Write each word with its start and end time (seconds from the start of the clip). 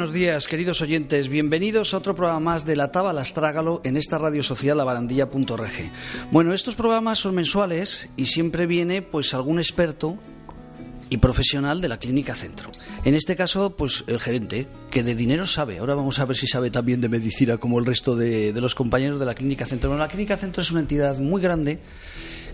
Buenos 0.00 0.14
días, 0.14 0.48
queridos 0.48 0.80
oyentes. 0.80 1.28
Bienvenidos 1.28 1.92
a 1.92 1.98
otro 1.98 2.16
programa 2.16 2.40
más 2.40 2.64
de 2.64 2.74
La 2.74 2.90
Taba 2.90 3.10
Astrágalo 3.10 3.82
en 3.84 3.98
esta 3.98 4.16
radio 4.16 4.42
social 4.42 4.78
labarandilla.rg. 4.78 5.92
Bueno, 6.32 6.54
estos 6.54 6.74
programas 6.74 7.18
son 7.18 7.34
mensuales 7.34 8.08
y 8.16 8.24
siempre 8.24 8.66
viene 8.66 9.02
pues 9.02 9.34
algún 9.34 9.58
experto 9.58 10.16
y 11.10 11.18
profesional 11.18 11.82
de 11.82 11.88
la 11.88 11.98
Clínica 11.98 12.34
Centro. 12.34 12.70
En 13.04 13.14
este 13.14 13.36
caso, 13.36 13.76
pues 13.76 14.04
el 14.06 14.18
gerente, 14.18 14.68
que 14.90 15.02
de 15.02 15.14
dinero 15.14 15.46
sabe. 15.46 15.80
Ahora 15.80 15.94
vamos 15.94 16.18
a 16.18 16.24
ver 16.24 16.38
si 16.38 16.46
sabe 16.46 16.70
también 16.70 17.02
de 17.02 17.10
medicina 17.10 17.58
como 17.58 17.78
el 17.78 17.84
resto 17.84 18.16
de, 18.16 18.54
de 18.54 18.60
los 18.62 18.74
compañeros 18.74 19.20
de 19.20 19.26
la 19.26 19.34
Clínica 19.34 19.66
Centro. 19.66 19.90
Bueno, 19.90 20.02
la 20.02 20.08
Clínica 20.08 20.38
Centro 20.38 20.62
es 20.62 20.70
una 20.70 20.80
entidad 20.80 21.18
muy 21.18 21.42
grande 21.42 21.78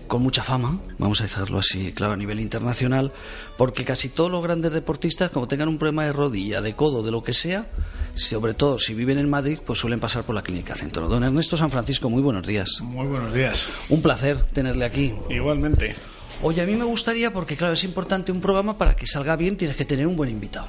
con 0.07 0.21
mucha 0.21 0.43
fama, 0.43 0.79
vamos 0.97 1.21
a 1.21 1.23
decirlo 1.23 1.59
así, 1.59 1.91
claro, 1.93 2.13
a 2.13 2.17
nivel 2.17 2.39
internacional, 2.39 3.11
porque 3.57 3.85
casi 3.85 4.09
todos 4.09 4.31
los 4.31 4.43
grandes 4.43 4.71
deportistas, 4.71 5.29
como 5.31 5.47
tengan 5.47 5.67
un 5.67 5.77
problema 5.77 6.05
de 6.05 6.13
rodilla, 6.13 6.61
de 6.61 6.75
codo, 6.75 7.03
de 7.03 7.11
lo 7.11 7.23
que 7.23 7.33
sea, 7.33 7.67
sobre 8.15 8.53
todo 8.53 8.79
si 8.79 8.93
viven 8.93 9.17
en 9.17 9.29
Madrid, 9.29 9.59
pues 9.65 9.79
suelen 9.79 9.99
pasar 9.99 10.23
por 10.23 10.35
la 10.35 10.41
Clínica 10.41 10.75
Centro. 10.75 11.07
Don 11.07 11.23
Ernesto 11.23 11.57
San 11.57 11.69
Francisco, 11.69 12.09
muy 12.09 12.21
buenos 12.21 12.47
días. 12.47 12.81
Muy 12.81 13.07
buenos 13.07 13.33
días. 13.33 13.67
Un 13.89 14.01
placer 14.01 14.37
tenerle 14.37 14.85
aquí. 14.85 15.13
Igualmente. 15.29 15.95
Oye, 16.41 16.61
a 16.61 16.65
mí 16.65 16.75
me 16.75 16.85
gustaría, 16.85 17.33
porque 17.33 17.55
claro, 17.55 17.73
es 17.73 17.83
importante 17.83 18.31
un 18.31 18.41
programa 18.41 18.77
para 18.77 18.95
que 18.95 19.07
salga 19.07 19.35
bien, 19.35 19.57
tienes 19.57 19.75
que 19.75 19.85
tener 19.85 20.07
un 20.07 20.15
buen 20.15 20.29
invitado. 20.29 20.67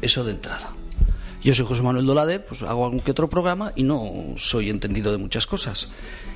Eso 0.00 0.24
de 0.24 0.32
entrada. 0.32 0.74
Yo 1.42 1.54
soy 1.54 1.66
José 1.66 1.82
Manuel 1.82 2.06
Dolader, 2.06 2.46
pues 2.46 2.62
hago 2.62 2.84
algún 2.84 3.00
que 3.00 3.10
otro 3.10 3.28
programa 3.28 3.72
y 3.74 3.82
no 3.82 4.34
soy 4.36 4.70
entendido 4.70 5.10
de 5.10 5.18
muchas 5.18 5.46
cosas. 5.46 5.88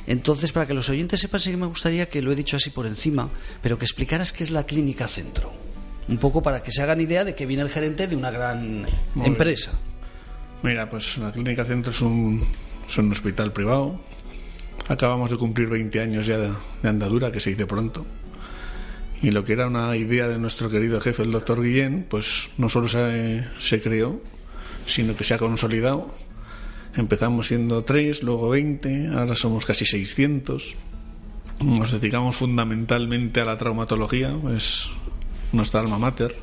Entonces, 0.06 0.52
para 0.52 0.66
que 0.66 0.74
los 0.74 0.88
oyentes 0.88 1.20
sepan, 1.20 1.40
sí 1.40 1.50
que 1.50 1.56
me 1.56 1.66
gustaría 1.66 2.08
que 2.08 2.22
lo 2.22 2.32
he 2.32 2.36
dicho 2.36 2.56
así 2.56 2.70
por 2.70 2.86
encima, 2.86 3.30
pero 3.62 3.78
que 3.78 3.84
explicaras 3.84 4.32
qué 4.32 4.44
es 4.44 4.50
la 4.50 4.64
Clínica 4.64 5.08
Centro. 5.08 5.52
Un 6.08 6.18
poco 6.18 6.42
para 6.42 6.62
que 6.62 6.70
se 6.70 6.82
hagan 6.82 7.00
idea 7.00 7.24
de 7.24 7.34
que 7.34 7.46
viene 7.46 7.64
el 7.64 7.70
gerente 7.70 8.06
de 8.06 8.14
una 8.14 8.30
gran 8.30 8.86
Muy 9.14 9.26
empresa. 9.26 9.72
Mira, 10.62 10.88
pues 10.88 11.18
la 11.18 11.32
Clínica 11.32 11.64
Centro 11.64 11.90
es 11.90 12.00
un, 12.00 12.44
es 12.88 12.96
un 12.98 13.10
hospital 13.10 13.52
privado. 13.52 14.00
Acabamos 14.88 15.30
de 15.30 15.36
cumplir 15.36 15.68
20 15.68 16.00
años 16.00 16.26
ya 16.26 16.38
de, 16.38 16.52
de 16.82 16.88
andadura, 16.88 17.32
que 17.32 17.40
se 17.40 17.50
dice 17.50 17.66
pronto. 17.66 18.06
Y 19.22 19.30
lo 19.30 19.44
que 19.44 19.54
era 19.54 19.66
una 19.66 19.96
idea 19.96 20.28
de 20.28 20.38
nuestro 20.38 20.70
querido 20.70 21.00
jefe, 21.00 21.22
el 21.22 21.32
doctor 21.32 21.62
Guillén, 21.62 22.06
pues 22.08 22.50
no 22.58 22.68
solo 22.68 22.86
se, 22.86 23.44
se 23.58 23.80
creó, 23.80 24.20
sino 24.86 25.16
que 25.16 25.24
se 25.24 25.34
ha 25.34 25.38
consolidado. 25.38 26.14
Empezamos 26.96 27.48
siendo 27.48 27.84
tres, 27.84 28.22
luego 28.22 28.48
20, 28.48 29.08
ahora 29.08 29.34
somos 29.34 29.66
casi 29.66 29.84
600. 29.84 30.76
Nos 31.62 31.92
dedicamos 31.92 32.36
fundamentalmente 32.36 33.40
a 33.40 33.44
la 33.44 33.58
traumatología, 33.58 34.34
es 34.56 34.88
nuestra 35.52 35.80
alma 35.80 35.98
mater. 35.98 36.36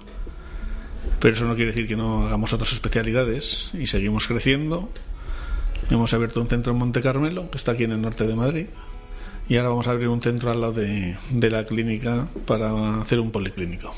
Pero 1.19 1.35
eso 1.35 1.45
no 1.45 1.55
quiere 1.55 1.71
decir 1.71 1.87
que 1.87 1.95
no 1.95 2.25
hagamos 2.25 2.53
otras 2.53 2.71
especialidades 2.73 3.71
y 3.73 3.87
seguimos 3.87 4.27
creciendo. 4.27 4.89
Hemos 5.89 6.13
abierto 6.13 6.39
un 6.39 6.47
centro 6.47 6.73
en 6.73 6.79
Monte 6.79 7.01
Carmelo, 7.01 7.49
que 7.49 7.57
está 7.57 7.71
aquí 7.73 7.85
en 7.85 7.91
el 7.91 8.01
norte 8.01 8.27
de 8.27 8.35
Madrid. 8.35 8.65
Y 9.49 9.57
ahora 9.57 9.69
vamos 9.69 9.87
a 9.87 9.91
abrir 9.91 10.07
un 10.07 10.21
centro 10.21 10.51
al 10.51 10.61
lado 10.61 10.73
de, 10.73 11.17
de 11.31 11.49
la 11.49 11.65
clínica 11.65 12.27
para 12.45 13.01
hacer 13.01 13.19
un 13.19 13.31
policlínico. 13.31 13.93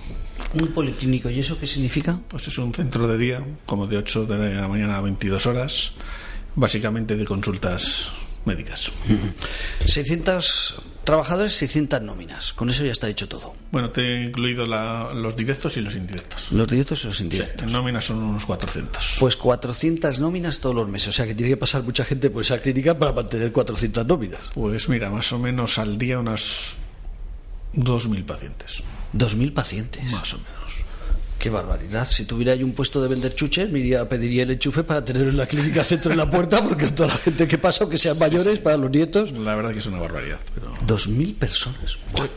Un 0.59 0.69
policlínico, 0.69 1.29
¿y 1.29 1.39
eso 1.39 1.59
qué 1.59 1.67
significa? 1.67 2.19
Pues 2.27 2.47
es 2.47 2.57
un 2.57 2.73
centro 2.73 3.07
de 3.07 3.17
día, 3.17 3.43
como 3.65 3.87
de 3.87 3.97
8 3.97 4.25
de 4.25 4.55
la 4.55 4.67
mañana 4.67 4.97
a 4.97 5.01
22 5.01 5.45
horas, 5.45 5.93
básicamente 6.55 7.15
de 7.15 7.25
consultas 7.25 8.09
médicas. 8.45 8.91
600 9.85 10.75
trabajadores, 11.03 11.53
600 11.53 12.01
nóminas. 12.01 12.53
Con 12.53 12.69
eso 12.69 12.83
ya 12.83 12.91
está 12.91 13.07
hecho 13.09 13.27
todo. 13.27 13.55
Bueno, 13.71 13.89
te 13.91 14.01
he 14.01 14.23
incluido 14.25 14.65
la- 14.65 15.13
los 15.13 15.35
directos 15.35 15.77
y 15.77 15.81
los 15.81 15.95
indirectos. 15.95 16.51
Los 16.51 16.67
directos 16.67 17.03
y 17.03 17.07
los 17.07 17.21
indirectos. 17.21 17.67
En 17.67 17.71
nóminas 17.73 18.05
son 18.05 18.17
unos 18.23 18.45
400. 18.45 19.17
Pues 19.19 19.35
400 19.35 20.19
nóminas 20.19 20.59
todos 20.59 20.75
los 20.75 20.87
meses. 20.87 21.09
O 21.09 21.11
sea 21.11 21.25
que 21.27 21.35
tiene 21.35 21.51
que 21.51 21.57
pasar 21.57 21.83
mucha 21.83 22.05
gente 22.05 22.29
por 22.29 22.41
esa 22.43 22.59
clínica 22.61 22.97
para 22.97 23.11
mantener 23.13 23.51
400 23.51 24.05
nóminas. 24.05 24.39
Pues 24.53 24.89
mira, 24.89 25.09
más 25.09 25.31
o 25.33 25.39
menos 25.39 25.77
al 25.77 25.97
día 25.97 26.19
unas 26.19 26.75
2.000 27.75 28.25
pacientes. 28.25 28.83
2.000 29.13 29.53
pacientes. 29.53 30.03
Más 30.11 30.33
o 30.33 30.37
menos. 30.37 30.54
Qué 31.45 31.51
barbaridad. 31.51 32.07
Si 32.09 32.25
tuviera 32.25 32.55
yo 32.55 32.65
un 32.65 32.73
puesto 32.73 32.99
de 33.03 33.07
vender 33.07 33.35
chuches, 33.35 33.69
me 33.69 33.77
iría, 33.77 34.09
pediría 34.09 34.41
el 34.41 34.49
enchufe 34.49 34.83
para 34.83 35.05
tenerlo 35.05 35.29
en 35.29 35.37
la 35.37 35.45
clínica 35.45 35.83
centro 35.83 36.11
en 36.11 36.17
la 36.17 36.27
puerta, 36.27 36.63
porque 36.63 36.87
toda 36.87 37.09
la 37.09 37.17
gente 37.17 37.47
que 37.47 37.59
pasa, 37.59 37.83
o 37.83 37.87
que 37.87 37.99
sean 37.99 38.17
mayores, 38.17 38.57
para 38.57 38.77
los 38.77 38.89
nietos. 38.89 39.31
La 39.31 39.53
verdad 39.53 39.71
que 39.71 39.77
es 39.77 39.85
una 39.85 39.99
barbaridad. 39.99 40.39
Pero... 40.55 40.73
2.000 40.87 41.35
personas. 41.35 41.99
Buah. 42.13 42.27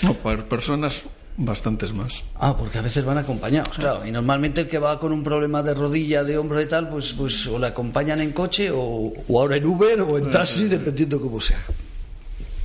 No, 0.00 0.14
por 0.14 0.46
personas, 0.46 1.02
bastantes 1.36 1.92
más. 1.92 2.24
Ah, 2.36 2.56
porque 2.56 2.78
a 2.78 2.80
veces 2.80 3.04
van 3.04 3.18
acompañados, 3.18 3.76
claro. 3.76 4.06
Y 4.06 4.10
normalmente 4.10 4.62
el 4.62 4.66
que 4.66 4.78
va 4.78 4.98
con 4.98 5.12
un 5.12 5.22
problema 5.22 5.62
de 5.62 5.74
rodilla, 5.74 6.24
de 6.24 6.38
hombro 6.38 6.62
y 6.62 6.66
tal, 6.68 6.88
pues, 6.88 7.12
pues 7.12 7.46
o 7.48 7.58
le 7.58 7.66
acompañan 7.66 8.22
en 8.22 8.32
coche 8.32 8.70
o, 8.70 9.12
o 9.28 9.38
ahora 9.38 9.58
en 9.58 9.66
Uber 9.66 10.00
o 10.00 10.16
en 10.16 10.30
taxi, 10.30 10.68
dependiendo 10.68 11.20
cómo 11.20 11.38
sea. 11.38 11.62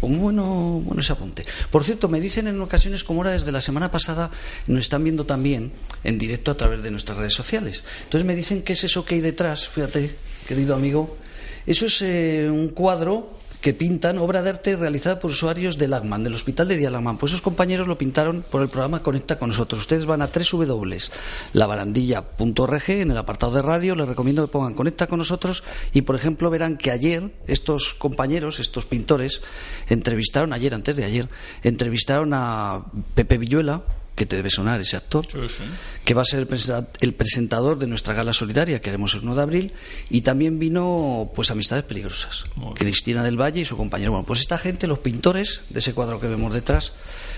Un 0.02 0.20
bueno, 0.20 0.82
bueno 0.84 1.02
ese 1.02 1.14
apunte. 1.14 1.46
Por 1.70 1.84
cierto, 1.84 2.10
me 2.10 2.20
dicen 2.20 2.48
en 2.48 2.60
ocasiones, 2.62 3.04
como 3.04 3.22
ahora 3.22 3.32
desde 3.32 3.52
la 3.52 3.62
semana 3.62 3.92
pasada, 3.92 4.32
nos 4.68 4.82
están 4.82 5.04
viendo 5.04 5.26
también 5.26 5.72
en 6.04 6.18
directo 6.18 6.52
a 6.52 6.58
través 6.58 6.82
de 6.84 6.92
nuestras 6.92 7.18
redes 7.18 7.34
sociales. 7.34 7.84
Entonces 8.04 8.26
me 8.26 8.36
dicen 8.36 8.64
qué 8.64 8.74
es 8.74 8.84
eso 8.84 9.06
que 9.06 9.16
hay 9.16 9.22
detrás, 9.22 9.68
fíjate, 9.68 10.16
querido 10.48 10.76
amigo. 10.76 11.18
Eso 11.66 11.86
es 11.86 12.02
eh, 12.02 12.50
un 12.52 12.70
cuadro 12.70 13.41
que 13.62 13.74
pintan, 13.74 14.18
obra 14.18 14.42
de 14.42 14.50
arte 14.50 14.76
realizada 14.76 15.20
por 15.20 15.32
usuarios 15.32 15.78
del 15.78 15.92
Lagman, 15.92 16.24
del 16.24 16.34
Hospital 16.34 16.68
de 16.68 16.76
Día 16.78 16.90
Lagman. 16.90 17.18
Pues 17.18 17.32
esos 17.32 17.44
compañeros 17.44 17.88
lo 17.88 17.96
pintaron 17.98 18.44
por 18.50 18.64
el 18.64 18.70
programa 18.70 19.04
Conecta 19.04 19.38
con 19.38 19.50
nosotros. 19.50 19.82
Ustedes 19.82 20.08
van 20.08 20.24
a 20.24 20.30
www.labarandilla.org 20.30 22.90
en 22.90 23.12
el 23.12 23.18
apartado 23.18 23.54
de 23.54 23.62
radio. 23.62 23.96
Les 23.96 24.08
recomiendo 24.08 24.44
que 24.46 24.52
pongan 24.52 24.74
Conecta 24.74 25.06
con 25.06 25.20
nosotros 25.20 25.64
y, 25.94 26.02
por 26.02 26.16
ejemplo, 26.16 26.50
verán 26.50 26.78
que 26.78 26.90
ayer 26.90 27.32
estos 27.46 27.94
compañeros, 27.94 28.60
estos 28.60 28.88
pintores, 28.88 29.44
entrevistaron, 29.88 30.54
ayer, 30.54 30.74
antes 30.74 30.96
de 30.96 31.06
ayer, 31.06 31.30
entrevistaron 31.62 32.32
a 32.34 32.86
Pepe 33.14 33.38
Villuela, 33.38 33.84
que 34.16 34.26
te 34.26 34.36
debe 34.36 34.50
sonar 34.50 34.80
ese 34.82 34.98
actor, 34.98 35.26
que 36.06 36.14
va 36.14 36.22
a 36.22 36.26
ser 36.26 36.40
el, 36.42 36.48
presenta- 36.48 36.88
el 37.00 37.14
presentador 37.14 37.80
de 37.80 37.88
nuestra 37.88 38.14
gala 38.14 38.34
solidaria 38.34 38.82
que 38.82 38.90
haremos 38.90 39.14
el 39.16 39.22
1 39.22 39.36
de 39.36 39.42
abril, 39.42 39.74
y 40.10 40.22
también 40.22 40.60
vino 40.60 41.32
pues 41.34 41.50
Amistades 41.50 41.86
Peligrosas, 41.86 42.46
Muy. 42.56 42.74
Cristina 42.76 43.24
del 43.24 43.40
Valle 43.40 43.62
y 43.62 43.66
su 43.66 43.78
compañero. 43.78 44.12
Bueno, 44.12 44.26
pues 44.26 44.42
esta 44.42 44.58
gente, 44.58 44.86
los 44.88 45.00
pintores 45.00 45.62
de 45.70 45.80
ese 45.80 45.94
cuadro 45.94 46.20
que 46.20 46.28
vemos 46.28 46.54
detrás, 46.54 46.94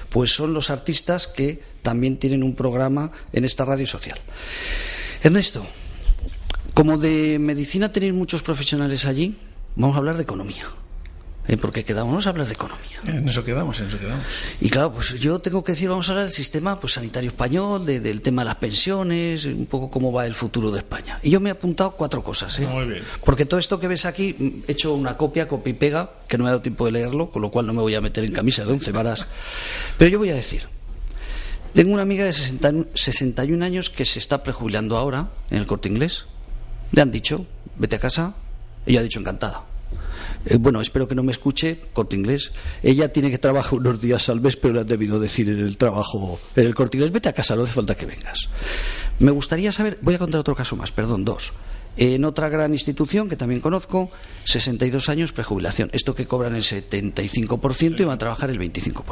pues 0.09 0.31
son 0.33 0.53
los 0.53 0.69
artistas 0.69 1.27
que 1.27 1.61
también 1.83 2.17
tienen 2.17 2.43
un 2.43 2.55
programa 2.55 3.11
en 3.31 3.45
esta 3.45 3.65
radio 3.65 3.87
social. 3.87 4.19
Ernesto, 5.21 5.65
como 6.73 6.97
de 6.97 7.37
medicina 7.39 7.91
tenéis 7.91 8.13
muchos 8.13 8.41
profesionales 8.41 9.05
allí, 9.05 9.37
vamos 9.75 9.95
a 9.95 9.99
hablar 9.99 10.17
de 10.17 10.23
economía. 10.23 10.67
¿Eh? 11.47 11.57
Porque 11.57 11.83
quedamos 11.83 12.11
vamos 12.11 12.27
a 12.27 12.29
hablar 12.29 12.47
de 12.47 12.53
economía. 12.53 12.99
En 13.05 13.27
eso 13.27 13.43
quedamos, 13.43 13.79
en 13.79 13.87
eso 13.87 13.97
quedamos. 13.99 14.25
Y 14.61 14.69
claro, 14.69 14.91
pues 14.93 15.19
yo 15.19 15.39
tengo 15.39 15.63
que 15.63 15.71
decir, 15.73 15.89
vamos 15.89 16.07
a 16.09 16.11
hablar 16.13 16.25
del 16.25 16.33
sistema 16.33 16.79
pues, 16.79 16.93
sanitario 16.93 17.29
español, 17.29 17.85
de- 17.85 17.99
del 17.99 18.21
tema 18.21 18.43
de 18.43 18.47
las 18.49 18.55
pensiones, 18.57 19.45
un 19.45 19.65
poco 19.65 19.89
cómo 19.89 20.11
va 20.11 20.25
el 20.25 20.33
futuro 20.35 20.71
de 20.71 20.79
España. 20.79 21.19
Y 21.23 21.29
yo 21.31 21.39
me 21.39 21.49
he 21.49 21.51
apuntado 21.53 21.91
cuatro 21.91 22.23
cosas. 22.23 22.57
¿eh? 22.59 22.67
Muy 22.67 22.85
bien. 22.85 23.03
Porque 23.25 23.45
todo 23.45 23.59
esto 23.59 23.79
que 23.79 23.87
ves 23.87 24.05
aquí, 24.05 24.35
mm, 24.37 24.49
he 24.67 24.71
hecho 24.73 24.93
una 24.93 25.17
copia, 25.17 25.47
copia 25.47 25.71
y 25.71 25.73
pega, 25.73 26.11
que 26.27 26.37
no 26.37 26.43
me 26.43 26.49
ha 26.49 26.51
dado 26.53 26.61
tiempo 26.61 26.85
de 26.85 26.91
leerlo, 26.91 27.29
con 27.31 27.41
lo 27.41 27.49
cual 27.51 27.65
no 27.67 27.73
me 27.73 27.81
voy 27.81 27.95
a 27.95 28.01
meter 28.01 28.23
en 28.23 28.31
camisa 28.33 28.63
de 28.65 28.71
once 28.73 28.91
varas. 28.91 29.25
Pero 29.97 30.09
yo 30.11 30.19
voy 30.19 30.29
a 30.29 30.35
decir, 30.35 30.67
tengo 31.73 31.91
una 31.93 32.03
amiga 32.03 32.23
de 32.25 32.33
60 32.33 32.71
61 32.93 33.63
años 33.65 33.89
que 33.89 34.05
se 34.05 34.19
está 34.19 34.43
prejubilando 34.43 34.97
ahora 34.97 35.29
en 35.49 35.57
el 35.57 35.65
corte 35.65 35.89
inglés. 35.89 36.25
Le 36.91 37.01
han 37.01 37.11
dicho, 37.11 37.45
vete 37.77 37.95
a 37.95 37.99
casa. 37.99 38.35
Ella 38.85 38.99
ha 38.99 39.03
dicho 39.03 39.19
encantada. 39.19 39.63
Eh, 40.45 40.57
bueno, 40.57 40.81
espero 40.81 41.07
que 41.07 41.15
no 41.15 41.23
me 41.23 41.31
escuche, 41.31 41.79
corte 41.93 42.15
inglés. 42.15 42.51
Ella 42.81 43.11
tiene 43.11 43.31
que 43.31 43.37
trabajar 43.37 43.73
unos 43.73 43.99
días 43.99 44.29
al 44.29 44.41
mes, 44.41 44.57
pero 44.57 44.73
le 44.73 44.81
han 44.81 44.87
debido 44.87 45.19
decir 45.19 45.49
en 45.49 45.59
el 45.59 45.77
trabajo, 45.77 46.39
en 46.55 46.65
el 46.65 46.75
corte 46.75 46.97
inglés, 46.97 47.11
vete 47.11 47.29
a 47.29 47.33
casa, 47.33 47.55
no 47.55 47.63
hace 47.63 47.73
falta 47.73 47.95
que 47.95 48.05
vengas. 48.05 48.49
Me 49.19 49.31
gustaría 49.31 49.71
saber, 49.71 49.97
voy 50.01 50.15
a 50.15 50.19
contar 50.19 50.39
otro 50.39 50.55
caso 50.55 50.75
más, 50.75 50.91
perdón, 50.91 51.23
dos. 51.23 51.53
En 51.95 52.25
otra 52.25 52.49
gran 52.49 52.73
institución 52.73 53.29
que 53.29 53.35
también 53.35 53.61
conozco, 53.61 54.09
62 54.45 55.09
años 55.09 55.31
prejubilación. 55.31 55.89
Esto 55.93 56.15
que 56.15 56.25
cobran 56.25 56.55
el 56.55 56.63
75% 56.63 57.99
y 57.99 58.03
van 58.03 58.15
a 58.15 58.17
trabajar 58.17 58.49
el 58.49 58.59
25%. 58.59 59.03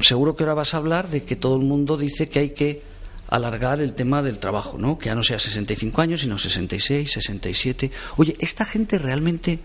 Seguro 0.00 0.36
que 0.36 0.44
ahora 0.44 0.54
vas 0.54 0.74
a 0.74 0.76
hablar 0.76 1.08
de 1.08 1.24
que 1.24 1.34
todo 1.34 1.56
el 1.56 1.62
mundo 1.62 1.96
dice 1.96 2.28
que 2.28 2.38
hay 2.38 2.50
que 2.50 2.82
alargar 3.28 3.80
el 3.80 3.94
tema 3.94 4.22
del 4.22 4.38
trabajo, 4.38 4.78
¿no? 4.78 4.98
Que 4.98 5.06
ya 5.06 5.14
no 5.14 5.22
sea 5.22 5.38
65 5.38 6.00
años, 6.00 6.22
sino 6.22 6.38
66, 6.38 7.12
67. 7.12 7.90
Oye, 8.16 8.36
esta 8.40 8.64
gente 8.64 8.98
realmente 8.98 9.60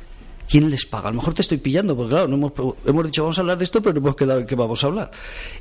¿Quién 0.50 0.70
les 0.70 0.86
paga? 0.86 1.08
A 1.08 1.12
lo 1.12 1.18
mejor 1.18 1.34
te 1.34 1.42
estoy 1.42 1.58
pillando, 1.58 1.96
porque 1.96 2.12
claro, 2.12 2.28
no 2.28 2.36
hemos, 2.86 3.06
dicho 3.06 3.24
vamos 3.24 3.38
a 3.38 3.42
hablar 3.42 3.58
de 3.58 3.64
esto, 3.64 3.82
pero 3.82 3.94
no 3.94 4.00
hemos 4.00 4.16
quedado 4.16 4.40
en 4.40 4.46
qué 4.46 4.56
vamos 4.56 4.84
a 4.84 4.88
hablar. 4.88 5.12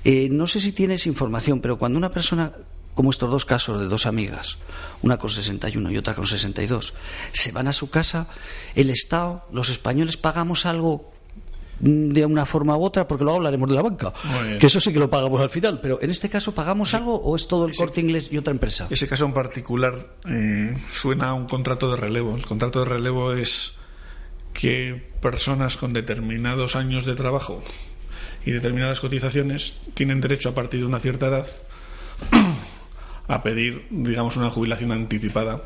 Eh, 0.04 0.28
no 0.30 0.46
sé 0.46 0.60
si 0.60 0.72
tienes 0.72 1.06
información, 1.06 1.60
pero 1.60 1.78
cuando 1.78 1.98
una 1.98 2.10
persona, 2.10 2.52
como 2.94 3.10
estos 3.10 3.30
dos 3.30 3.44
casos 3.44 3.80
de 3.80 3.86
dos 3.86 4.06
amigas, 4.06 4.58
una 5.02 5.18
con 5.18 5.30
61 5.30 5.90
y 5.92 5.96
otra 5.96 6.14
con 6.14 6.26
62, 6.26 6.94
se 7.32 7.52
van 7.52 7.68
a 7.68 7.72
su 7.72 7.90
casa, 7.90 8.26
el 8.74 8.90
Estado, 8.90 9.46
los 9.52 9.68
españoles 9.68 10.16
pagamos 10.16 10.66
algo 10.66 11.11
de 11.82 12.24
una 12.24 12.46
forma 12.46 12.76
u 12.76 12.84
otra, 12.84 13.08
porque 13.08 13.24
luego 13.24 13.38
hablaremos 13.38 13.68
de 13.68 13.74
la 13.74 13.82
banca, 13.82 14.12
que 14.60 14.66
eso 14.68 14.80
sí 14.80 14.92
que 14.92 15.00
lo 15.00 15.10
pagamos 15.10 15.40
al 15.40 15.50
final, 15.50 15.80
pero 15.82 15.98
en 16.00 16.10
este 16.10 16.30
caso, 16.30 16.54
¿pagamos 16.54 16.94
algo 16.94 17.16
o 17.16 17.34
es 17.34 17.48
todo 17.48 17.66
el 17.66 17.74
corte 17.74 18.00
inglés 18.00 18.28
y 18.30 18.38
otra 18.38 18.52
empresa? 18.52 18.86
Ese 18.88 19.08
caso 19.08 19.24
en 19.24 19.32
particular 19.32 20.14
eh, 20.28 20.76
suena 20.86 21.30
a 21.30 21.34
un 21.34 21.46
contrato 21.46 21.90
de 21.90 21.96
relevo. 21.96 22.36
El 22.36 22.46
contrato 22.46 22.80
de 22.80 22.84
relevo 22.84 23.32
es 23.32 23.74
que 24.52 25.10
personas 25.20 25.76
con 25.76 25.92
determinados 25.92 26.76
años 26.76 27.04
de 27.04 27.16
trabajo 27.16 27.64
y 28.46 28.52
determinadas 28.52 29.00
cotizaciones 29.00 29.74
tienen 29.94 30.20
derecho 30.20 30.50
a 30.50 30.54
partir 30.54 30.80
de 30.80 30.86
una 30.86 31.00
cierta 31.00 31.26
edad 31.26 31.46
a 33.26 33.42
pedir, 33.42 33.86
digamos, 33.90 34.36
una 34.36 34.50
jubilación 34.50 34.92
anticipada, 34.92 35.64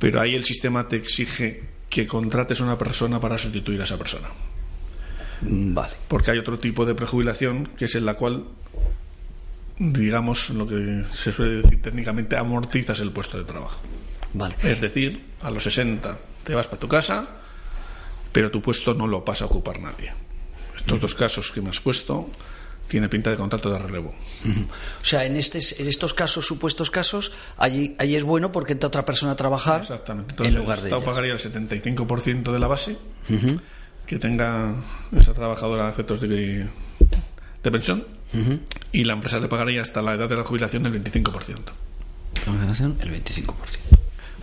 pero 0.00 0.20
ahí 0.20 0.34
el 0.34 0.44
sistema 0.44 0.88
te 0.88 0.96
exige 0.96 1.62
que 1.88 2.08
contrates 2.08 2.60
a 2.60 2.64
una 2.64 2.78
persona 2.78 3.20
para 3.20 3.38
sustituir 3.38 3.80
a 3.80 3.84
esa 3.84 3.98
persona. 3.98 4.28
Mm, 5.42 5.74
vale. 5.74 5.92
Porque 6.08 6.30
hay 6.30 6.38
otro 6.38 6.58
tipo 6.58 6.84
de 6.84 6.94
prejubilación 6.94 7.70
que 7.76 7.86
es 7.86 7.94
en 7.94 8.04
la 8.06 8.14
cual, 8.14 8.44
digamos, 9.78 10.50
lo 10.50 10.66
que 10.66 11.04
se 11.14 11.32
suele 11.32 11.62
decir 11.62 11.82
técnicamente, 11.82 12.36
amortizas 12.36 13.00
el 13.00 13.12
puesto 13.12 13.38
de 13.38 13.44
trabajo. 13.44 13.80
Vale. 14.34 14.54
Es 14.62 14.80
decir, 14.80 15.24
a 15.42 15.50
los 15.50 15.64
60 15.64 16.18
te 16.44 16.54
vas 16.54 16.66
para 16.66 16.80
tu 16.80 16.88
casa, 16.88 17.28
pero 18.32 18.50
tu 18.50 18.60
puesto 18.62 18.94
no 18.94 19.06
lo 19.06 19.24
pasa 19.24 19.44
a 19.44 19.48
ocupar 19.48 19.80
nadie. 19.80 20.12
Estos 20.76 21.00
dos 21.00 21.14
casos 21.14 21.50
que 21.50 21.60
me 21.60 21.70
has 21.70 21.80
puesto 21.80 22.30
tiene 22.86 23.08
pinta 23.08 23.30
de 23.30 23.36
contrato 23.36 23.70
de 23.70 23.78
relevo. 23.78 24.14
O 25.00 25.04
sea, 25.04 25.24
en, 25.24 25.36
este, 25.36 25.60
en 25.80 25.86
estos 25.86 26.12
casos, 26.14 26.46
supuestos 26.46 26.90
casos, 26.90 27.32
allí, 27.56 27.94
allí 27.98 28.16
es 28.16 28.24
bueno 28.24 28.50
porque 28.50 28.72
entra 28.72 28.88
otra 28.88 29.04
persona 29.04 29.32
a 29.32 29.36
trabajar 29.36 29.82
Exactamente. 29.82 30.34
en 30.44 30.54
lugar 30.56 30.78
el 30.78 30.84
de 30.84 30.88
Estado 30.88 31.02
ella. 31.02 31.10
pagaría 31.10 31.32
el 31.32 31.38
75% 31.38 32.52
de 32.52 32.58
la 32.58 32.66
base 32.66 32.96
que 34.10 34.18
tenga 34.18 34.74
esa 35.16 35.32
trabajadora 35.32 35.86
a 35.86 35.90
efectos 35.90 36.20
de, 36.20 36.66
de 37.62 37.70
pensión 37.70 38.04
y 38.90 39.04
la 39.04 39.12
empresa 39.12 39.38
le 39.38 39.46
pagaría 39.46 39.82
hasta 39.82 40.02
la 40.02 40.14
edad 40.14 40.28
de 40.28 40.34
la 40.34 40.42
jubilación 40.42 40.84
el 40.84 41.00
25%. 41.00 41.60
El 43.00 43.24
25%. 43.24 43.54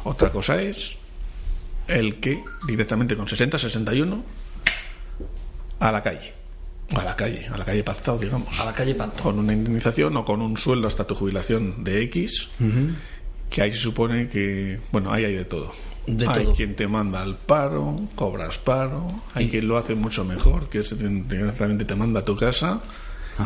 Otra 0.05 0.31
cosa 0.31 0.61
es 0.61 0.95
el 1.89 2.21
que 2.21 2.41
directamente 2.65 3.17
con 3.17 3.27
60, 3.27 3.59
61 3.59 4.23
a 5.79 5.91
la 5.91 6.01
calle. 6.01 6.33
A 6.95 7.03
la 7.03 7.17
calle, 7.17 7.45
a 7.51 7.57
la 7.57 7.65
calle 7.65 7.83
pactado, 7.83 8.17
digamos. 8.19 8.57
A 8.61 8.63
la 8.63 8.73
calle 8.73 8.95
Pacto. 8.95 9.23
Con 9.23 9.37
una 9.37 9.51
indemnización 9.51 10.15
o 10.15 10.23
con 10.23 10.41
un 10.41 10.55
sueldo 10.55 10.87
hasta 10.87 11.03
tu 11.03 11.13
jubilación 11.13 11.83
de 11.83 12.03
X, 12.03 12.51
que 13.49 13.61
ahí 13.61 13.71
se 13.71 13.77
supone 13.79 14.27
que, 14.29 14.79
bueno, 14.91 15.11
ahí 15.11 15.25
hay 15.25 15.33
de 15.35 15.45
todo. 15.45 15.71
De 16.05 16.25
hay 16.27 16.43
todo. 16.45 16.53
quien 16.55 16.75
te 16.75 16.87
manda 16.87 17.21
al 17.21 17.37
paro, 17.37 17.99
cobras 18.15 18.57
paro, 18.57 19.11
hay 19.33 19.49
quien 19.49 19.67
lo 19.67 19.77
hace 19.77 19.93
mucho 19.95 20.23
mejor, 20.23 20.69
que 20.69 20.79
directamente 20.81 21.83
te 21.85 21.95
manda 21.95 22.21
a 22.21 22.25
tu 22.25 22.35
casa, 22.35 22.79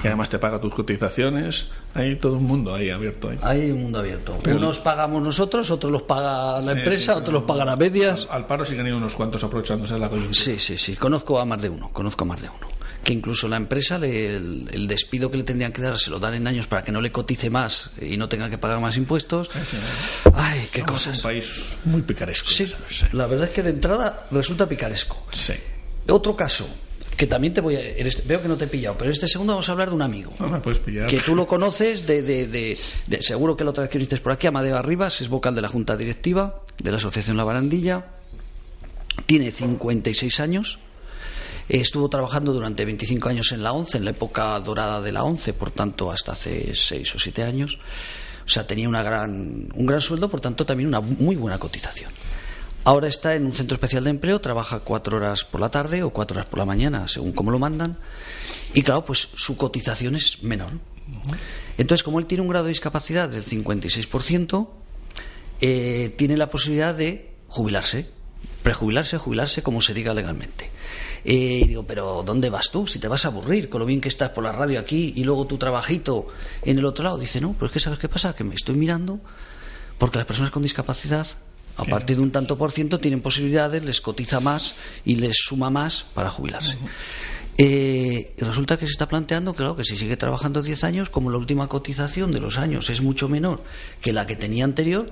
que 0.01 0.07
además 0.07 0.29
te 0.29 0.39
paga 0.39 0.61
tus 0.61 0.73
cotizaciones. 0.73 1.69
Hay 1.93 2.15
todo 2.15 2.33
un 2.33 2.45
mundo 2.45 2.73
ahí 2.73 2.89
abierto. 2.89 3.29
Ahí. 3.29 3.39
Hay 3.41 3.71
un 3.71 3.81
mundo 3.83 3.99
abierto. 3.99 4.37
Pero- 4.43 4.57
Unos 4.57 4.79
pagamos 4.79 5.21
nosotros, 5.21 5.69
otros 5.71 5.91
los 5.91 6.03
paga 6.03 6.61
la 6.61 6.71
Sí, 6.73 6.77
empresa, 6.79 7.13
sí, 7.13 7.19
otros 7.19 7.33
los 7.33 7.43
pagan 7.43 7.67
a 7.69 7.75
medias. 7.75 8.27
Al, 8.29 8.37
al 8.37 8.47
paro 8.47 8.63
sí 8.63 8.75
que 8.75 8.81
han 8.81 8.87
ido 8.87 8.97
unos 8.97 9.15
cuantos 9.15 9.43
aprovechándose 9.43 9.95
de 9.95 9.99
la 9.99 10.09
coyuntura. 10.09 10.35
Sí, 10.39 10.57
sí, 10.59 10.77
sí. 10.77 10.95
Conozco 10.95 11.39
a 11.39 11.45
más 11.45 11.61
de 11.61 11.69
uno. 11.69 11.89
Conozco 11.91 12.23
a 12.23 12.27
más 12.27 12.41
de 12.41 12.47
uno. 12.47 12.67
Que 13.03 13.13
incluso 13.13 13.47
la 13.47 13.55
empresa, 13.57 13.97
le- 13.97 14.35
el, 14.35 14.69
el 14.71 14.87
despido 14.87 15.31
que 15.31 15.37
le 15.37 15.43
tendrían 15.43 15.71
que 15.71 15.81
dar, 15.81 15.97
se 15.97 16.11
lo 16.11 16.19
dan 16.19 16.35
en 16.35 16.45
años 16.45 16.67
para 16.67 16.83
que 16.83 16.91
no 16.91 17.01
le 17.01 17.11
cotice 17.11 17.49
más 17.49 17.89
y 17.99 18.15
no 18.17 18.29
tenga 18.29 18.49
que 18.49 18.57
pagar 18.59 18.79
más 18.79 18.95
impuestos. 18.95 19.49
Sí, 19.65 19.77
Ay, 20.35 20.67
qué 20.71 20.79
Somos 20.81 20.91
cosas. 20.93 21.17
un 21.17 21.23
país 21.23 21.51
muy 21.85 22.01
picaresco. 22.03 22.47
Sí, 22.49 22.67
sabes, 22.67 23.11
la 23.13 23.25
verdad 23.25 23.47
es 23.47 23.53
que 23.53 23.63
de 23.63 23.71
entrada 23.71 24.27
resulta 24.31 24.69
picaresco. 24.69 25.25
Sí. 25.31 25.53
Otro 26.09 26.35
caso, 26.35 26.67
que 27.17 27.25
también 27.25 27.53
te 27.55 27.61
voy 27.61 27.75
a... 27.75 27.79
en 27.81 28.05
este- 28.05 28.21
veo 28.27 28.39
que 28.41 28.47
no 28.47 28.55
te 28.55 28.65
he 28.65 28.67
pillado, 28.67 28.95
pero 28.99 29.09
en 29.09 29.13
este 29.13 29.27
segundo 29.27 29.53
vamos 29.53 29.67
a 29.69 29.71
hablar 29.71 29.89
de 29.89 29.95
un 29.95 30.01
amigo. 30.03 30.31
No 30.39 30.49
me 30.49 30.59
puedes 30.59 30.79
pillar. 30.79 31.07
que 31.07 31.21
tú 31.21 31.35
lo 31.35 31.47
conoces 31.47 32.05
de, 32.05 32.21
de- 32.21 32.45
de- 32.47 32.77
de- 33.07 33.21
seguro 33.23 33.57
que 33.57 33.63
la 33.63 33.71
otra 33.71 33.81
vez 33.81 33.89
que 33.91 33.97
viniste 33.97 34.17
por 34.17 34.31
aquí 34.31 34.45
Amadeo 34.45 34.77
Arribas 34.77 35.21
es 35.21 35.27
vocal 35.29 35.55
de 35.55 35.61
la 35.61 35.69
junta 35.69 35.97
directiva 35.97 36.61
de 36.77 36.91
la 36.91 36.97
asociación 36.97 37.35
La 37.35 37.43
Barandilla 37.43 38.05
tiene 39.25 39.49
56 39.51 40.39
años 40.39 40.77
estuvo 41.79 42.09
trabajando 42.09 42.53
durante 42.53 42.83
25 42.83 43.29
años 43.29 43.51
en 43.51 43.63
la 43.63 43.71
ONCE 43.71 43.97
en 43.97 44.05
la 44.05 44.11
época 44.11 44.59
dorada 44.59 45.01
de 45.01 45.11
la 45.11 45.23
ONCE 45.23 45.53
por 45.53 45.71
tanto 45.71 46.11
hasta 46.11 46.33
hace 46.33 46.75
6 46.75 47.15
o 47.15 47.19
7 47.19 47.43
años 47.43 47.79
o 48.45 48.49
sea 48.49 48.67
tenía 48.67 48.89
una 48.89 49.03
gran, 49.03 49.69
un 49.73 49.85
gran 49.85 50.01
sueldo 50.01 50.29
por 50.29 50.41
tanto 50.41 50.65
también 50.65 50.87
una 50.87 50.99
muy 50.99 51.35
buena 51.35 51.59
cotización 51.59 52.11
Ahora 52.83 53.07
está 53.07 53.35
en 53.35 53.45
un 53.45 53.53
centro 53.53 53.75
especial 53.75 54.03
de 54.03 54.09
empleo, 54.09 54.41
trabaja 54.41 54.79
cuatro 54.79 55.17
horas 55.17 55.45
por 55.45 55.61
la 55.61 55.69
tarde 55.69 56.01
o 56.01 56.09
cuatro 56.09 56.37
horas 56.37 56.49
por 56.49 56.57
la 56.57 56.65
mañana, 56.65 57.07
según 57.07 57.31
como 57.31 57.51
lo 57.51 57.59
mandan. 57.59 57.97
Y 58.73 58.81
claro, 58.81 59.05
pues 59.05 59.29
su 59.35 59.55
cotización 59.55 60.15
es 60.15 60.41
menor. 60.41 60.71
Entonces, 61.77 62.03
como 62.03 62.19
él 62.19 62.25
tiene 62.25 62.41
un 62.41 62.47
grado 62.47 62.65
de 62.65 62.69
discapacidad 62.69 63.29
del 63.29 63.43
56%, 63.43 64.67
eh, 65.61 66.15
tiene 66.17 66.37
la 66.37 66.49
posibilidad 66.49 66.95
de 66.95 67.35
jubilarse, 67.47 68.09
prejubilarse, 68.63 69.17
jubilarse, 69.17 69.61
como 69.61 69.81
se 69.81 69.93
diga 69.93 70.15
legalmente. 70.15 70.70
Eh, 71.23 71.61
y 71.63 71.67
digo, 71.67 71.83
pero 71.83 72.23
¿dónde 72.25 72.49
vas 72.49 72.71
tú? 72.71 72.87
Si 72.87 72.99
te 72.99 73.07
vas 73.07 73.25
a 73.25 73.27
aburrir 73.29 73.69
con 73.69 73.79
lo 73.79 73.85
bien 73.85 74.01
que 74.01 74.09
estás 74.09 74.29
por 74.29 74.43
la 74.43 74.51
radio 74.51 74.79
aquí 74.79 75.13
y 75.15 75.23
luego 75.23 75.45
tu 75.45 75.57
trabajito 75.57 76.27
en 76.63 76.79
el 76.79 76.85
otro 76.85 77.03
lado. 77.03 77.17
Dice, 77.17 77.41
no, 77.41 77.53
pero 77.53 77.67
es 77.67 77.71
que 77.71 77.79
¿sabes 77.79 77.99
qué 77.99 78.09
pasa? 78.09 78.33
Que 78.33 78.43
me 78.43 78.55
estoy 78.55 78.75
mirando 78.75 79.19
porque 79.97 80.17
las 80.17 80.25
personas 80.25 80.49
con 80.49 80.63
discapacidad, 80.63 81.27
a 81.77 81.85
partir 81.85 82.17
de 82.17 82.23
un 82.23 82.31
tanto 82.31 82.57
por 82.57 82.71
ciento, 82.71 82.99
tienen 82.99 83.21
posibilidades, 83.21 83.85
les 83.85 84.01
cotiza 84.01 84.39
más 84.39 84.73
y 85.05 85.15
les 85.15 85.35
suma 85.37 85.69
más 85.69 86.05
para 86.15 86.31
jubilarse. 86.31 86.77
Eh, 87.57 88.33
y 88.35 88.43
resulta 88.43 88.77
que 88.77 88.87
se 88.87 88.93
está 88.93 89.07
planteando, 89.07 89.53
claro, 89.53 89.75
que 89.75 89.83
si 89.83 89.95
sigue 89.95 90.17
trabajando 90.17 90.63
10 90.63 90.83
años, 90.83 91.09
como 91.11 91.29
la 91.29 91.37
última 91.37 91.67
cotización 91.67 92.31
de 92.31 92.39
los 92.39 92.57
años 92.57 92.89
es 92.89 93.01
mucho 93.01 93.29
menor 93.29 93.63
que 94.01 94.13
la 94.13 94.25
que 94.25 94.35
tenía 94.35 94.63
anterior, 94.63 95.11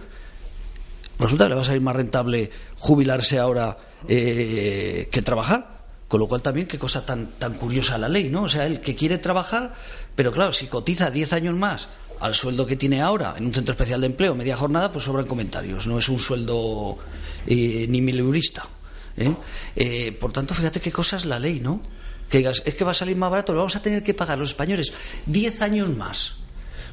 resulta 1.20 1.46
que 1.46 1.50
le 1.50 1.56
va 1.56 1.62
a 1.62 1.66
salir 1.66 1.82
más 1.82 1.96
rentable 1.96 2.50
jubilarse 2.78 3.38
ahora 3.38 3.78
eh, 4.08 5.08
que 5.12 5.22
trabajar. 5.22 5.79
Con 6.10 6.20
lo 6.20 6.28
cual 6.28 6.42
también 6.42 6.68
qué 6.68 6.80
cosa 6.80 7.06
tan, 7.06 7.28
tan 7.38 7.54
curiosa 7.54 7.98
la 8.00 8.10
ley, 8.10 8.30
¿no? 8.30 8.44
O 8.44 8.50
sea, 8.50 8.66
el 8.66 8.82
que 8.82 8.96
quiere 8.96 9.20
trabajar, 9.20 9.74
pero 10.16 10.32
claro, 10.32 10.52
si 10.52 10.66
cotiza 10.66 11.12
10 11.12 11.34
años 11.34 11.56
más 11.56 11.88
al 12.20 12.36
sueldo 12.36 12.66
que 12.66 12.76
tiene 12.76 13.02
ahora 13.02 13.36
en 13.38 13.46
un 13.46 13.54
centro 13.54 13.74
especial 13.74 14.02
de 14.02 14.08
empleo, 14.08 14.36
media 14.36 14.58
jornada, 14.58 14.92
pues 14.92 15.06
sobran 15.06 15.28
comentarios. 15.28 15.88
No 15.88 16.00
es 16.00 16.10
un 16.10 16.20
sueldo 16.20 16.98
eh, 17.46 17.86
ni 17.88 18.02
mileurista. 18.02 18.68
¿eh? 19.16 19.34
Eh, 19.76 20.12
por 20.14 20.34
tanto, 20.34 20.56
fíjate 20.56 20.82
qué 20.82 20.92
cosa 20.92 21.16
es 21.16 21.26
la 21.26 21.40
ley, 21.40 21.60
¿no? 21.60 21.80
Que 22.28 22.40
digas, 22.40 22.64
es 22.66 22.74
que 22.74 22.84
va 22.84 22.92
a 22.92 22.96
salir 22.96 23.16
más 23.16 23.30
barato, 23.30 23.54
lo 23.54 23.60
vamos 23.60 23.76
a 23.76 23.82
tener 23.82 24.02
que 24.04 24.16
pagar 24.16 24.38
los 24.38 24.50
españoles 24.50 24.92
10 25.28 25.62
años 25.62 25.96
más. 25.96 26.38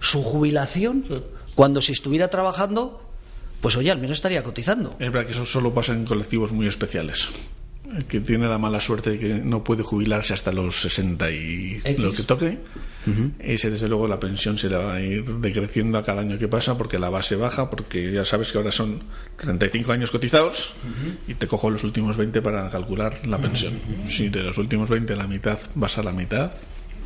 Su 0.00 0.22
jubilación, 0.22 1.24
cuando 1.54 1.80
si 1.80 1.92
estuviera 1.92 2.28
trabajando, 2.28 3.02
pues 3.60 3.76
oye, 3.76 3.90
al 3.90 3.98
menos 3.98 4.18
estaría 4.18 4.42
cotizando. 4.42 4.90
Es 4.98 5.10
verdad 5.10 5.26
que 5.26 5.32
eso 5.32 5.46
solo 5.46 5.72
pasa 5.72 5.94
en 5.94 6.04
colectivos 6.04 6.52
muy 6.52 6.68
especiales. 6.68 7.30
Que 8.08 8.20
tiene 8.20 8.46
la 8.48 8.58
mala 8.58 8.80
suerte 8.80 9.10
de 9.10 9.18
que 9.18 9.34
no 9.34 9.62
puede 9.64 9.82
jubilarse 9.82 10.34
hasta 10.34 10.52
los 10.52 10.80
60 10.82 11.30
y 11.30 11.80
X. 11.84 11.98
lo 11.98 12.12
que 12.12 12.22
toque, 12.24 12.58
ese 13.38 13.70
desde 13.70 13.88
luego 13.88 14.08
la 14.08 14.18
pensión 14.18 14.58
se 14.58 14.68
le 14.68 14.76
va 14.76 14.94
a 14.94 15.00
ir 15.00 15.24
decreciendo 15.24 15.96
a 15.98 16.02
cada 16.02 16.22
año 16.22 16.36
que 16.38 16.48
pasa 16.48 16.76
porque 16.76 16.98
la 16.98 17.08
base 17.08 17.36
baja, 17.36 17.70
porque 17.70 18.10
ya 18.12 18.24
sabes 18.24 18.50
que 18.52 18.58
ahora 18.58 18.72
son 18.72 19.02
35 19.36 19.92
años 19.92 20.10
cotizados 20.10 20.74
y 21.28 21.34
te 21.34 21.46
cojo 21.46 21.70
los 21.70 21.84
últimos 21.84 22.16
20 22.16 22.42
para 22.42 22.68
calcular 22.70 23.20
la 23.26 23.38
pensión. 23.38 23.74
Si 24.08 24.28
de 24.28 24.42
los 24.42 24.58
últimos 24.58 24.88
20 24.88 25.14
la 25.16 25.26
mitad 25.28 25.58
vas 25.74 25.96
a 25.98 26.02
la 26.02 26.12
mitad, 26.12 26.52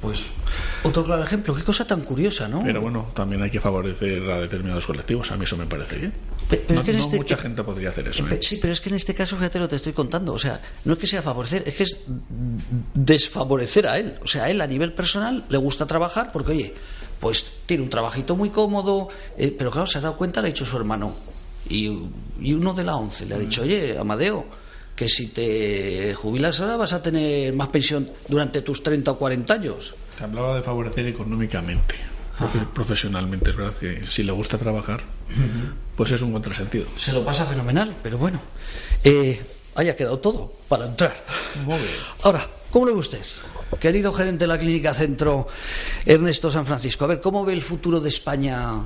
Pues 0.01 0.23
otro 0.83 1.05
claro 1.05 1.23
ejemplo, 1.23 1.55
qué 1.55 1.63
cosa 1.63 1.87
tan 1.87 2.01
curiosa, 2.01 2.49
¿no? 2.49 2.63
pero 2.65 2.81
bueno, 2.81 3.13
también 3.15 3.43
hay 3.43 3.51
que 3.51 3.61
favorecer 3.61 4.23
a 4.31 4.41
determinados 4.41 4.87
colectivos. 4.87 5.31
A 5.31 5.37
mí 5.37 5.45
eso 5.45 5.59
me 5.59 5.67
parece 5.67 5.97
bien. 5.99 6.13
Pe- 6.51 6.65
pero 6.67 6.75
no 6.75 6.81
es 6.81 6.87
que 6.87 6.93
no 6.93 6.99
este- 6.99 7.17
mucha 7.17 7.37
gente 7.37 7.63
podría 7.63 7.91
hacer 7.91 8.09
eso. 8.09 8.25
Pe- 8.27 8.35
¿eh? 8.35 8.39
Sí, 8.43 8.59
pero 8.61 8.73
es 8.73 8.81
que 8.81 8.89
en 8.89 8.97
este 8.97 9.15
caso, 9.15 9.37
fíjate 9.37 9.59
lo 9.61 9.67
que 9.67 9.71
te 9.71 9.77
estoy 9.77 9.93
contando. 9.93 10.33
O 10.35 10.39
sea, 10.39 10.61
no 10.85 10.93
es 10.95 10.99
que 10.99 11.07
sea 11.07 11.23
favorecer, 11.23 11.63
es 11.67 11.75
que 11.75 11.83
es 11.85 11.99
desfavorecer 12.95 13.87
a 13.87 13.99
él. 13.99 14.15
O 14.23 14.27
sea, 14.27 14.45
a 14.45 14.51
él 14.51 14.61
a 14.61 14.67
nivel 14.67 14.93
personal 14.93 15.45
le 15.49 15.59
gusta 15.59 15.87
trabajar 15.87 16.31
porque, 16.33 16.53
oye, 16.53 16.75
pues 17.21 17.47
tiene 17.67 17.83
un 17.83 17.91
trabajito 17.91 18.37
muy 18.37 18.51
cómodo, 18.51 19.09
eh, 19.37 19.55
pero 19.57 19.71
claro, 19.71 19.87
se 19.87 19.99
ha 19.99 20.01
dado 20.01 20.17
cuenta, 20.17 20.41
le 20.41 20.49
ha 20.49 20.51
dicho 20.53 20.65
su 20.67 20.77
hermano. 20.77 21.15
Y, 21.69 21.87
y 22.41 22.53
uno 22.53 22.73
de 22.73 22.85
la 22.85 22.97
once 22.97 23.27
le 23.27 23.35
ha 23.35 23.39
dicho, 23.39 23.63
oye, 23.63 23.97
Amadeo, 23.99 24.47
que 24.97 25.09
si 25.09 25.29
te 25.29 26.15
jubilas 26.15 26.59
ahora 26.61 26.77
vas 26.77 26.93
a 26.93 27.03
tener 27.03 27.53
más 27.53 27.69
pensión 27.69 28.11
durante 28.29 28.63
tus 28.63 28.83
30 28.83 29.11
o 29.13 29.19
40 29.19 29.55
años. 29.55 29.95
Se 30.19 30.25
hablaba 30.25 30.57
de 30.57 30.63
favorecer 30.63 31.07
económicamente, 31.07 31.95
profe- 32.39 32.67
profesionalmente. 32.73 33.51
Es 33.51 33.57
verdad 33.57 33.75
que 33.79 34.07
si 34.07 34.23
le 34.23 34.33
gusta 34.33 34.59
trabajar, 34.59 35.03
pues 35.97 36.11
es 36.13 36.23
un 36.23 36.33
contrasentido. 36.33 36.87
Se 36.97 37.13
lo 37.13 37.25
pasa 37.25 37.47
fenomenal, 37.47 37.95
pero 38.03 38.19
bueno. 38.19 38.41
Eh, 39.05 39.41
haya 39.75 39.97
quedado 39.97 40.19
todo 40.19 40.53
para 40.69 40.87
entrar. 40.87 41.25
Muy 41.65 41.79
bien. 41.79 41.91
Ahora, 42.23 42.47
¿cómo 42.71 42.87
lo 42.87 42.93
ve 42.93 42.99
usted? 42.99 43.25
Querido 43.79 44.13
gerente 44.13 44.45
de 44.45 44.49
la 44.49 44.59
Clínica 44.59 44.93
Centro, 44.93 45.47
Ernesto 46.05 46.51
San 46.51 46.67
Francisco, 46.67 47.05
a 47.05 47.09
ver, 47.09 47.21
¿cómo 47.21 47.45
ve 47.45 47.53
el 47.53 47.63
futuro 47.63 48.01
de 48.01 48.09
España? 48.09 48.85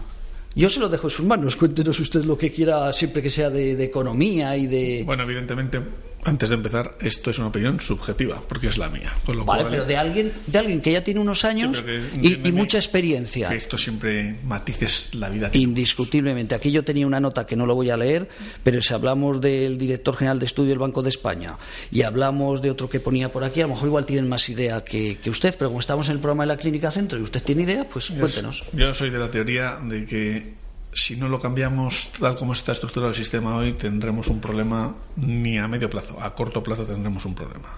Yo 0.54 0.68
se 0.68 0.78
lo 0.78 0.88
dejo 0.88 1.08
en 1.08 1.10
sus 1.10 1.24
manos, 1.24 1.56
cuéntenos 1.56 1.98
usted 1.98 2.24
lo 2.24 2.38
que 2.38 2.52
quiera, 2.52 2.92
siempre 2.92 3.22
que 3.22 3.30
sea 3.30 3.50
de, 3.50 3.74
de 3.74 3.84
economía 3.84 4.56
y 4.56 4.66
de... 4.66 5.02
Bueno, 5.04 5.24
evidentemente 5.24 5.80
antes 6.24 6.48
de 6.48 6.54
empezar, 6.54 6.96
esto 7.00 7.30
es 7.30 7.38
una 7.38 7.48
opinión 7.48 7.80
subjetiva, 7.80 8.42
porque 8.48 8.68
es 8.68 8.78
la 8.78 8.88
mía. 8.88 9.12
vale, 9.44 9.66
pero 9.70 9.84
de 9.84 9.96
alguien, 9.96 10.32
de 10.46 10.58
alguien 10.58 10.80
que 10.80 10.92
ya 10.92 11.04
tiene 11.04 11.20
unos 11.20 11.44
años 11.44 11.84
y, 12.20 12.52
mucha 12.52 12.78
experiencia. 12.78 13.48
Que 13.48 13.56
esto 13.56 13.76
siempre 13.76 14.36
matices 14.44 15.14
la 15.14 15.28
vida. 15.28 15.50
Indiscutiblemente. 15.52 16.54
Aquí 16.54 16.70
yo 16.70 16.84
tenía 16.84 17.06
una 17.06 17.20
nota 17.20 17.46
que 17.46 17.56
no 17.56 17.66
lo 17.66 17.74
voy 17.74 17.90
a 17.90 17.96
leer, 17.96 18.28
pero 18.62 18.80
si 18.80 18.94
hablamos 18.94 19.40
del 19.40 19.76
director 19.76 20.16
general 20.16 20.38
de 20.38 20.46
estudio 20.46 20.70
del 20.70 20.78
Banco 20.78 21.02
de 21.02 21.10
España 21.10 21.58
y 21.90 22.02
hablamos 22.02 22.62
de 22.62 22.70
otro 22.70 22.88
que 22.88 23.00
ponía 23.00 23.30
por 23.30 23.44
aquí, 23.44 23.60
a 23.60 23.64
lo 23.64 23.74
mejor 23.74 23.88
igual 23.88 24.06
tienen 24.06 24.28
más 24.28 24.48
idea 24.48 24.82
que, 24.84 25.18
usted, 25.26 25.54
pero 25.58 25.70
como 25.70 25.80
estamos 25.80 26.08
en 26.08 26.14
el 26.14 26.18
programa 26.20 26.44
de 26.44 26.48
la 26.48 26.56
Clínica 26.56 26.90
Centro 26.90 27.18
y 27.18 27.22
usted 27.22 27.42
tiene 27.42 27.62
idea, 27.62 27.88
pues 27.88 28.10
cuéntenos. 28.10 28.64
Yo 28.72 28.94
soy 28.94 29.10
de 29.10 29.18
la 29.18 29.30
teoría 29.30 29.78
de 29.82 30.06
que 30.06 30.63
si 30.94 31.16
no 31.16 31.28
lo 31.28 31.40
cambiamos 31.40 32.10
tal 32.20 32.36
como 32.36 32.52
está 32.52 32.72
estructurado 32.72 33.10
el 33.10 33.16
sistema 33.16 33.56
hoy, 33.56 33.72
tendremos 33.72 34.28
un 34.28 34.40
problema 34.40 34.94
ni 35.16 35.58
a 35.58 35.66
medio 35.66 35.90
plazo, 35.90 36.16
a 36.20 36.34
corto 36.34 36.62
plazo 36.62 36.86
tendremos 36.86 37.24
un 37.24 37.34
problema. 37.34 37.68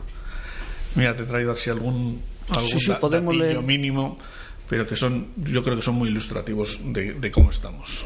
Mira, 0.95 1.17
te 1.17 1.23
he 1.23 1.27
traído 1.27 1.53
así 1.53 1.71
algún, 1.71 2.23
algún 2.51 3.67
mínimo, 3.67 4.19
pero 4.69 4.87
que 4.87 4.97
son, 4.97 5.29
yo 5.37 5.63
creo 5.63 5.77
que 5.77 5.83
son 5.83 5.95
muy 5.95 6.11
ilustrativos 6.11 6.81
de, 6.85 7.31
cómo 7.31 7.51
estamos. 7.51 8.05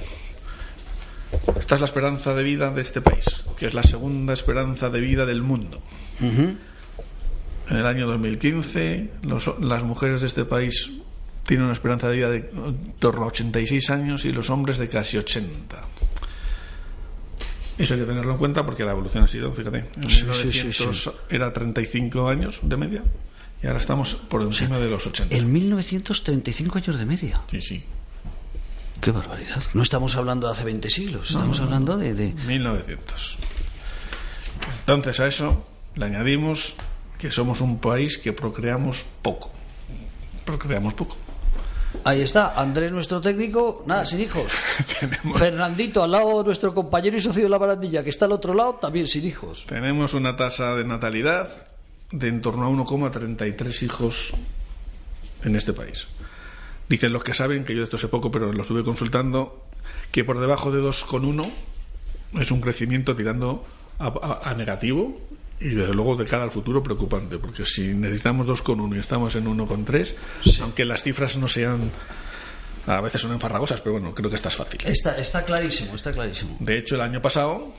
Esta 1.59 1.75
es 1.75 1.81
la 1.81 1.87
esperanza 1.87 2.35
de 2.35 2.43
vida 2.43 2.71
de 2.71 2.83
este 2.83 3.01
país, 3.01 3.45
que 3.59 3.67
es 3.67 3.75
la 3.75 3.83
segunda 3.83 4.33
esperanza 4.33 4.91
de 4.91 5.01
vida 5.01 5.27
del 5.27 5.43
mundo. 5.43 5.81
En 6.21 7.77
el 7.77 7.87
año 7.87 8.07
2015, 8.07 9.11
las 9.61 9.85
mujeres 9.85 10.21
de 10.21 10.27
este 10.27 10.45
país 10.45 10.91
tiene 11.51 11.65
una 11.65 11.73
esperanza 11.73 12.09
de 12.09 12.15
vida 12.15 12.31
de 12.31 12.49
torno 13.01 13.25
a 13.25 13.27
86 13.27 13.91
años 13.91 14.25
y 14.25 14.31
los 14.31 14.51
hombres 14.51 14.79
de 14.79 14.89
casi 14.89 15.19
80. 15.19 15.83
Eso 17.77 17.95
hay 17.95 17.99
que 17.99 18.07
tenerlo 18.07 18.31
en 18.31 18.39
cuenta 18.39 18.65
porque 18.65 18.85
la 18.85 18.93
evolución 18.93 19.25
ha 19.25 19.27
sido, 19.27 19.53
fíjate, 19.53 19.79
en 19.97 20.07
1900 20.07 21.13
era 21.29 21.53
35 21.53 22.29
años 22.29 22.61
de 22.63 22.77
media 22.77 23.03
y 23.61 23.67
ahora 23.67 23.81
estamos 23.81 24.15
por 24.15 24.43
encima 24.43 24.79
de 24.79 24.91
los 24.91 25.05
80. 25.05 25.35
¿En 25.35 25.53
1935 25.53 26.79
años 26.79 26.97
de 26.97 27.05
media? 27.05 27.43
Sí, 27.51 27.61
sí. 27.61 27.83
Qué 29.01 29.11
barbaridad. 29.11 29.61
No 29.75 29.83
estamos 29.83 30.15
hablando 30.15 30.47
de 30.47 30.53
hace 30.53 30.63
20 30.63 30.89
siglos, 30.89 31.31
estamos 31.33 31.59
hablando 31.59 31.99
de, 31.99 32.15
de... 32.15 32.33
1900. 32.47 33.39
Entonces 34.87 35.19
a 35.19 35.27
eso 35.27 35.67
le 35.97 36.05
añadimos 36.05 36.77
que 37.19 37.33
somos 37.33 37.61
un 37.61 37.81
país 37.81 38.19
que 38.19 38.33
procreamos 38.33 39.05
poco. 39.21 39.51
Procreamos 40.45 40.95
poco. 40.95 41.17
Ahí 42.05 42.23
está, 42.23 42.55
Andrés, 42.59 42.93
nuestro 42.93 43.21
técnico, 43.21 43.85
nada, 43.87 44.05
sin 44.05 44.21
hijos. 44.21 44.51
Fernandito, 45.37 46.03
al 46.03 46.13
lado 46.13 46.39
de 46.39 46.45
nuestro 46.45 46.73
compañero 46.73 47.17
y 47.17 47.21
socio 47.21 47.43
de 47.43 47.49
la 47.49 47.59
barandilla, 47.59 48.03
que 48.03 48.11
está 48.11 48.25
al 48.25 48.33
otro 48.33 48.55
lado, 48.55 48.75
también 48.75 49.07
sin 49.07 49.25
hijos. 49.25 49.67
Tenemos 49.67 50.15
una 50.15 50.37
tasa 50.37 50.75
de 50.75 50.85
natalidad 50.85 51.49
de 52.11 52.29
en 52.29 52.41
torno 52.41 52.67
a 52.67 52.71
1,33 52.71 53.83
hijos 53.83 54.33
en 55.45 55.57
este 55.57 55.73
país. 55.73 56.09
Dicen 56.89 57.13
los 57.13 57.23
que 57.23 57.35
saben, 57.35 57.65
que 57.65 57.75
yo 57.75 57.83
esto 57.83 57.99
sé 57.99 58.09
poco, 58.09 58.31
pero 58.31 58.53
lo 58.53 58.63
estuve 58.63 58.83
consultando, 58.83 59.67
que 60.11 60.25
por 60.25 60.41
debajo 60.41 60.73
de 60.73 60.83
2,1 60.83 61.53
es 62.41 62.51
un 62.51 62.61
crecimiento 62.61 63.15
tirando 63.15 63.65
a 63.99 64.55
negativo 64.57 65.21
y 65.61 65.69
desde 65.69 65.93
luego 65.93 66.17
de 66.17 66.25
cara 66.25 66.45
al 66.45 66.51
futuro 66.51 66.83
preocupante, 66.83 67.39
porque 67.39 67.65
si 67.65 67.89
necesitamos 67.89 68.47
2,1 68.47 68.97
y 68.97 68.99
estamos 68.99 69.37
en 69.37 69.47
1,3, 69.47 70.15
aunque 70.63 70.85
las 70.85 71.03
cifras 71.03 71.37
no 71.37 71.49
sean 71.49 71.91
a 72.87 73.01
veces 73.01 73.21
son 73.21 73.33
enfarragosas, 73.33 73.81
pero 73.81 73.93
bueno, 73.93 74.15
creo 74.15 74.31
que 74.31 74.37
esta 74.37 74.49
es 74.49 74.57
fácil. 74.57 74.81
Está, 74.85 75.17
está 75.19 75.45
clarísimo, 75.45 75.95
está 75.95 76.13
clarísimo. 76.13 76.57
De 76.61 76.79
hecho, 76.79 76.95
el 76.95 77.03
año 77.03 77.21
pasado 77.21 77.75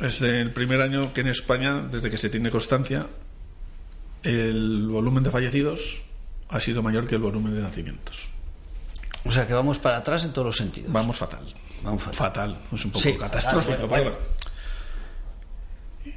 es 0.00 0.22
el 0.22 0.52
primer 0.52 0.80
año 0.80 1.12
que 1.12 1.22
en 1.22 1.28
España, 1.28 1.80
desde 1.80 2.08
que 2.08 2.16
se 2.16 2.30
tiene 2.30 2.50
constancia, 2.50 3.06
el 4.22 4.86
volumen 4.88 5.24
de 5.24 5.30
fallecidos 5.30 6.02
ha 6.48 6.60
sido 6.60 6.82
mayor 6.82 7.06
que 7.06 7.16
el 7.16 7.20
volumen 7.20 7.54
de 7.54 7.60
nacimientos. 7.60 8.28
O 9.24 9.32
sea 9.32 9.46
que 9.46 9.54
vamos 9.54 9.78
para 9.78 9.96
atrás 9.96 10.24
en 10.24 10.32
todos 10.32 10.46
los 10.46 10.56
sentidos. 10.56 10.92
Vamos 10.92 11.16
fatal. 11.16 11.52
Vamos 11.82 12.02
fatal. 12.02 12.58
Es 12.72 12.84
un 12.84 12.90
poco 12.90 13.16
catastrófico, 13.18 13.88
pero 13.88 14.04
bueno. 14.04 14.16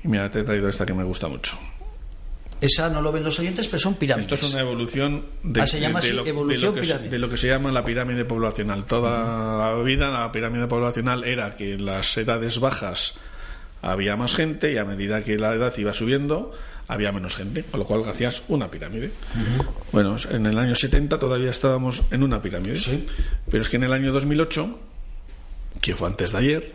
Y 0.04 0.08
mira, 0.08 0.30
te 0.30 0.40
he 0.40 0.44
traído 0.44 0.70
esta 0.70 0.86
que 0.86 0.94
me 0.94 1.04
gusta 1.04 1.28
mucho. 1.28 1.58
Esa 2.60 2.90
no 2.90 3.02
lo 3.02 3.12
ven 3.12 3.24
los 3.24 3.38
oyentes, 3.40 3.68
pero 3.68 3.80
son 3.80 3.96
pirámides. 3.96 4.32
Esto 4.32 4.48
es 4.48 4.54
una 4.54 4.62
evolución 4.62 5.26
de, 5.44 5.60
lo, 5.60 5.66
que 7.30 7.38
se, 7.38 7.48
llama 7.48 7.72
la 7.72 7.86
pirámide 7.86 8.26
poblacional. 8.26 8.86
Toda 8.86 9.76
la 9.76 9.84
vida 9.84 10.10
la 10.10 10.32
pirámide 10.32 10.68
poblacional 10.68 11.24
era 11.24 11.56
que 11.56 11.74
en 11.74 11.86
las 11.86 12.18
edades 12.18 12.60
bajas 12.60 13.14
había 13.84 14.16
más 14.16 14.34
gente 14.34 14.74
y 14.74 14.78
a 14.78 14.86
medida 14.86 15.24
que 15.24 15.38
la 15.38 15.54
edad 15.54 15.72
iba 15.78 15.94
subiendo 15.94 16.52
había 16.88 17.12
menos 17.12 17.36
gente, 17.36 17.64
con 17.64 17.82
lo 17.82 17.86
cual 17.86 18.08
hacías 18.10 18.44
una 18.48 18.72
pirámide. 18.72 19.12
Bueno, 19.92 20.16
en 20.30 20.46
el 20.46 20.58
año 20.58 20.74
70 20.74 21.20
todavía 21.20 21.52
estábamos 21.52 22.04
en 22.12 22.24
una 22.24 22.42
pirámide, 22.42 22.80
pero 23.50 23.62
es 23.62 23.70
que 23.70 23.76
en 23.76 23.84
el 23.84 23.94
año 23.94 24.12
2008, 24.14 24.80
que 25.82 25.96
fue 25.96 26.08
antes 26.08 26.32
de 26.32 26.38
ayer, 26.38 26.72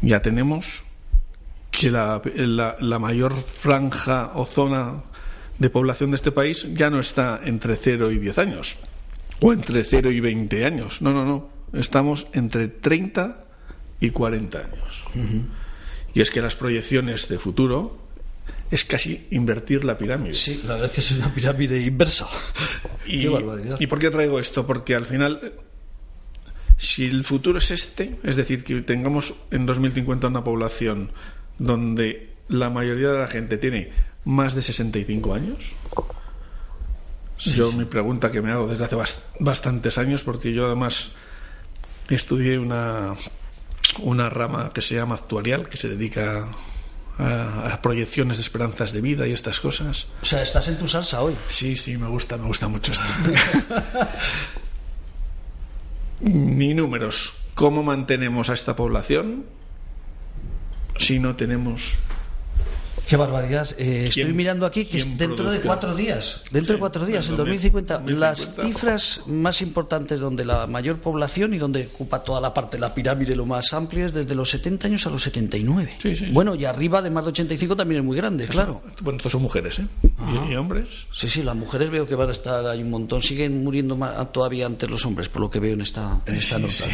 ya 0.00 0.22
tenemos 0.22 0.82
que 1.70 1.90
la, 1.90 2.22
la, 2.80 2.98
mayor 2.98 3.36
franja 3.36 4.32
o 4.34 4.44
zona 4.44 5.04
de 5.58 5.70
población 5.70 6.10
de 6.10 6.16
este 6.16 6.32
país 6.32 6.66
ya 6.74 6.90
no 6.90 7.00
está 7.00 7.40
entre 7.44 7.76
0 7.76 8.10
y 8.10 8.18
10 8.18 8.38
años 8.38 8.78
o 9.40 9.52
entre 9.52 9.84
0 9.84 10.10
y 10.10 10.20
20 10.20 10.64
años. 10.64 11.02
No, 11.02 11.12
no, 11.12 11.24
no. 11.24 11.50
Estamos 11.72 12.26
entre 12.32 12.68
30 12.68 13.44
y 14.00 14.10
40 14.10 14.58
años. 14.58 15.04
Y 16.14 16.20
es 16.20 16.30
que 16.30 16.42
las 16.42 16.56
proyecciones 16.56 17.28
de 17.28 17.38
futuro 17.38 17.98
es 18.70 18.84
casi 18.84 19.26
invertir 19.30 19.84
la 19.84 19.96
pirámide. 19.98 20.34
Sí, 20.34 20.60
la 20.64 20.74
verdad 20.74 20.90
es 20.90 20.94
que 20.94 21.00
es 21.00 21.10
una 21.12 21.32
pirámide 21.34 21.80
inversa. 21.80 22.26
Y, 23.06 23.26
¿Y 23.78 23.86
por 23.86 23.98
qué 23.98 24.10
traigo 24.10 24.38
esto? 24.38 24.66
Porque 24.66 24.94
al 24.94 25.06
final, 25.06 25.52
si 26.76 27.06
el 27.06 27.24
futuro 27.24 27.58
es 27.58 27.70
este, 27.70 28.18
es 28.22 28.36
decir, 28.36 28.62
que 28.64 28.80
tengamos 28.82 29.34
en 29.50 29.66
2050 29.66 30.28
una 30.28 30.44
población 30.44 31.10
donde 31.60 32.30
la 32.48 32.70
mayoría 32.70 33.12
de 33.12 33.18
la 33.18 33.28
gente 33.28 33.58
tiene 33.58 33.92
más 34.24 34.54
de 34.54 34.62
65 34.62 35.34
años. 35.34 35.76
yo 37.38 37.70
mi 37.72 37.84
pregunta 37.84 38.30
que 38.30 38.42
me 38.42 38.50
hago 38.50 38.66
desde 38.66 38.84
hace 38.84 38.96
bastantes 39.38 39.98
años, 39.98 40.22
porque 40.22 40.52
yo 40.52 40.66
además 40.66 41.12
estudié 42.08 42.58
una, 42.58 43.14
una 44.00 44.28
rama 44.30 44.72
que 44.72 44.82
se 44.82 44.96
llama 44.96 45.14
actuarial, 45.14 45.68
que 45.68 45.76
se 45.76 45.88
dedica 45.88 46.48
a, 47.18 47.78
proyecciones 47.82 48.38
de 48.38 48.42
esperanzas 48.42 48.92
de 48.92 49.02
vida 49.02 49.26
y 49.26 49.32
estas 49.32 49.60
cosas. 49.60 50.06
O 50.22 50.24
sea, 50.24 50.42
estás 50.42 50.66
en 50.68 50.78
tu 50.78 50.88
salsa 50.88 51.20
hoy. 51.20 51.36
Sí, 51.48 51.76
sí, 51.76 51.98
me 51.98 52.08
gusta, 52.08 52.38
me 52.38 52.46
gusta 52.46 52.68
mucho 52.68 52.92
esto. 52.92 53.04
Ni 56.20 56.72
números. 56.72 57.34
¿Cómo 57.54 57.82
mantenemos 57.82 58.48
a 58.48 58.54
esta 58.54 58.76
población? 58.76 59.44
Si 61.00 61.18
no 61.18 61.34
tenemos 61.34 61.98
Qué 63.08 63.16
barbaridad. 63.16 63.68
Eh, 63.78 64.06
estoy 64.08 64.32
mirando 64.32 64.66
aquí 64.66 64.84
que 64.84 65.02
dentro 65.04 65.50
de 65.50 65.60
cuatro 65.60 65.94
días, 65.94 66.42
dentro 66.50 66.74
de 66.74 66.80
cuatro 66.80 67.04
días, 67.04 67.28
en 67.28 67.36
2050, 67.36 68.02
las 68.06 68.54
cifras 68.60 69.22
más 69.26 69.62
importantes 69.62 70.20
donde 70.20 70.44
la 70.44 70.66
mayor 70.66 70.98
población 70.98 71.54
y 71.54 71.58
donde 71.58 71.88
ocupa 71.92 72.22
toda 72.22 72.40
la 72.40 72.54
parte 72.54 72.76
de 72.76 72.82
la 72.82 72.94
pirámide 72.94 73.34
lo 73.34 73.46
más 73.46 73.72
amplio 73.72 74.06
es 74.06 74.14
desde 74.14 74.34
los 74.34 74.50
70 74.50 74.86
años 74.86 75.06
a 75.06 75.10
los 75.10 75.22
79. 75.22 75.98
bueno, 76.32 76.54
y 76.54 76.64
arriba 76.64 77.02
de 77.02 77.10
más 77.10 77.24
de 77.24 77.30
85 77.30 77.76
también 77.76 78.00
es 78.00 78.06
muy 78.06 78.16
grande, 78.16 78.46
claro. 78.46 78.82
Bueno, 79.00 79.16
estos 79.16 79.32
son 79.32 79.42
mujeres, 79.42 79.78
¿eh? 79.78 79.86
¿Y, 80.48 80.54
hombres? 80.54 81.06
Sí, 81.12 81.28
sí, 81.28 81.42
las 81.42 81.56
mujeres 81.56 81.90
veo 81.90 82.06
que 82.06 82.14
van 82.14 82.28
a 82.28 82.32
estar 82.32 82.66
ahí 82.66 82.82
un 82.82 82.90
montón. 82.90 83.22
Siguen 83.22 83.64
muriendo 83.64 83.96
todavía 84.32 84.66
antes 84.66 84.88
los 84.90 85.04
hombres, 85.06 85.28
por 85.28 85.40
lo 85.40 85.50
que 85.50 85.60
veo 85.60 85.74
en 85.74 85.80
esta, 85.80 86.20
en 86.26 86.34
esta 86.36 86.58
nota. 86.58 86.84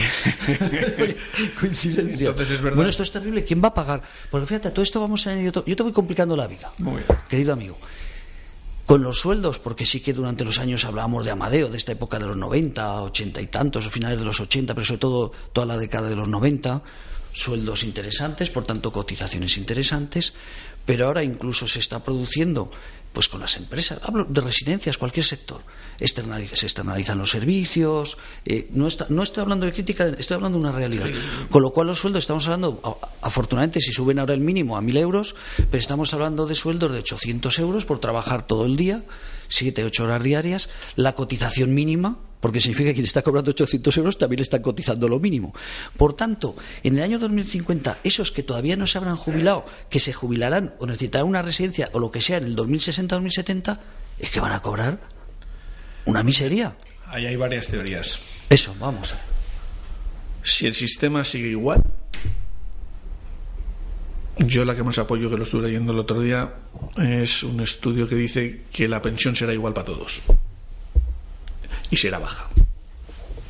Coincidencia. 1.61 2.33
Bueno, 2.63 2.89
esto 2.89 3.03
es 3.03 3.11
terrible. 3.11 3.45
¿Quién 3.45 3.63
va 3.63 3.69
a 3.69 3.75
pagar? 3.75 4.03
Porque 4.31 4.47
fíjate, 4.47 4.71
todo 4.71 4.83
esto 4.83 5.01
vamos 5.01 5.27
a... 5.27 5.37
Yo 5.41 5.53
te 5.53 5.83
voy 5.83 5.93
complicando 5.97 6.37
la 6.37 6.47
vida, 6.47 6.71
querido 7.27 7.55
amigo. 7.55 7.79
Con 8.85 9.03
los 9.03 9.19
sueldos, 9.19 9.59
porque 9.59 9.87
sí 9.87 10.01
que 10.01 10.13
durante 10.13 10.45
los 10.45 10.59
años 10.59 10.85
hablábamos 10.85 11.25
de 11.25 11.31
Amadeo, 11.31 11.71
de 11.71 11.79
esta 11.79 11.93
época 11.93 12.19
de 12.19 12.27
los 12.27 12.37
90, 12.37 13.03
80 13.03 13.41
y 13.41 13.47
tantos, 13.47 13.87
o 13.87 13.91
finales 13.91 14.19
de 14.19 14.27
los 14.27 14.39
80, 14.39 14.75
pero 14.75 14.85
sobre 14.85 14.99
todo 15.01 15.33
toda 15.55 15.67
la 15.67 15.79
década 15.79 16.11
de 16.11 16.17
los 16.17 16.29
90, 16.29 16.83
sueldos 17.33 17.83
interesantes, 17.83 18.51
por 18.51 18.67
tanto 18.67 18.93
cotizaciones 18.93 19.57
interesantes, 19.57 20.35
pero 20.87 21.07
ahora 21.07 21.23
incluso 21.23 21.69
se 21.69 21.81
está 21.81 22.03
produciendo 22.03 22.71
pues 23.13 23.31
con 23.31 23.41
las 23.41 23.57
empresas, 23.57 23.99
hablo 24.03 24.27
de 24.29 24.43
residencias, 24.43 24.99
cualquier 24.99 25.25
sector, 25.25 25.63
se 25.99 26.67
externalizan 26.67 27.17
los 27.17 27.31
servicios, 27.31 28.19
eh, 28.45 28.69
no, 28.73 28.89
no 29.09 29.23
estoy 29.23 29.41
hablando 29.41 29.65
de 29.65 29.73
crítica, 29.73 30.07
estoy 30.19 30.35
hablando 30.35 30.59
de 30.59 30.65
una 30.67 30.77
realidad. 30.77 31.09
Con 31.51 31.63
lo 31.63 31.71
cual 31.71 31.87
los 31.87 31.99
sueldos, 31.99 32.25
estamos 32.25 32.45
hablando, 32.45 32.79
afortunadamente 33.23 33.81
si 33.81 33.91
suben 33.91 34.19
ahora 34.19 34.35
el 34.35 34.41
mínimo 34.41 34.77
a 34.77 34.83
1.000 34.83 34.99
euros, 34.99 35.35
pero 35.57 35.79
estamos 35.79 36.13
hablando 36.13 36.47
de 36.47 36.55
sueldos 36.55 36.93
de 36.93 36.99
800 36.99 37.59
euros 37.59 37.87
por 37.87 38.01
trabajar 38.01 38.47
todo 38.47 38.67
el 38.67 38.77
día, 38.77 39.03
7, 39.49 39.85
8 39.85 40.05
horas 40.05 40.23
diarias, 40.23 40.69
la 40.95 41.15
cotización 41.15 41.73
mínima 41.73 42.19
porque 42.41 42.61
significa 42.61 42.91
que 42.91 42.95
quien 42.95 43.05
está 43.05 43.23
cobrando 43.23 43.51
800 43.51 43.97
euros 43.99 44.19
también 44.19 44.39
le 44.39 44.43
están 44.43 44.63
cotizando 44.63 45.09
lo 45.09 45.19
mínimo. 45.19 45.55
Por 45.97 46.15
tanto, 46.15 46.57
en 46.83 46.97
el 46.97 47.03
año 47.03 47.19
2050, 47.19 47.99
esos 48.05 48.33
que 48.33 48.43
todavía 48.43 48.77
no 48.77 48.87
se 48.87 48.99
habrán 48.99 49.17
jubilado, 49.17 49.65
que 49.91 50.01
se 50.01 50.13
jubilarán 50.13 50.75
o 50.79 50.87
necesitarán 50.87 51.27
una 51.27 51.43
residencia 51.43 51.89
o 51.93 51.99
lo 51.99 52.11
que 52.11 52.21
sea 52.21 52.39
en 52.39 52.45
el 52.45 52.57
2060-2070, 52.57 53.79
es 54.19 54.31
que 54.31 54.41
van 54.41 54.53
a 54.53 54.61
cobrar 54.61 55.01
una 56.05 56.23
miseria. 56.23 56.77
Ahí 57.07 57.27
hay 57.27 57.37
varias 57.37 57.69
teorías. 57.69 58.19
Eso, 58.51 58.75
vamos. 58.79 59.15
Si 60.43 60.67
el 60.67 60.75
sistema 60.75 61.25
sigue 61.25 61.49
igual, 61.49 61.83
yo 64.39 64.65
la 64.65 64.75
que 64.75 64.83
más 64.83 64.99
apoyo, 64.99 65.31
que 65.31 65.37
lo 65.37 65.43
estuve 65.43 65.67
leyendo 65.67 65.93
el 65.93 65.99
otro 65.99 66.21
día, 66.21 66.55
es 66.97 67.43
un 67.43 67.61
estudio 67.61 68.07
que 68.07 68.15
dice 68.15 68.65
que 68.73 68.89
la 68.89 69.03
pensión 69.03 69.35
será 69.35 69.53
igual 69.53 69.73
para 69.73 69.87
todos. 69.87 70.23
Y 71.97 71.99
será 71.99 72.19
baja. 72.19 72.45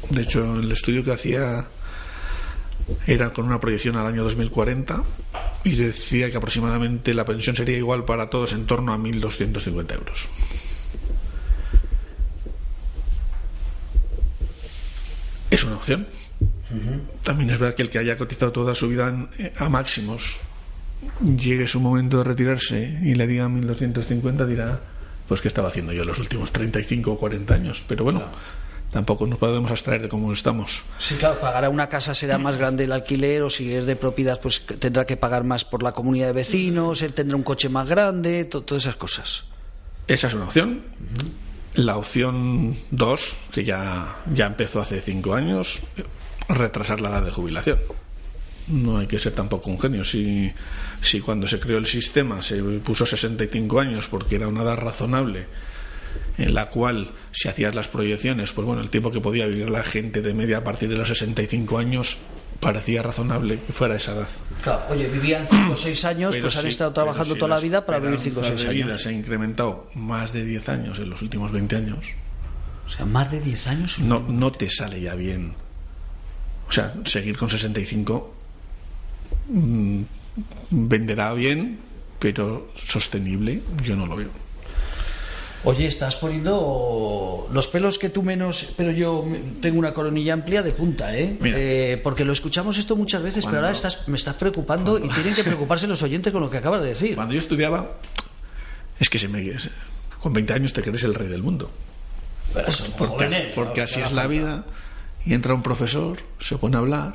De 0.08 0.22
hecho, 0.22 0.60
el 0.60 0.70
estudio 0.70 1.02
que 1.02 1.10
hacía 1.10 1.66
era 3.04 3.32
con 3.32 3.44
una 3.44 3.58
proyección 3.58 3.96
al 3.96 4.06
año 4.06 4.22
2040 4.22 5.02
y 5.64 5.74
decía 5.74 6.30
que 6.30 6.36
aproximadamente 6.36 7.12
la 7.12 7.24
pensión 7.24 7.56
sería 7.56 7.76
igual 7.76 8.04
para 8.04 8.30
todos 8.30 8.52
en 8.52 8.64
torno 8.64 8.92
a 8.92 8.98
1.250 8.98 9.94
euros. 9.94 10.28
Es 15.50 15.64
una 15.64 15.74
opción. 15.74 16.06
También 17.24 17.50
es 17.50 17.58
verdad 17.58 17.74
que 17.74 17.82
el 17.82 17.90
que 17.90 17.98
haya 17.98 18.16
cotizado 18.16 18.52
toda 18.52 18.76
su 18.76 18.88
vida 18.88 19.28
a 19.56 19.68
máximos 19.68 20.38
llegue 21.20 21.66
su 21.66 21.80
momento 21.80 22.18
de 22.18 22.24
retirarse 22.24 23.00
y 23.02 23.16
le 23.16 23.26
digan 23.26 23.52
1250 23.54 24.46
dirá 24.46 24.95
pues 25.28 25.40
qué 25.40 25.49
estaba 25.49 25.68
haciendo 25.68 25.92
yo 25.92 26.04
los 26.04 26.18
últimos 26.18 26.52
35 26.52 27.12
o 27.12 27.18
40 27.18 27.54
años 27.54 27.85
pero 27.87 28.04
bueno 28.04 28.23
tampoco 28.90 29.26
nos 29.26 29.38
podemos 29.38 29.71
abstraer 29.71 30.02
de 30.02 30.09
cómo 30.09 30.33
estamos. 30.33 30.83
Sí 30.99 31.16
claro 31.16 31.38
pagará 31.40 31.68
una 31.68 31.88
casa 31.88 32.14
será 32.14 32.38
más 32.38 32.56
grande 32.56 32.85
el 32.85 32.92
alquiler 32.92 33.42
o 33.42 33.50
si 33.50 33.75
es 33.75 33.85
de 33.87 33.97
propiedad 33.97 34.40
pues 34.40 34.64
tendrá 34.64 35.04
que 35.04 35.16
pagar 35.16 35.45
más 35.45 35.64
por 35.64 35.83
la 35.83 35.92
comunidad 35.92 36.28
de 36.28 36.33
vecinos 36.33 37.02
él 37.02 37.12
tendrá 37.12 37.37
un 37.37 37.42
coche 37.42 37.68
más 37.68 37.88
grande 37.88 38.45
todas 38.45 38.85
esas 38.85 38.97
cosas. 38.97 39.45
Esa 40.06 40.28
es 40.28 40.35
una 40.35 40.45
opción. 40.45 40.85
La 41.75 41.97
opción 41.99 42.76
2 42.90 43.37
que 43.52 43.64
ya 43.64 44.16
ya 44.33 44.47
empezó 44.47 44.80
hace 44.80 45.00
5 45.00 45.35
años 45.35 45.80
retrasar 46.49 47.00
la 47.00 47.11
edad 47.11 47.25
de 47.25 47.33
jubilación 47.33 47.78
no 48.68 48.99
hay 48.99 49.06
que 49.06 49.18
ser 49.18 49.32
tampoco 49.32 49.70
un 49.70 49.78
genio. 49.78 50.04
Si, 50.04 50.52
si 51.00 51.20
cuando 51.20 51.46
se 51.49 51.61
creó 51.61 51.78
el 51.78 51.87
sistema 51.87 52.42
se 52.42 52.62
puso 52.62 53.06
65 53.06 53.80
años 53.80 54.08
porque 54.08 54.37
era 54.37 54.49
una 54.49 54.62
edad 54.62 54.76
razonable 54.76 55.46
en 56.38 56.54
la 56.54 56.70
cual 56.70 57.12
si 57.32 57.49
hacías 57.49 57.75
las 57.75 57.88
proyecciones, 57.88 58.52
pues 58.52 58.66
bueno, 58.66 58.82
el 58.82 58.90
tiempo 58.90 59.11
que 59.11 59.20
podía 59.20 59.46
vivir 59.46 59.70
la 59.70 59.82
gente 59.82 60.23
de 60.23 60.35
media 60.35 60.58
a 60.58 60.64
partir 60.64 60.88
de 60.88 60.96
los 60.96 61.08
65 61.08 61.78
años 61.78 62.18
parecía 62.61 63.02
razonable 63.02 63.61
que 63.66 63.73
fuera 63.73 63.96
esa 63.96 64.12
edad. 64.12 64.28
Claro, 64.62 64.82
oye, 64.90 65.08
vivían 65.08 65.46
5 65.50 65.73
o 65.73 65.76
6 65.76 66.04
años, 66.04 66.37
pues 66.38 66.56
han 66.56 66.66
estado 66.66 66.92
trabajando 66.92 67.35
toda 67.35 67.49
la 67.49 67.61
vida 67.61 67.85
para 67.85 67.99
vivir 67.99 68.20
5 68.20 68.40
o 68.40 68.44
6 68.44 68.66
años. 68.66 69.02
Se 69.02 69.08
ha 69.11 69.12
incrementado 69.12 69.90
más 69.94 70.32
de 70.32 70.44
10 70.44 70.68
años 70.68 70.99
en 70.99 71.11
los 71.11 71.23
últimos 71.23 71.52
20 71.52 71.76
años. 71.76 72.14
O 72.87 72.88
sea, 72.88 73.04
más 73.04 73.30
de 73.30 73.40
10 73.40 73.66
años. 73.66 73.99
No, 73.99 74.20
no 74.20 74.52
te 74.52 74.70
sale 74.70 75.00
ya 75.00 75.14
bien. 75.14 75.54
O 76.68 76.73
sea, 76.73 76.94
seguir 77.04 77.37
con 77.37 77.50
65 77.50 78.35
Mm, 79.49 80.02
venderá 80.71 81.33
bien, 81.35 81.78
pero 82.18 82.68
sostenible, 82.75 83.62
yo 83.83 83.97
no 83.97 84.06
lo 84.06 84.16
veo. 84.16 84.47
Oye, 85.64 85.87
estás 85.87 86.14
poniendo 86.14 87.49
los 87.50 87.66
pelos 87.66 87.99
que 87.99 88.09
tú 88.09 88.23
menos, 88.23 88.68
pero 88.76 88.92
yo 88.92 89.25
tengo 89.61 89.78
una 89.80 89.92
coronilla 89.92 90.35
amplia 90.35 90.62
de 90.62 90.71
punta, 90.71 91.16
¿eh? 91.16 91.38
eh 91.42 92.00
porque 92.04 92.25
lo 92.25 92.33
escuchamos 92.33 92.78
esto 92.78 92.95
muchas 92.95 93.23
veces, 93.23 93.45
pero 93.45 93.59
ahora 93.59 93.73
estás, 93.73 94.06
me 94.06 94.16
estás 94.16 94.37
preocupando 94.37 94.99
y 94.99 95.09
tienen 95.09 95.35
que 95.35 95.42
preocuparse 95.42 95.89
los 95.89 96.02
oyentes 96.04 96.32
con 96.32 96.41
lo 96.41 96.50
que 96.50 96.58
acabas 96.58 96.82
de 96.82 96.89
decir. 96.89 97.17
Cuando 97.17 97.34
yo 97.34 97.41
estudiaba, 97.41 97.97
es 99.00 99.10
que 99.10 99.19
se 99.19 99.26
me, 99.26 99.56
con 100.21 100.32
20 100.32 100.52
años 100.52 100.73
te 100.73 100.82
crees 100.82 101.02
el 101.02 101.15
rey 101.15 101.26
del 101.26 101.43
mundo. 101.43 101.71
porque, 102.97 103.52
porque 103.54 103.82
así 103.82 104.00
es 104.00 104.12
la 104.12 104.28
vida. 104.28 104.67
Y 105.25 105.34
entra 105.34 105.52
un 105.52 105.62
profesor, 105.62 106.19
se 106.39 106.56
pone 106.58 106.76
a 106.76 106.78
hablar 106.78 107.15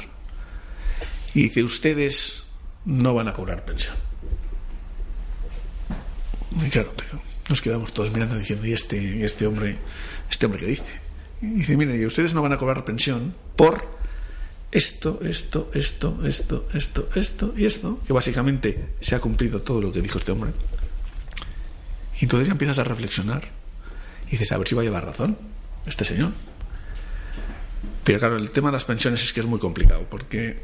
y 1.33 1.43
dice, 1.43 1.63
ustedes 1.63 2.43
no 2.85 3.13
van 3.13 3.27
a 3.27 3.33
cobrar 3.33 3.65
pensión. 3.65 3.95
Y 6.65 6.69
claro, 6.69 6.93
nos 7.49 7.61
quedamos 7.61 7.93
todos 7.93 8.11
mirando 8.11 8.37
diciendo, 8.37 8.67
¿y 8.67 8.73
este, 8.73 9.25
este 9.25 9.47
hombre, 9.47 9.77
este 10.29 10.45
hombre 10.45 10.61
qué 10.61 10.67
dice? 10.67 11.01
Y 11.41 11.47
dice, 11.47 11.77
miren, 11.77 12.05
ustedes 12.05 12.33
no 12.33 12.41
van 12.41 12.53
a 12.53 12.57
cobrar 12.57 12.83
pensión 12.83 13.33
por 13.55 13.99
esto, 14.71 15.19
esto, 15.23 15.69
esto, 15.73 16.19
esto, 16.23 16.67
esto, 16.73 17.09
esto 17.15 17.53
y 17.57 17.65
esto, 17.65 17.99
que 18.05 18.13
básicamente 18.13 18.89
se 18.99 19.15
ha 19.15 19.19
cumplido 19.19 19.61
todo 19.61 19.81
lo 19.81 19.91
que 19.91 20.01
dijo 20.01 20.17
este 20.17 20.31
hombre. 20.31 20.51
Y 22.19 22.25
entonces 22.25 22.47
ya 22.47 22.53
empiezas 22.53 22.79
a 22.79 22.83
reflexionar 22.83 23.47
y 24.27 24.31
dices, 24.31 24.51
a 24.51 24.57
ver 24.57 24.67
si 24.67 24.75
va 24.75 24.81
a 24.81 24.85
llevar 24.85 25.05
razón 25.05 25.37
este 25.85 26.05
señor. 26.05 26.33
Pero 28.03 28.19
claro, 28.19 28.37
el 28.37 28.51
tema 28.51 28.69
de 28.69 28.73
las 28.73 28.85
pensiones 28.85 29.23
es 29.23 29.33
que 29.33 29.39
es 29.39 29.45
muy 29.45 29.59
complicado, 29.59 30.05
porque 30.09 30.63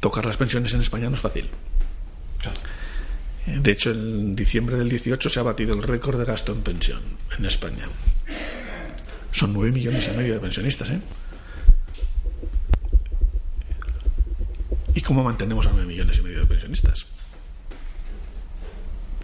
tocar 0.00 0.24
las 0.24 0.36
pensiones 0.36 0.72
en 0.74 0.80
España 0.80 1.08
no 1.08 1.14
es 1.14 1.20
fácil. 1.20 1.48
De 3.46 3.70
hecho, 3.70 3.90
en 3.90 4.34
diciembre 4.34 4.76
del 4.76 4.88
18 4.88 5.30
se 5.30 5.38
ha 5.38 5.42
batido 5.42 5.74
el 5.74 5.82
récord 5.82 6.18
de 6.18 6.24
gasto 6.24 6.52
en 6.52 6.62
pensión 6.62 7.02
en 7.38 7.44
España. 7.44 7.88
Son 9.30 9.52
nueve 9.52 9.72
millones 9.72 10.10
y 10.12 10.16
medio 10.16 10.34
de 10.34 10.40
pensionistas, 10.40 10.90
¿eh? 10.90 11.00
¿Y 14.94 15.02
cómo 15.02 15.22
mantenemos 15.22 15.66
a 15.66 15.70
nueve 15.70 15.86
millones 15.86 16.18
y 16.18 16.22
medio 16.22 16.40
de 16.40 16.46
pensionistas? 16.46 17.06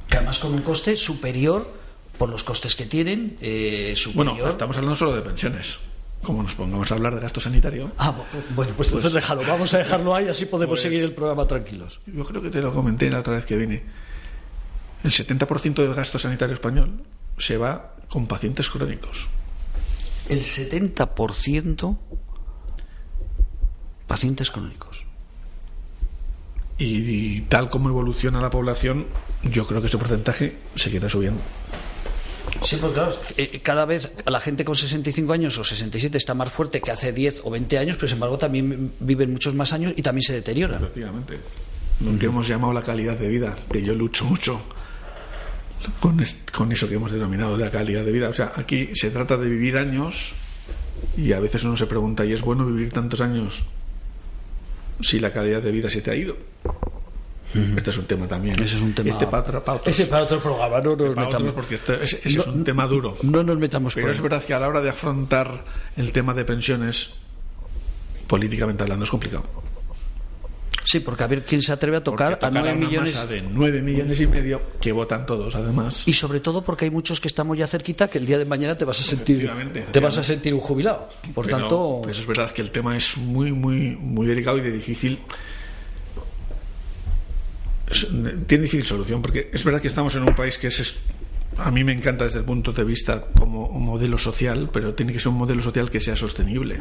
Que 0.09 0.19
además 0.19 0.39
con 0.39 0.53
un 0.53 0.63
coste 0.63 0.97
superior 0.97 1.73
por 2.19 2.29
los 2.29 2.45
costes 2.45 2.77
que 2.77 2.85
tienen. 2.85 3.37
Eh, 3.41 3.95
superior... 3.97 4.35
Bueno, 4.35 4.51
estamos 4.51 4.77
hablando 4.77 4.95
solo 4.95 5.17
de 5.17 5.23
pensiones 5.23 5.79
como 6.23 6.43
nos 6.43 6.55
pongamos 6.55 6.91
a 6.91 6.95
hablar 6.95 7.15
de 7.15 7.21
gasto 7.21 7.41
sanitario. 7.41 7.91
Ah, 7.99 8.15
bueno, 8.55 8.73
pues 8.77 8.89
entonces 8.89 9.13
déjalo, 9.13 9.43
vamos 9.47 9.75
a 9.75 9.79
dejarlo 9.79 10.15
ahí, 10.15 10.29
así 10.29 10.47
podemos 10.47 10.75
pues 10.75 10.83
seguir 10.83 11.03
el 11.03 11.13
programa 11.13 11.47
tranquilos. 11.47 12.01
Yo 12.07 12.25
creo 12.25 12.41
que 12.41 12.51
te 12.51 12.61
lo 12.61 12.73
comenté 12.73 13.11
la 13.11 13.21
otra 13.21 13.35
vez 13.35 13.47
que 13.47 13.57
vine. 13.57 13.83
El 15.03 15.11
70% 15.11 15.75
del 15.75 15.95
gasto 15.95 16.19
sanitario 16.19 16.55
español 16.55 17.03
se 17.39 17.57
va 17.57 17.97
con 18.09 18.27
pacientes 18.27 18.71
crónicos. 18.71 19.29
El 20.29 20.41
70% 20.41 21.99
pacientes 24.07 24.51
crónicos. 24.51 25.05
y 26.79 27.43
tal 27.43 27.69
como 27.71 27.89
evoluciona 27.89 28.41
la 28.41 28.51
población, 28.51 29.07
yo 29.45 29.67
creo 29.67 29.81
que 29.81 29.87
ese 29.87 29.99
porcentaje 29.99 30.57
seguirá 30.75 31.09
subiendo. 31.09 31.41
Sí, 32.65 32.77
porque 32.81 32.95
claro, 32.95 33.17
eh, 33.37 33.61
cada 33.63 33.85
vez 33.85 34.13
la 34.27 34.41
gente 34.41 34.65
con 34.65 34.77
65 34.77 35.33
años 35.33 35.59
o 35.59 35.65
67 35.65 36.17
está 36.17 36.35
más 36.35 36.51
fuerte 36.51 36.81
que 36.81 36.91
hace 36.91 37.13
10 37.13 37.43
o 37.45 37.51
20 37.51 37.79
años, 37.79 37.97
pero 37.97 38.09
sin 38.09 38.17
embargo 38.17 38.39
también 38.39 38.93
viven 39.01 39.33
muchos 39.33 39.55
más 39.55 39.73
años 39.73 39.93
y 39.97 40.03
también 40.03 40.23
se 40.23 40.35
deteriora. 40.35 40.77
Efectivamente. 40.77 41.39
Lo 42.01 42.19
que 42.19 42.27
hemos 42.27 42.47
llamado 42.47 42.73
la 42.73 42.83
calidad 42.83 43.17
de 43.17 43.29
vida, 43.29 43.57
que 43.71 43.83
yo 43.83 43.95
lucho 43.95 44.25
mucho 44.25 44.61
con, 46.01 46.25
con 46.53 46.73
eso 46.73 46.89
que 46.89 46.95
hemos 46.95 47.11
denominado 47.11 47.57
la 47.57 47.71
calidad 47.71 48.05
de 48.05 48.13
vida. 48.13 48.29
O 48.29 48.35
sea, 48.35 48.53
aquí 48.55 48.91
se 48.95 49.11
trata 49.11 49.37
de 49.37 49.49
vivir 49.49 49.77
años 49.77 50.33
y 51.17 51.33
a 51.33 51.41
veces 51.41 51.65
uno 51.65 51.77
se 51.77 51.87
pregunta, 51.87 52.25
¿y 52.25 52.33
es 52.33 52.43
bueno 52.43 52.67
vivir 52.67 52.93
tantos 52.93 53.21
años 53.21 53.63
si 55.01 55.21
la 55.21 55.33
calidad 55.33 55.63
de 55.63 55.71
vida 55.73 55.91
se 55.91 56.01
te 56.01 56.11
ha 56.11 56.15
ido? 56.15 56.37
Este 57.55 57.91
es 57.91 57.99
un 57.99 58.07
tema 58.07 58.27
también. 58.27 58.55
Ese 58.63 58.77
es 58.77 58.83
un 58.83 58.95
tema. 58.95 59.11
Este 59.11 59.27
para, 59.27 59.63
para 59.63 59.81
Ese 59.85 60.07
para 60.07 60.25
otro 60.25 60.41
programa, 60.41 60.81
no 60.81 60.97
nos 60.97 61.17
metamos. 61.17 61.53
porque 61.53 61.75
este, 61.75 62.03
ese, 62.03 62.21
es 62.25 62.47
un 62.47 62.65
tema 62.65 62.87
duro. 62.87 63.17
No 63.23 63.43
nos 63.43 63.59
metamos 63.59 63.95
Pero 63.95 64.11
es 64.11 64.21
verdad 64.21 64.43
que 64.43 64.55
a 64.55 64.59
la 64.59 64.69
hora 64.69 64.81
de 64.81 64.91
afrontar 64.91 65.65
el 65.97 66.13
tema 66.13 66.35
de 66.35 66.45
pensiones, 66.45 67.11
políticamente 68.27 68.83
hablando, 68.83 69.05
es 69.05 69.11
complicado. 69.11 69.45
Sí, 70.85 71.01
porque 71.01 71.23
a 71.23 71.27
ver 71.27 71.45
quién 71.45 71.63
se 71.63 71.73
atreve 71.73 71.99
a 71.99 72.05
tocar, 72.05 72.39
a 72.43 72.51
nueve 72.51 72.75
millones. 72.75 73.15
Masa 73.15 73.27
de 73.27 73.41
nueve 73.41 73.81
millones 73.81 74.21
y 74.21 74.27
medio 74.27 74.61
que 74.81 74.91
votan 74.93 75.25
todos, 75.27 75.55
además. 75.55 76.03
Y 76.07 76.13
sobre 76.13 76.41
todo 76.41 76.63
porque 76.63 76.87
hay 76.87 76.91
muchos 76.91 77.21
que 77.21 77.29
estamos 77.29 77.57
ya 77.57 77.67
cerquita 77.67 78.09
que 78.09 78.19
el 78.19 78.27
día 78.27 78.39
de 78.39 78.45
mañana 78.45 78.77
te 78.77 78.85
vas 78.85 79.01
a 79.01 79.05
sentir, 79.05 79.49
te 79.93 80.01
vas 80.01 80.19
a 80.19 80.23
sentir 80.23 80.53
un 80.55 80.61
jubilado. 80.61 81.09
Por 81.35 81.47
tanto, 81.47 82.01
pues 82.03 82.19
es 82.19 82.27
verdad 82.27 82.51
que 82.51 82.63
el 82.63 82.71
tema 82.71 82.97
es 82.97 83.17
muy, 83.17 83.53
muy, 83.53 83.97
muy 83.97 84.27
delicado 84.27 84.59
y 84.59 84.63
de 84.63 84.73
difícil 84.73 85.21
tiene 88.47 88.63
difícil 88.63 88.87
solución 88.87 89.21
porque 89.23 89.51
es 89.53 89.65
verdad 89.65 89.81
que 89.81 89.89
estamos 89.89 90.15
en 90.17 90.23
un 90.23 90.35
país 90.35 90.57
que 90.57 90.69
es 90.69 91.01
a 91.59 91.71
mí 91.71 91.85
me 91.85 91.93
encanta 91.93 92.25
desde 92.25 92.39
el 92.39 92.45
punto 92.45 92.73
de 92.73 92.85
vista 92.85 93.27
como 93.39 93.69
modelo 93.69 94.19
social, 94.19 94.71
pero 94.73 94.95
tiene 94.95 95.13
que 95.13 95.19
ser 95.19 95.29
un 95.29 95.39
modelo 95.39 95.63
social 95.63 95.91
que 95.91 96.01
sea 96.01 96.17
sostenible. 96.17 96.81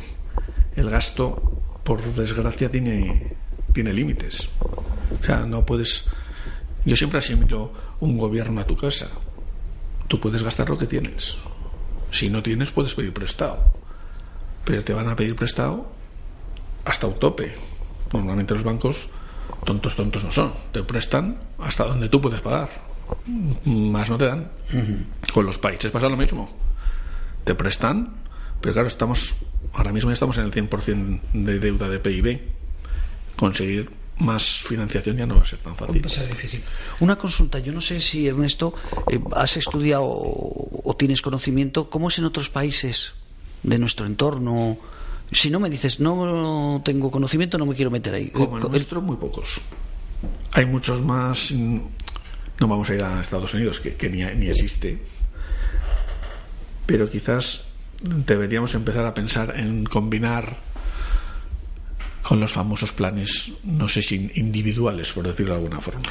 El 0.75 0.89
gasto, 0.89 1.61
por 1.83 2.01
desgracia, 2.13 2.71
tiene, 2.71 3.35
tiene 3.73 3.93
límites. 3.93 4.47
O 4.59 5.23
sea, 5.23 5.39
no 5.45 5.65
puedes. 5.65 6.05
Yo 6.85 6.95
siempre 6.95 7.19
asimilo 7.19 7.73
un 7.99 8.17
gobierno 8.17 8.61
a 8.61 8.65
tu 8.65 8.77
casa. 8.77 9.09
Tú 10.07 10.19
puedes 10.19 10.41
gastar 10.41 10.69
lo 10.69 10.77
que 10.77 10.87
tienes. 10.87 11.37
Si 12.09 12.29
no 12.29 12.41
tienes, 12.41 12.71
puedes 12.71 12.95
pedir 12.95 13.13
prestado. 13.13 13.73
Pero 14.65 14.83
te 14.83 14.93
van 14.93 15.09
a 15.09 15.15
pedir 15.15 15.35
prestado 15.35 15.91
hasta 16.85 17.07
un 17.07 17.15
tope. 17.15 17.53
Normalmente 18.13 18.53
los 18.53 18.63
bancos 18.63 19.09
tontos 19.65 19.95
tontos 19.95 20.23
no 20.23 20.31
son. 20.31 20.53
Te 20.71 20.83
prestan 20.83 21.37
hasta 21.59 21.85
donde 21.85 22.09
tú 22.09 22.21
puedes 22.21 22.41
pagar. 22.41 22.69
Más 23.65 24.09
no 24.09 24.17
te 24.17 24.25
dan. 24.25 24.51
Con 25.33 25.45
los 25.45 25.57
países 25.57 25.91
pasa 25.91 26.09
lo 26.09 26.17
mismo. 26.17 26.49
Te 27.43 27.55
prestan, 27.55 28.13
pero 28.61 28.73
claro, 28.73 28.87
estamos 28.87 29.35
ahora 29.73 29.91
mismo 29.91 30.09
ya 30.09 30.13
estamos 30.13 30.37
en 30.37 30.45
el 30.45 30.51
100% 30.51 31.21
de 31.33 31.59
deuda 31.59 31.89
de 31.89 31.99
PIB. 31.99 32.41
Conseguir 33.35 33.89
más 34.21 34.61
financiación 34.61 35.17
ya 35.17 35.25
no 35.25 35.35
va 35.35 35.41
a 35.41 35.45
ser 35.45 35.59
tan 35.59 35.75
fácil. 35.75 36.01
difícil. 36.01 36.63
Una 36.99 37.15
consulta, 37.15 37.59
yo 37.59 37.73
no 37.73 37.81
sé 37.81 38.01
si 38.01 38.27
Ernesto 38.27 38.73
eh, 39.11 39.19
has 39.35 39.57
estudiado 39.57 40.03
o, 40.05 40.95
tienes 40.97 41.21
conocimiento 41.21 41.89
cómo 41.89 42.09
es 42.09 42.19
en 42.19 42.25
otros 42.25 42.49
países 42.49 43.13
de 43.63 43.79
nuestro 43.79 44.05
entorno. 44.05 44.77
Si 45.31 45.49
no 45.49 45.59
me 45.59 45.69
dices 45.69 45.99
no 45.99 46.81
tengo 46.83 47.09
conocimiento, 47.09 47.57
no 47.57 47.65
me 47.65 47.75
quiero 47.75 47.91
meter 47.91 48.13
ahí. 48.13 48.27
Como 48.27 48.57
el 48.57 48.63
nuestro, 48.63 49.01
muy 49.01 49.15
pocos. 49.15 49.61
Hay 50.51 50.65
muchos 50.65 51.01
más. 51.01 51.51
No 51.51 52.67
vamos 52.67 52.89
a 52.89 52.95
ir 52.95 53.03
a 53.03 53.21
Estados 53.21 53.53
Unidos, 53.53 53.79
que, 53.79 54.09
ni, 54.09 54.23
ni 54.23 54.49
existe. 54.49 55.01
Pero 56.85 57.09
quizás 57.09 57.65
deberíamos 58.01 58.73
empezar 58.75 59.05
a 59.05 59.13
pensar 59.13 59.53
en 59.57 59.85
combinar 59.85 60.57
con 62.21 62.39
los 62.39 62.51
famosos 62.51 62.91
planes, 62.91 63.51
no 63.63 63.89
sé 63.89 64.01
si 64.01 64.31
individuales, 64.35 65.11
por 65.11 65.27
decirlo 65.27 65.53
de 65.53 65.59
alguna 65.59 65.81
forma. 65.81 66.03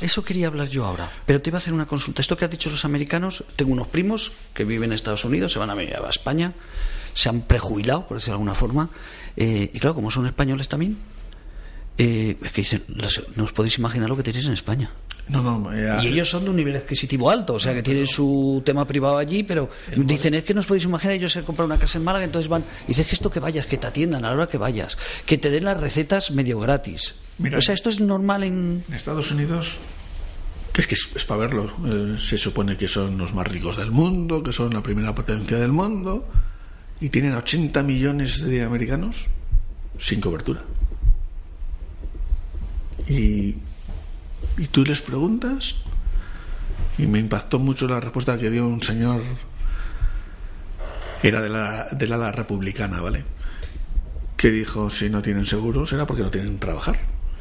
Eso, 0.00 0.24
quería 0.24 0.46
hablar 0.46 0.68
yo 0.68 0.84
ahora, 0.84 1.10
pero 1.26 1.42
te 1.42 1.50
iba 1.50 1.58
a 1.58 1.60
hacer 1.60 1.72
una 1.72 1.86
consulta. 1.86 2.22
Esto 2.22 2.36
que 2.36 2.44
han 2.44 2.50
dicho 2.50 2.70
los 2.70 2.84
americanos, 2.84 3.44
tengo 3.56 3.72
unos 3.72 3.88
primos 3.88 4.32
que 4.54 4.64
viven 4.64 4.90
en 4.90 4.94
Estados 4.94 5.24
Unidos, 5.24 5.52
se 5.52 5.58
van 5.58 5.70
a, 5.70 5.74
a 5.74 6.08
España, 6.10 6.54
se 7.16 7.30
han 7.30 7.40
prejubilado, 7.40 8.06
por 8.06 8.18
decirlo 8.18 8.32
de 8.32 8.34
alguna 8.34 8.54
forma, 8.54 8.90
eh, 9.38 9.70
y 9.72 9.78
claro, 9.80 9.94
como 9.94 10.10
son 10.10 10.26
españoles 10.26 10.68
también, 10.68 10.98
eh, 11.96 12.36
es 12.42 12.52
que 12.52 12.60
dicen, 12.60 12.84
no 13.34 13.44
os 13.44 13.52
podéis 13.52 13.78
imaginar 13.78 14.10
lo 14.10 14.16
que 14.18 14.22
tenéis 14.22 14.44
en 14.44 14.52
España. 14.52 14.90
No, 15.28 15.42
no, 15.42 15.72
y 16.02 16.06
ellos 16.06 16.28
son 16.28 16.44
de 16.44 16.50
un 16.50 16.56
nivel 16.56 16.76
adquisitivo 16.76 17.30
alto, 17.30 17.54
o 17.54 17.60
sea 17.60 17.74
que 17.74 17.82
tienen 17.82 18.06
su 18.06 18.62
tema 18.64 18.86
privado 18.86 19.16
allí, 19.16 19.42
pero 19.42 19.68
dicen, 19.96 20.34
es 20.34 20.44
que 20.44 20.54
no 20.54 20.60
os 20.60 20.66
podéis 20.66 20.84
imaginar, 20.84 21.16
ellos 21.16 21.32
se 21.32 21.42
compran 21.42 21.66
una 21.66 21.78
casa 21.78 21.98
en 21.98 22.04
Málaga, 22.04 22.26
entonces 22.26 22.48
van, 22.48 22.62
y 22.84 22.88
dices 22.88 23.06
que 23.06 23.14
esto 23.16 23.30
que 23.30 23.40
vayas, 23.40 23.66
que 23.66 23.78
te 23.78 23.86
atiendan 23.88 24.24
a 24.24 24.28
la 24.28 24.34
hora 24.34 24.46
que 24.46 24.58
vayas, 24.58 24.96
que 25.24 25.38
te 25.38 25.50
den 25.50 25.64
las 25.64 25.80
recetas 25.80 26.30
medio 26.30 26.60
gratis. 26.60 27.14
o 27.40 27.60
sea, 27.60 27.74
esto 27.74 27.88
es 27.88 27.98
normal 27.98 28.44
en... 28.44 28.84
En 28.86 28.94
Estados 28.94 29.32
Unidos, 29.32 29.80
que 30.72 30.82
es 30.82 30.86
que 30.86 30.94
es, 30.94 31.24
para 31.24 31.40
verlo, 31.40 31.72
eh, 31.86 32.18
se 32.20 32.38
supone 32.38 32.76
que 32.76 32.86
son 32.86 33.18
los 33.18 33.34
más 33.34 33.48
ricos 33.48 33.78
del 33.78 33.90
mundo, 33.90 34.42
que 34.44 34.52
son 34.52 34.74
la 34.74 34.82
primera 34.82 35.12
potencia 35.12 35.58
del 35.58 35.72
mundo, 35.72 36.28
y 37.00 37.08
tienen 37.10 37.34
80 37.34 37.82
millones 37.82 38.42
de 38.44 38.62
americanos 38.62 39.26
sin 39.98 40.20
cobertura. 40.20 40.62
Y 43.08 43.56
y 44.58 44.68
tú 44.68 44.84
les 44.84 45.02
preguntas, 45.02 45.76
y 46.96 47.06
me 47.06 47.18
impactó 47.18 47.58
mucho 47.58 47.86
la 47.86 48.00
respuesta 48.00 48.38
que 48.38 48.50
dio 48.50 48.66
un 48.66 48.82
señor 48.82 49.22
era 51.22 51.42
de 51.42 51.48
la, 51.48 51.88
de 51.90 52.06
la, 52.06 52.32
republicana, 52.32 53.00
¿vale? 53.00 53.24
Que 54.36 54.50
dijo, 54.50 54.88
si 54.88 55.10
no 55.10 55.20
tienen 55.22 55.46
seguro 55.46 55.84
será 55.84 56.06
porque 56.06 56.22
no 56.22 56.30
tienen 56.30 56.58
trabajar. 56.58 56.98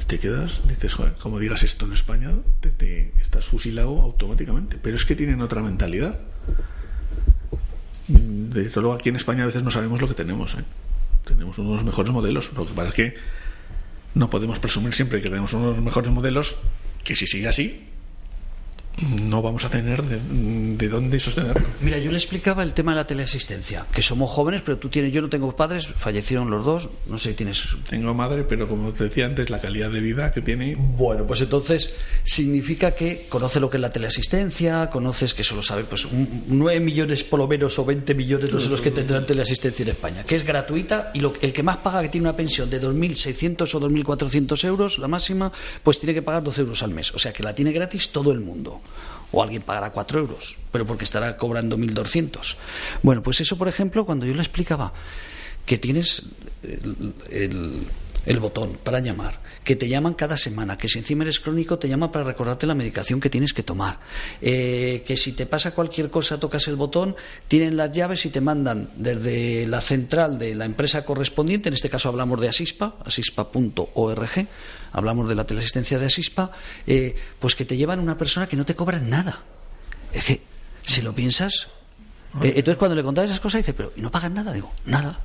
Te 0.07 0.19
quedas, 0.19 0.61
dices, 0.67 0.93
joder, 0.93 1.13
como 1.13 1.39
digas 1.39 1.63
esto 1.63 1.85
en 1.85 1.93
España, 1.93 2.31
te, 2.59 3.13
estás 3.21 3.45
fusilado 3.45 4.01
automáticamente. 4.01 4.77
Pero 4.81 4.95
es 4.95 5.05
que 5.05 5.15
tienen 5.15 5.41
otra 5.41 5.61
mentalidad. 5.61 6.19
De 8.07 8.69
todo 8.69 8.93
aquí 8.93 9.09
en 9.09 9.15
España 9.15 9.43
a 9.43 9.47
veces 9.47 9.63
no 9.63 9.71
sabemos 9.71 10.01
lo 10.01 10.07
que 10.07 10.13
tenemos. 10.13 10.55
¿eh? 10.55 10.63
Tenemos 11.25 11.57
unos 11.57 11.83
mejores 11.83 12.11
modelos. 12.13 12.51
Lo 12.53 12.65
que 12.65 12.73
pasa 12.73 12.89
es 12.89 12.93
que 12.93 13.15
no 14.13 14.29
podemos 14.29 14.59
presumir 14.59 14.93
siempre 14.93 15.21
que 15.21 15.29
tenemos 15.29 15.53
unos 15.53 15.81
mejores 15.81 16.11
modelos 16.11 16.55
que 17.03 17.15
si 17.15 17.27
sigue 17.27 17.47
así, 17.47 17.87
no 19.21 19.41
vamos 19.41 19.65
a 19.65 19.69
tener 19.69 20.01
de, 20.03 20.87
dónde 20.87 21.19
sostenerlo. 21.19 21.67
Mira, 21.81 21.97
yo 21.97 22.11
le 22.11 22.17
explicaba 22.17 22.63
el 22.63 22.73
tema 22.73 22.93
de 22.93 22.97
la 22.97 23.07
teleasistencia, 23.07 23.85
que 23.91 24.01
somos 24.01 24.29
jóvenes, 24.29 24.61
pero 24.63 24.77
tú 24.77 24.89
tienes, 24.89 25.11
yo 25.11 25.21
no 25.21 25.29
tengo 25.29 25.55
padres, 25.55 25.87
fallecieron 25.87 26.49
los 26.49 26.63
dos, 26.63 26.89
no 27.07 27.17
sé 27.17 27.29
si 27.29 27.35
tienes... 27.35 27.67
Tengo 27.89 28.13
madre, 28.13 28.43
pero 28.43 28.67
como 28.67 28.91
te 28.93 29.05
decía 29.05 29.25
antes, 29.25 29.49
la 29.49 29.59
calidad 29.59 29.91
de 29.91 29.99
vida 29.99 30.31
que 30.31 30.41
tiene... 30.41 30.75
Bueno, 30.75 31.27
pues 31.27 31.41
entonces 31.41 31.93
significa 32.23 32.91
que 32.91 33.27
conoce 33.27 33.59
lo 33.59 33.69
que 33.69 33.77
es 33.77 33.81
la 33.81 33.91
teleasistencia, 33.91 34.89
conoces 34.89 35.33
que 35.33 35.43
solo 35.43 35.61
sabe, 35.61 35.83
pues 35.83 36.07
9 36.47 36.79
millones 36.79 37.23
por 37.23 37.39
lo 37.39 37.47
menos 37.47 37.77
o 37.79 37.85
20 37.85 38.13
millones 38.13 38.51
no 38.51 38.59
sé 38.59 38.69
los 38.69 38.81
que 38.81 38.91
tendrán 38.91 39.25
teleasistencia 39.25 39.83
en 39.83 39.89
España, 39.89 40.23
que 40.23 40.35
es 40.35 40.45
gratuita 40.45 41.11
y 41.13 41.19
lo, 41.19 41.33
el 41.41 41.51
que 41.51 41.63
más 41.63 41.77
paga, 41.77 42.01
que 42.01 42.09
tiene 42.09 42.27
una 42.27 42.37
pensión 42.37 42.69
de 42.69 42.81
2.600 42.81 43.73
o 43.73 43.81
2.400 43.81 44.65
euros, 44.65 44.99
la 44.99 45.07
máxima, 45.07 45.51
pues 45.83 45.99
tiene 45.99 46.13
que 46.13 46.21
pagar 46.21 46.43
12 46.43 46.61
euros 46.61 46.83
al 46.83 46.91
mes, 46.91 47.13
o 47.13 47.19
sea 47.19 47.33
que 47.33 47.43
la 47.43 47.53
tiene 47.53 47.71
gratis 47.71 48.09
todo 48.09 48.31
el 48.31 48.39
mundo 48.39 48.81
o 49.31 49.43
alguien 49.43 49.61
pagará 49.61 49.91
cuatro 49.91 50.19
euros, 50.19 50.57
pero 50.71 50.85
porque 50.85 51.03
estará 51.03 51.35
cobrando 51.37 51.77
1.200. 51.77 52.55
Bueno, 53.03 53.21
pues 53.21 53.41
eso, 53.41 53.57
por 53.57 53.67
ejemplo, 53.67 54.05
cuando 54.05 54.25
yo 54.25 54.33
le 54.33 54.41
explicaba 54.41 54.93
que 55.65 55.77
tienes 55.77 56.23
el, 57.29 58.39
botón 58.39 58.77
para 58.83 58.99
llamar, 58.99 59.41
que 59.63 59.75
te 59.75 59.87
llaman 59.87 60.13
cada 60.13 60.37
semana, 60.37 60.77
que 60.77 60.87
si 60.87 60.99
encima 60.99 61.23
eres 61.23 61.39
crónico 61.39 61.77
te 61.77 61.89
llama 61.89 62.11
para 62.11 62.23
recordarte 62.23 62.65
la 62.65 62.75
medicación 62.75 63.19
que 63.19 63.29
tienes 63.29 63.53
que 63.53 63.63
tomar, 63.63 63.99
eh, 64.41 65.03
que 65.05 65.17
si 65.17 65.33
te 65.33 65.45
pasa 65.45 65.71
cualquier 65.71 66.09
cosa 66.09 66.39
tocas 66.39 66.67
el 66.67 66.75
botón, 66.75 67.15
tienen 67.47 67.75
las 67.77 67.91
llaves 67.91 68.25
y 68.25 68.29
te 68.29 68.41
mandan 68.41 68.89
desde 68.95 69.67
la 69.67 69.81
central 69.81 70.39
de 70.39 70.55
la 70.55 70.65
empresa 70.65 71.03
correspondiente, 71.03 71.69
en 71.69 71.75
este 71.75 71.89
caso 71.89 72.09
hablamos 72.09 72.39
de 72.39 72.49
Asispa, 72.49 72.95
asispa.org, 73.05 74.47
hablamos 74.95 75.27
de 75.27 75.35
la 75.35 75.45
teleasistencia 75.45 75.99
de 75.99 76.05
Asispa, 76.05 76.51
eh, 76.87 77.15
pues 77.39 77.55
que 77.55 77.65
te 77.65 77.75
llevan 77.75 77.99
una 77.99 78.17
persona 78.17 78.47
que 78.47 78.55
no 78.55 78.65
te 78.65 78.75
cobra 78.75 78.99
nada. 78.99 79.43
Es 80.13 80.23
que, 80.23 80.41
si 80.83 81.01
lo 81.01 81.13
piensas, 81.13 81.67
eh, 82.41 82.53
entonces 82.55 82.77
cuando 82.77 82.95
le 82.95 83.03
contaba 83.03 83.25
esas 83.25 83.41
cosas 83.41 83.59
dice, 83.59 83.73
pero 83.73 83.91
¿y 83.95 84.01
no 84.01 84.09
pagan 84.09 84.33
nada? 84.33 84.53
Digo, 84.53 84.71
nada, 84.85 85.19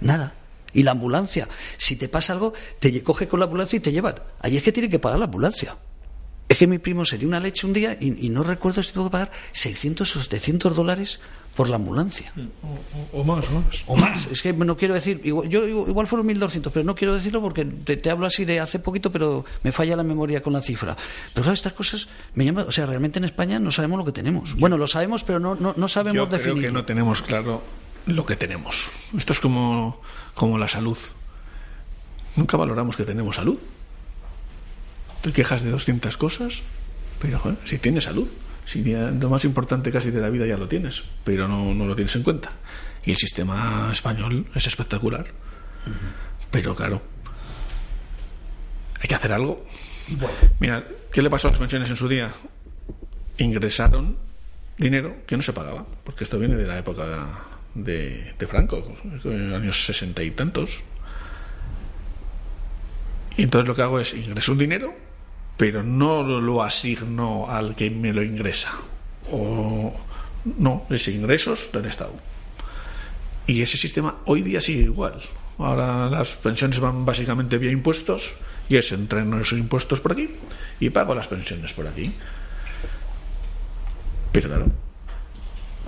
nada. 0.00 0.32
Y 0.72 0.82
la 0.84 0.92
ambulancia, 0.92 1.48
si 1.76 1.96
te 1.96 2.08
pasa 2.08 2.32
algo, 2.32 2.54
te 2.78 3.02
coge 3.02 3.28
con 3.28 3.40
la 3.40 3.44
ambulancia 3.44 3.76
y 3.76 3.80
te 3.80 3.92
llevan. 3.92 4.14
Allí 4.40 4.56
es 4.56 4.62
que 4.62 4.72
tiene 4.72 4.88
que 4.88 4.98
pagar 4.98 5.18
la 5.18 5.26
ambulancia. 5.26 5.76
Es 6.48 6.56
que 6.56 6.66
mi 6.66 6.78
primo 6.78 7.04
se 7.04 7.18
dio 7.18 7.28
una 7.28 7.40
leche 7.40 7.66
un 7.66 7.74
día 7.74 7.96
y, 8.00 8.26
y 8.26 8.30
no 8.30 8.42
recuerdo 8.42 8.82
si 8.82 8.92
tuvo 8.92 9.04
que 9.04 9.10
pagar 9.10 9.30
600 9.52 10.16
o 10.16 10.22
700 10.22 10.74
dólares 10.74 11.20
por 11.58 11.68
la 11.68 11.74
ambulancia. 11.74 12.32
O, 13.12 13.24
más, 13.24 13.44
o 13.48 13.50
más. 13.50 13.82
O 13.88 13.96
más. 13.96 14.26
Es 14.28 14.42
que 14.42 14.52
no 14.52 14.76
quiero 14.76 14.94
decir, 14.94 15.20
igual, 15.24 15.48
yo 15.48 15.66
igual 15.66 16.06
fueron 16.06 16.28
1.200, 16.28 16.70
pero 16.72 16.84
no 16.84 16.94
quiero 16.94 17.14
decirlo 17.14 17.42
porque 17.42 17.64
te, 17.64 18.10
hablo 18.10 18.26
así 18.26 18.44
de 18.44 18.60
hace 18.60 18.78
poquito, 18.78 19.10
pero 19.10 19.44
me 19.64 19.72
falla 19.72 19.96
la 19.96 20.04
memoria 20.04 20.40
con 20.40 20.52
la 20.52 20.62
cifra. 20.62 20.96
Pero 21.34 21.42
claro, 21.42 21.54
estas 21.54 21.72
cosas 21.72 22.06
me 22.34 22.44
llaman, 22.44 22.66
o 22.68 22.70
sea, 22.70 22.86
realmente 22.86 23.18
en 23.18 23.24
España 23.24 23.58
no 23.58 23.72
sabemos 23.72 23.98
lo 23.98 24.04
que 24.04 24.12
tenemos. 24.12 24.54
Bueno, 24.54 24.78
lo 24.78 24.86
sabemos, 24.86 25.24
pero 25.24 25.40
no, 25.40 25.56
no, 25.56 25.74
no 25.76 25.88
sabemos 25.88 26.30
yo 26.30 26.38
creo 26.38 26.54
que 26.54 26.70
no 26.70 26.84
tenemos 26.84 27.22
claro 27.22 27.60
lo 28.06 28.24
que 28.24 28.36
tenemos. 28.36 28.88
Esto 29.16 29.32
es 29.32 29.40
como, 29.40 30.00
como 30.34 30.58
la 30.58 30.68
salud. 30.68 30.98
Nunca 32.36 32.56
valoramos 32.56 32.96
que 32.96 33.02
tenemos 33.02 33.34
salud. 33.34 33.58
Te 35.22 35.32
quejas 35.32 35.64
de 35.64 35.72
200 35.72 36.16
cosas, 36.18 36.62
pero 37.18 37.40
joder, 37.40 37.58
si 37.64 37.78
tienes 37.78 38.04
salud. 38.04 38.28
Si 38.68 38.84
lo 38.84 39.30
más 39.30 39.46
importante 39.46 39.90
casi 39.90 40.10
de 40.10 40.20
la 40.20 40.28
vida 40.28 40.44
ya 40.44 40.58
lo 40.58 40.68
tienes, 40.68 41.02
pero 41.24 41.48
no, 41.48 41.72
no 41.72 41.86
lo 41.86 41.96
tienes 41.96 42.14
en 42.16 42.22
cuenta. 42.22 42.52
Y 43.02 43.12
el 43.12 43.16
sistema 43.16 43.88
español 43.90 44.46
es 44.54 44.66
espectacular. 44.66 45.26
Pero 46.50 46.74
claro, 46.74 47.00
hay 49.00 49.08
que 49.08 49.14
hacer 49.14 49.32
algo. 49.32 49.64
Mira, 50.60 50.84
¿qué 51.10 51.22
le 51.22 51.30
pasó 51.30 51.48
a 51.48 51.52
las 51.52 51.58
pensiones 51.58 51.88
en 51.88 51.96
su 51.96 52.08
día? 52.08 52.30
Ingresaron 53.38 54.18
dinero 54.76 55.16
que 55.26 55.38
no 55.38 55.42
se 55.42 55.54
pagaba, 55.54 55.86
porque 56.04 56.24
esto 56.24 56.38
viene 56.38 56.56
de 56.56 56.66
la 56.66 56.76
época 56.76 57.26
de, 57.74 58.34
de 58.38 58.46
Franco, 58.46 58.84
en 59.24 59.50
los 59.50 59.58
años 59.58 59.86
sesenta 59.86 60.22
y 60.22 60.32
tantos. 60.32 60.82
Y 63.34 63.44
entonces 63.44 63.66
lo 63.66 63.74
que 63.74 63.80
hago 63.80 63.98
es 63.98 64.12
ingreso 64.12 64.52
un 64.52 64.58
dinero 64.58 65.07
pero 65.58 65.82
no 65.82 66.22
lo 66.22 66.62
asigno 66.62 67.50
al 67.50 67.74
que 67.74 67.90
me 67.90 68.14
lo 68.14 68.22
ingresa. 68.22 68.72
O 69.30 69.92
no, 70.56 70.86
es 70.88 71.08
ingresos 71.08 71.70
del 71.72 71.86
Estado. 71.86 72.14
Y 73.46 73.60
ese 73.60 73.76
sistema 73.76 74.18
hoy 74.24 74.42
día 74.42 74.60
sigue 74.60 74.82
igual. 74.82 75.20
Ahora 75.58 76.08
las 76.08 76.30
pensiones 76.36 76.78
van 76.78 77.04
básicamente 77.04 77.58
vía 77.58 77.72
impuestos 77.72 78.34
y 78.68 78.76
es 78.76 78.92
entreno 78.92 79.40
esos 79.40 79.58
impuestos 79.58 80.00
por 80.00 80.12
aquí 80.12 80.30
y 80.78 80.90
pago 80.90 81.12
las 81.12 81.26
pensiones 81.26 81.72
por 81.72 81.88
aquí. 81.88 82.12
Pero 84.30 84.48
claro, 84.48 84.66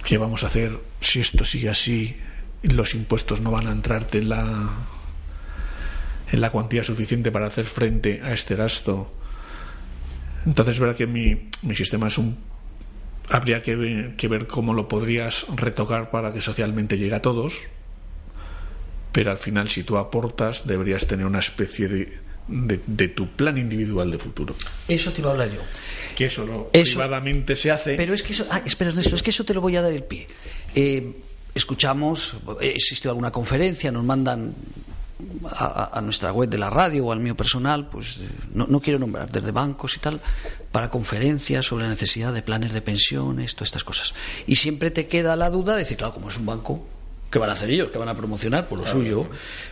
¿qué 0.04 0.18
vamos 0.18 0.42
a 0.42 0.48
hacer 0.48 0.80
si 1.00 1.20
esto 1.20 1.44
sigue 1.44 1.68
así? 1.68 2.16
Los 2.62 2.94
impuestos 2.94 3.40
no 3.40 3.52
van 3.52 3.68
a 3.68 3.72
entrarte 3.72 4.18
en 4.18 4.30
la, 4.30 4.68
en 6.32 6.40
la 6.40 6.50
cuantía 6.50 6.82
suficiente 6.82 7.30
para 7.30 7.46
hacer 7.46 7.66
frente 7.66 8.20
a 8.24 8.32
este 8.32 8.56
gasto 8.56 9.12
entonces 10.46 10.74
es 10.74 10.80
verdad 10.80 10.96
que 10.96 11.06
mi, 11.06 11.48
mi 11.62 11.76
sistema 11.76 12.08
es 12.08 12.18
un 12.18 12.36
habría 13.30 13.62
que 13.62 13.76
ver, 13.76 14.16
que 14.16 14.28
ver 14.28 14.46
cómo 14.46 14.74
lo 14.74 14.88
podrías 14.88 15.46
retocar 15.54 16.10
para 16.10 16.32
que 16.32 16.40
socialmente 16.40 16.98
llegue 16.98 17.14
a 17.14 17.22
todos, 17.22 17.62
pero 19.12 19.30
al 19.30 19.38
final 19.38 19.70
si 19.70 19.84
tú 19.84 19.96
aportas 19.96 20.66
deberías 20.66 21.06
tener 21.06 21.26
una 21.26 21.38
especie 21.38 21.88
de, 21.88 22.18
de, 22.48 23.08
tu 23.08 23.28
plan 23.28 23.56
individual 23.56 24.10
de 24.10 24.18
futuro. 24.18 24.54
Eso 24.88 25.12
te 25.12 25.20
iba 25.20 25.30
a 25.30 25.32
hablar 25.32 25.50
yo. 25.52 25.60
Que 26.16 26.26
eso, 26.26 26.44
lo, 26.44 26.70
privadamente 26.70 27.54
se 27.54 27.70
hace. 27.70 27.94
Pero 27.94 28.14
es 28.14 28.22
que 28.22 28.32
eso, 28.32 28.46
ah, 28.50 28.62
espera, 28.64 28.90
eso, 28.90 29.14
es 29.14 29.22
que 29.22 29.30
eso 29.30 29.44
te 29.44 29.54
lo 29.54 29.60
voy 29.60 29.76
a 29.76 29.82
dar 29.82 29.92
el 29.92 30.02
pie. 30.02 30.26
Eh, 30.74 31.12
escuchamos, 31.54 32.36
existió 32.60 33.10
alguna 33.10 33.30
conferencia, 33.30 33.92
nos 33.92 34.04
mandan 34.04 34.54
a, 35.50 36.00
nuestra 36.02 36.32
web 36.32 36.48
de 36.48 36.58
la 36.58 36.70
radio 36.70 37.06
o 37.06 37.12
al 37.12 37.20
mío 37.20 37.36
personal, 37.36 37.88
pues 37.88 38.22
no, 38.52 38.66
no, 38.66 38.80
quiero 38.80 38.98
nombrar, 38.98 39.30
desde 39.30 39.50
bancos 39.50 39.96
y 39.96 40.00
tal, 40.00 40.20
para 40.72 40.90
conferencias 40.90 41.66
sobre 41.66 41.84
la 41.84 41.90
necesidad 41.90 42.32
de 42.32 42.42
planes 42.42 42.72
de 42.72 42.82
pensiones, 42.82 43.54
todas 43.54 43.68
estas 43.68 43.84
cosas. 43.84 44.14
Y 44.46 44.56
siempre 44.56 44.90
te 44.90 45.06
queda 45.06 45.36
la 45.36 45.50
duda 45.50 45.72
de 45.74 45.80
decir, 45.80 45.96
claro, 45.96 46.14
como 46.14 46.28
es 46.28 46.38
un 46.38 46.46
banco, 46.46 46.86
¿qué 47.30 47.38
van 47.38 47.50
a 47.50 47.54
hacer 47.54 47.70
ellos? 47.70 47.90
¿Qué 47.90 47.98
van 47.98 48.08
a 48.08 48.14
promocionar? 48.14 48.68
Por 48.68 48.78
lo 48.78 48.86
suyo. 48.86 49.28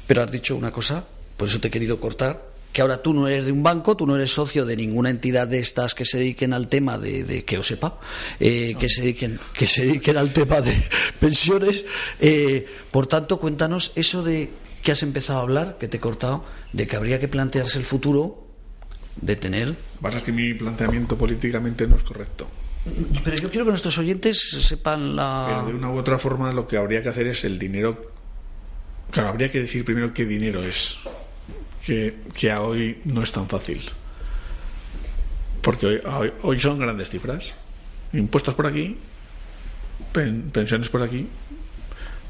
Pero 0.06 0.22
has 0.22 0.30
dicho 0.30 0.56
una 0.56 0.72
cosa, 0.72 1.04
por 1.36 1.48
eso 1.48 1.60
te 1.60 1.68
he 1.68 1.70
querido 1.70 2.00
cortar, 2.00 2.48
que 2.72 2.82
ahora 2.82 3.02
tú 3.02 3.14
no 3.14 3.26
eres 3.26 3.46
de 3.46 3.52
un 3.52 3.62
banco, 3.62 3.96
tú 3.96 4.06
no 4.06 4.14
eres 4.14 4.32
socio 4.32 4.66
de 4.66 4.76
ninguna 4.76 5.10
entidad 5.10 5.48
de 5.48 5.58
estas 5.58 5.94
que 5.94 6.04
se 6.04 6.18
dediquen 6.18 6.52
al 6.52 6.68
tema 6.68 6.98
de, 6.98 7.44
que 7.44 7.58
os 7.58 7.66
sepa, 7.66 7.98
eh, 8.38 8.74
que 8.78 8.88
se 8.88 9.02
dediquen 9.02 9.40
que 9.52 9.66
se 9.66 9.86
dediquen 9.86 10.16
al 10.16 10.32
tema 10.32 10.60
de 10.60 10.76
pensiones. 11.20 11.86
Eh, 12.20 12.66
por 12.90 13.06
tanto, 13.06 13.40
cuéntanos 13.40 13.92
eso 13.94 14.22
de 14.22 14.50
que 14.88 14.92
has 14.92 15.02
empezado 15.02 15.40
a 15.40 15.42
hablar, 15.42 15.76
que 15.76 15.86
te 15.86 15.98
he 15.98 16.00
cortado, 16.00 16.46
de 16.72 16.86
que 16.86 16.96
habría 16.96 17.20
que 17.20 17.28
plantearse 17.28 17.76
el 17.78 17.84
futuro 17.84 18.46
de 19.20 19.36
tener. 19.36 19.76
Pasa 20.00 20.24
que 20.24 20.32
mi 20.32 20.54
planteamiento 20.54 21.14
políticamente 21.14 21.86
no 21.86 21.96
es 21.96 22.02
correcto. 22.02 22.48
Pero 23.22 23.36
yo 23.36 23.50
quiero 23.50 23.66
que 23.66 23.72
nuestros 23.72 23.98
oyentes 23.98 24.40
sepan 24.62 25.14
la. 25.14 25.44
Pero 25.46 25.66
de 25.66 25.74
una 25.74 25.90
u 25.90 25.98
otra 25.98 26.18
forma 26.18 26.54
lo 26.54 26.66
que 26.66 26.78
habría 26.78 27.02
que 27.02 27.10
hacer 27.10 27.26
es 27.26 27.44
el 27.44 27.58
dinero. 27.58 28.12
Claro, 29.10 29.28
habría 29.28 29.50
que 29.50 29.60
decir 29.60 29.84
primero 29.84 30.14
qué 30.14 30.24
dinero 30.24 30.64
es. 30.64 30.96
Que, 31.84 32.20
que 32.34 32.50
a 32.50 32.62
hoy 32.62 33.02
no 33.04 33.22
es 33.22 33.30
tan 33.30 33.46
fácil. 33.46 33.90
Porque 35.60 36.00
hoy, 36.02 36.32
hoy, 36.40 36.60
son 36.60 36.78
grandes 36.78 37.10
cifras. 37.10 37.52
Impuestos 38.14 38.54
por 38.54 38.66
aquí, 38.66 38.96
pensiones 40.14 40.88
por 40.88 41.02
aquí, 41.02 41.28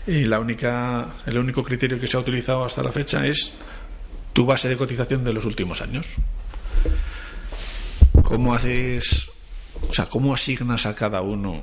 y 0.08 0.24
la 0.24 0.40
única, 0.40 1.06
el 1.26 1.36
único 1.36 1.62
criterio 1.62 2.00
que 2.00 2.06
se 2.06 2.16
ha 2.16 2.20
utilizado 2.20 2.64
hasta 2.64 2.82
la 2.82 2.90
fecha 2.90 3.26
es 3.26 3.52
tu 4.32 4.46
base 4.46 4.66
de 4.66 4.76
cotización 4.76 5.22
de 5.22 5.34
los 5.34 5.44
últimos 5.44 5.82
años. 5.82 6.06
¿Cómo 8.22 8.54
haces, 8.54 9.30
o 9.86 9.92
sea, 9.92 10.06
cómo 10.06 10.32
asignas 10.32 10.86
a 10.86 10.94
cada 10.94 11.20
uno? 11.20 11.56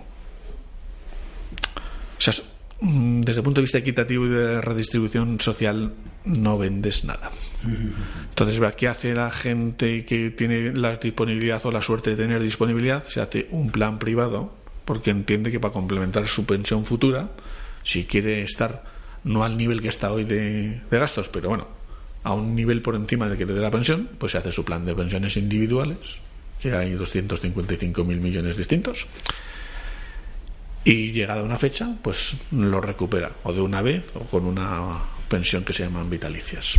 O 2.18 2.22
sea, 2.22 2.36
mm, 2.82 3.22
desde 3.22 3.40
el 3.40 3.44
punto 3.44 3.62
de 3.62 3.64
vista 3.64 3.80
equitativo 3.80 4.28
y 4.28 4.30
de 4.30 4.62
redistribución 4.62 5.40
social 5.40 5.94
no 6.26 6.60
vendes 6.60 7.04
nada. 7.04 7.32
Entonces, 8.30 8.76
¿qué 8.76 8.88
hace 8.88 9.16
la 9.16 9.32
gente 9.32 10.06
que 10.06 10.30
tiene 10.30 10.72
la 10.72 10.98
disponibilidad 10.98 11.66
o 11.66 11.72
la 11.72 11.82
suerte 11.82 12.12
de 12.12 12.16
tener 12.16 12.44
disponibilidad? 12.44 13.08
Se 13.08 13.22
hace 13.22 13.48
un 13.50 13.72
plan 13.72 13.98
privado 13.98 14.54
porque 14.86 15.10
entiende 15.10 15.50
que 15.50 15.60
para 15.60 15.74
complementar 15.74 16.28
su 16.28 16.46
pensión 16.46 16.86
futura 16.86 17.32
si 17.86 18.04
quiere 18.04 18.42
estar 18.42 18.84
no 19.24 19.44
al 19.44 19.58
nivel 19.58 19.82
que 19.82 19.88
está 19.88 20.12
hoy 20.12 20.26
de, 20.26 20.82
gastos, 20.92 21.30
pero 21.30 21.50
bueno, 21.50 21.68
a 22.24 22.34
un 22.34 22.56
nivel 22.56 22.82
por 22.82 22.96
encima 22.96 23.30
del 23.30 23.38
que 23.38 23.46
le 23.46 23.54
dé 23.54 23.62
la 23.62 23.72
pensión, 23.72 24.10
pues 24.18 24.34
se 24.34 24.40
hace 24.40 24.52
su 24.52 24.66
plan 24.66 24.86
de 24.86 24.94
pensiones 24.94 25.38
individuales, 25.38 25.98
que 26.62 26.74
hay 26.74 26.94
255.000 26.96 28.04
millones 28.06 28.58
distintos. 28.58 29.08
Y 30.84 31.12
llegada 31.14 31.44
una 31.44 31.58
fecha, 31.58 31.96
pues 32.02 32.36
lo 32.52 32.82
recupera, 32.82 33.32
o 33.44 33.54
de 33.54 33.62
una 33.62 33.82
vez, 33.82 34.04
o 34.14 34.22
con 34.26 34.46
una 34.46 35.02
pensión 35.28 35.64
que 35.64 35.74
se 35.74 35.84
llaman 35.84 36.10
vitalicias. 36.10 36.76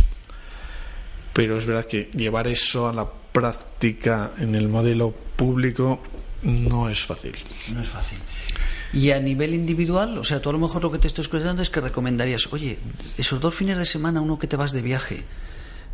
Pero 1.33 1.57
es 1.57 1.65
verdad 1.65 1.85
que 1.85 2.09
llevar 2.13 2.47
eso 2.47 2.87
a 2.87 2.93
la 2.93 3.07
práctica 3.31 4.31
en 4.39 4.55
el 4.55 4.69
modelo 4.69 5.11
público 5.11 6.01
no 6.43 6.89
es 6.89 7.03
fácil. 7.03 7.35
No 7.73 7.81
es 7.81 7.89
fácil. 7.89 8.19
Y 8.93 9.11
a 9.11 9.19
nivel 9.19 9.53
individual, 9.53 10.17
o 10.17 10.23
sea, 10.23 10.41
tú 10.41 10.49
a 10.49 10.53
lo 10.53 10.59
mejor 10.59 10.83
lo 10.83 10.91
que 10.91 10.99
te 10.99 11.07
estoy 11.07 11.23
escuchando 11.23 11.61
es 11.61 11.69
que 11.69 11.81
recomendarías, 11.81 12.47
oye, 12.51 12.79
esos 13.17 13.39
dos 13.39 13.53
fines 13.53 13.77
de 13.77 13.85
semana, 13.85 14.21
uno 14.21 14.39
que 14.39 14.47
te 14.47 14.55
vas 14.55 14.71
de 14.71 14.81
viaje 14.81 15.25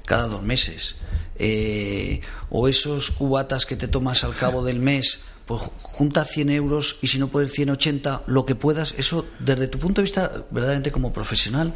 cada 0.05 0.27
dos 0.27 0.43
meses, 0.43 0.95
eh, 1.37 2.21
o 2.49 2.67
esos 2.67 3.11
cubatas 3.11 3.65
que 3.65 3.75
te 3.75 3.87
tomas 3.87 4.23
al 4.23 4.35
cabo 4.35 4.63
del 4.63 4.79
mes, 4.79 5.21
pues 5.45 5.61
junta 5.81 6.23
100 6.23 6.49
euros 6.51 6.97
y 7.01 7.07
si 7.07 7.19
no 7.19 7.29
puedes 7.29 7.51
180, 7.53 8.23
lo 8.27 8.45
que 8.45 8.55
puedas, 8.55 8.93
eso 8.97 9.25
desde 9.39 9.67
tu 9.67 9.79
punto 9.79 10.01
de 10.01 10.03
vista, 10.03 10.31
verdaderamente 10.51 10.91
como 10.91 11.13
profesional, 11.13 11.73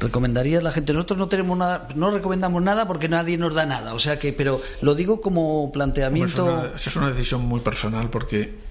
recomendarías 0.00 0.60
a 0.60 0.64
la 0.64 0.72
gente. 0.72 0.92
Nosotros 0.92 1.18
no 1.18 1.28
tenemos 1.28 1.56
nada, 1.58 1.88
no 1.94 2.10
recomendamos 2.10 2.62
nada 2.62 2.86
porque 2.86 3.08
nadie 3.08 3.36
nos 3.36 3.54
da 3.54 3.66
nada, 3.66 3.94
o 3.94 3.98
sea 3.98 4.18
que, 4.18 4.32
pero 4.32 4.60
lo 4.80 4.94
digo 4.94 5.20
como 5.20 5.70
planteamiento. 5.72 6.72
Es 6.74 6.96
una 6.96 7.10
decisión 7.10 7.42
muy 7.42 7.60
personal 7.60 8.10
porque 8.10 8.67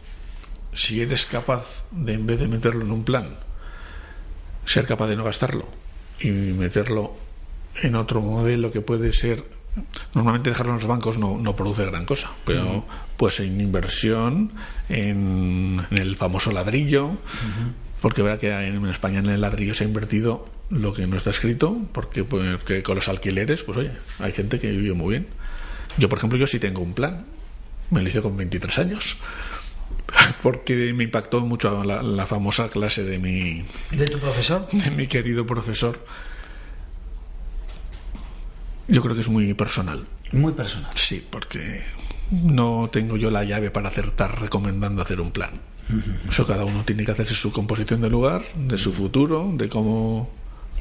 si 0.78 1.02
eres 1.02 1.26
capaz 1.26 1.86
de, 1.90 2.13
en 2.13 2.28
vez 2.28 2.40
de 2.40 2.48
meterlo 2.48 2.86
en 2.86 2.92
un 2.92 3.04
plan, 3.04 3.30
ser 4.63 4.86
capaz 4.86 5.08
de 5.08 5.16
no 5.16 5.24
gastarlo 5.24 5.68
y 6.20 6.30
meterlo 6.30 7.16
en 7.82 7.96
otro 7.96 8.22
modelo 8.22 8.70
que 8.70 8.82
puede 8.82 9.12
ser 9.12 9.44
normalmente 10.13 10.52
dejarlo 10.52 10.74
en 10.74 10.80
los 10.80 10.88
bancos 10.88 11.18
no, 11.18 11.38
no 11.38 11.56
produce 11.56 11.86
gran 11.86 12.06
cosa 12.06 12.32
pero 12.46 12.86
pues 13.16 13.40
en 13.40 13.62
inversión 13.62 14.52
en, 14.90 15.86
el 15.92 16.16
famoso 16.16 16.52
ladrillo 16.52 17.12
porque 18.02 18.22
verá 18.22 18.38
que 18.38 18.52
en 18.52 18.86
España 18.88 19.20
en 19.20 19.28
el 19.28 19.42
ladrillo 19.42 19.76
se 19.76 19.84
ha 19.84 19.88
invertido 19.88 20.48
lo 20.70 20.94
que 20.94 21.06
no 21.06 21.18
está 21.18 21.30
escrito 21.30 21.78
porque, 21.92 22.24
pues, 22.24 22.60
con 22.84 22.96
los 22.96 23.08
alquileres 23.08 23.63
pues 23.63 23.78
oye 23.78 23.92
hay 24.20 24.32
gente 24.32 24.60
que 24.60 24.72
vive 24.72 24.94
muy 24.94 25.12
bien. 25.12 25.28
Yo 25.98 26.10
por 26.10 26.18
ejemplo 26.18 26.38
yo 26.38 26.48
sí 26.48 26.60
tengo 26.60 26.82
un 26.82 26.94
plan 26.94 27.26
me 27.92 28.02
lo 28.02 28.10
hice 28.10 28.22
con 28.22 28.36
23 28.36 28.80
años 28.80 29.18
porque 30.41 30.93
me 30.93 31.06
impactó 31.06 31.41
mucho 31.41 31.84
la, 31.84 32.26
famosa 32.26 32.70
clase 32.70 33.04
de 33.04 33.20
mi... 33.20 33.65
¿De 33.91 34.06
tu 34.06 34.20
profesor? 34.20 34.67
De 34.72 34.91
mi 34.91 35.08
querido 35.08 35.46
profesor. 35.46 36.00
Yo 38.88 39.02
creo 39.02 39.15
que 39.15 39.22
es 39.22 39.30
muy 39.30 39.54
personal. 39.54 40.08
Muy 40.32 40.54
personal. 40.54 40.91
Sí, 40.96 41.26
porque 41.30 41.84
no 42.32 42.89
tengo 42.91 43.17
yo 43.17 43.32
la 43.32 43.43
llave 43.43 43.72
para 43.72 43.89
acertar 43.89 44.41
recomendando 44.41 45.02
hacer 45.02 45.20
un 45.20 45.32
plan. 45.32 45.52
Eso 46.30 46.46
cada 46.46 46.65
uno 46.65 46.84
tiene 46.84 47.06
que 47.06 47.12
hacerse 47.12 47.34
su 47.34 47.52
composición 47.52 48.02
de 48.02 48.10
lugar, 48.10 48.43
de 48.56 48.78
su 48.78 48.93
futuro, 48.93 49.52
de 49.54 49.70
cómo... 49.70 50.30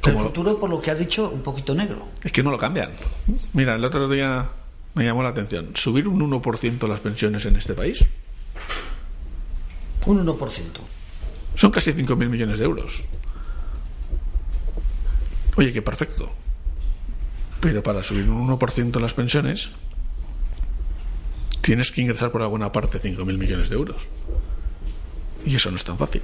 el 0.04 0.18
futuro, 0.18 0.58
por 0.58 0.70
lo 0.70 0.80
que 0.80 0.92
has 0.92 0.98
dicho, 0.98 1.30
un 1.30 1.42
poquito 1.42 1.74
negro. 1.74 2.08
Es 2.22 2.32
que 2.32 2.42
no 2.42 2.50
lo 2.50 2.58
cambian. 2.58 2.92
Mira, 3.52 3.74
el 3.74 3.84
otro 3.84 4.08
día 4.08 4.48
me 4.94 5.04
llamó 5.04 5.22
la 5.22 5.30
atención. 5.30 5.70
Subir 5.74 6.06
un 6.06 6.20
1% 6.20 6.88
las 6.88 7.00
pensiones 7.00 7.44
en 7.46 7.56
este 7.56 7.74
país 7.74 8.08
un 10.06 10.24
1%. 10.24 10.62
Son 11.54 11.70
casi 11.70 11.92
5.000 11.92 12.28
millones 12.28 12.58
de 12.58 12.64
euros. 12.64 13.02
Oye, 15.56 15.72
qué 15.72 15.82
perfecto. 15.82 16.30
Pero 17.60 17.82
para 17.82 18.02
subir 18.02 18.28
un 18.28 18.48
1% 18.48 19.00
las 19.00 19.14
pensiones, 19.14 19.70
tienes 21.62 21.90
que 21.90 22.02
ingresar 22.02 22.30
por 22.30 22.42
alguna 22.42 22.72
parte 22.72 23.00
5.000 23.00 23.38
millones 23.38 23.68
de 23.68 23.74
euros. 23.74 24.06
Y 25.44 25.56
eso 25.56 25.70
no 25.70 25.76
es 25.76 25.84
tan 25.84 25.98
fácil. 25.98 26.22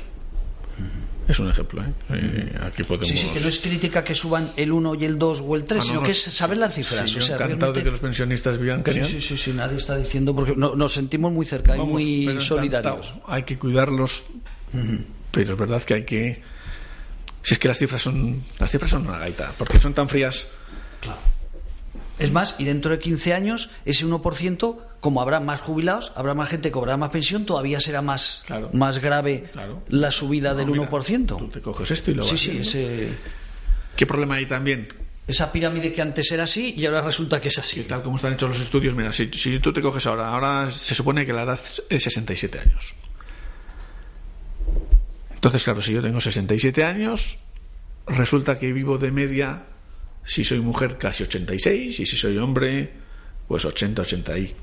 Es 1.32 1.40
un 1.40 1.48
ejemplo. 1.48 1.82
¿eh? 1.82 1.86
eh 2.10 2.58
aquí 2.62 2.82
podemos... 2.82 3.08
Sí, 3.08 3.16
sí, 3.16 3.30
que 3.32 3.40
no 3.40 3.48
es 3.48 3.58
crítica 3.58 4.04
que 4.04 4.14
suban 4.14 4.52
el 4.54 4.70
1 4.70 4.96
y 4.96 5.04
el 5.06 5.18
2 5.18 5.42
o 5.46 5.56
el 5.56 5.64
3, 5.64 5.80
ah, 5.80 5.84
sino 5.86 6.02
que 6.02 6.10
es 6.10 6.20
saber 6.20 6.58
las 6.58 6.74
cifras. 6.74 7.10
Sí, 7.10 7.18
o 7.18 7.34
encantado 7.34 7.72
de 7.72 7.82
que 7.82 7.90
los 7.90 8.00
pensionistas 8.00 8.58
vivan 8.58 8.84
sí, 8.84 9.02
sí, 9.02 9.20
sí, 9.20 9.38
sí, 9.38 9.52
nadie 9.52 9.78
está 9.78 9.96
diciendo, 9.96 10.34
porque 10.34 10.54
nos 10.54 10.92
sentimos 10.92 11.32
muy 11.32 11.46
cerca 11.46 11.74
y 11.74 11.80
muy 11.80 12.40
solidarios. 12.40 13.14
Hay 13.24 13.44
que 13.44 13.58
cuidarlos, 13.58 14.24
pero 15.30 15.52
es 15.54 15.58
verdad 15.58 15.82
que 15.82 15.94
hay 15.94 16.04
que. 16.04 16.42
Si 17.42 17.54
es 17.54 17.58
que 17.58 17.66
las 17.66 17.78
cifras 17.78 18.02
son 18.02 18.42
las 18.58 18.70
cifras 18.70 18.90
son 18.90 19.06
una 19.06 19.18
gaita, 19.18 19.52
porque 19.56 19.80
son 19.80 19.94
tan 19.94 20.08
frías. 20.08 20.46
Claro. 21.00 21.18
Es 22.22 22.32
más, 22.32 22.54
y 22.58 22.64
dentro 22.64 22.92
de 22.92 22.98
15 22.98 23.34
años, 23.34 23.70
ese 23.84 24.06
1%, 24.06 24.78
como 25.00 25.20
habrá 25.20 25.40
más 25.40 25.60
jubilados, 25.60 26.12
habrá 26.14 26.34
más 26.34 26.48
gente 26.48 26.68
que 26.68 26.72
cobrará 26.72 26.96
más 26.96 27.10
pensión, 27.10 27.44
todavía 27.44 27.80
será 27.80 28.00
más, 28.00 28.44
más 28.72 29.00
grave 29.00 29.50
la 29.88 30.10
subida 30.10 30.54
del 30.54 30.68
1%. 30.68 31.26
Tú 31.26 31.48
te 31.48 31.60
coges 31.60 31.90
esto 31.90 32.10
y 32.10 32.14
lo 32.14 32.24
Sí, 32.24 32.38
sí, 32.38 32.58
ese... 32.58 33.08
¿Qué 33.96 34.06
problema 34.06 34.36
hay 34.36 34.46
también? 34.46 34.88
Esa 35.26 35.50
pirámide 35.50 35.92
que 35.92 36.00
antes 36.00 36.30
era 36.32 36.44
así 36.44 36.74
y 36.76 36.86
ahora 36.86 37.00
resulta 37.00 37.40
que 37.40 37.48
es 37.48 37.58
así. 37.58 37.80
Y 37.80 37.84
tal 37.84 38.02
como 38.02 38.16
están 38.16 38.34
hechos 38.34 38.50
los 38.50 38.60
estudios, 38.60 38.94
mira, 38.94 39.12
si, 39.12 39.30
si 39.32 39.58
tú 39.58 39.72
te 39.72 39.80
coges 39.80 40.06
ahora, 40.06 40.28
ahora 40.28 40.70
se 40.70 40.94
supone 40.94 41.26
que 41.26 41.32
la 41.32 41.42
edad 41.42 41.60
es 41.88 42.02
67 42.02 42.58
años. 42.58 42.94
Entonces, 45.34 45.64
claro, 45.64 45.82
si 45.82 45.92
yo 45.92 46.02
tengo 46.02 46.20
67 46.20 46.84
años, 46.84 47.38
resulta 48.06 48.58
que 48.58 48.72
vivo 48.72 48.98
de 48.98 49.10
media 49.10 49.64
si 50.24 50.44
soy 50.44 50.60
mujer, 50.60 50.98
casi 50.98 51.24
86. 51.24 52.00
Y 52.00 52.06
si 52.06 52.16
soy 52.16 52.38
hombre, 52.38 52.92
pues 53.48 53.64
80, 53.64 54.02
80 54.02 54.38
y. 54.38 54.54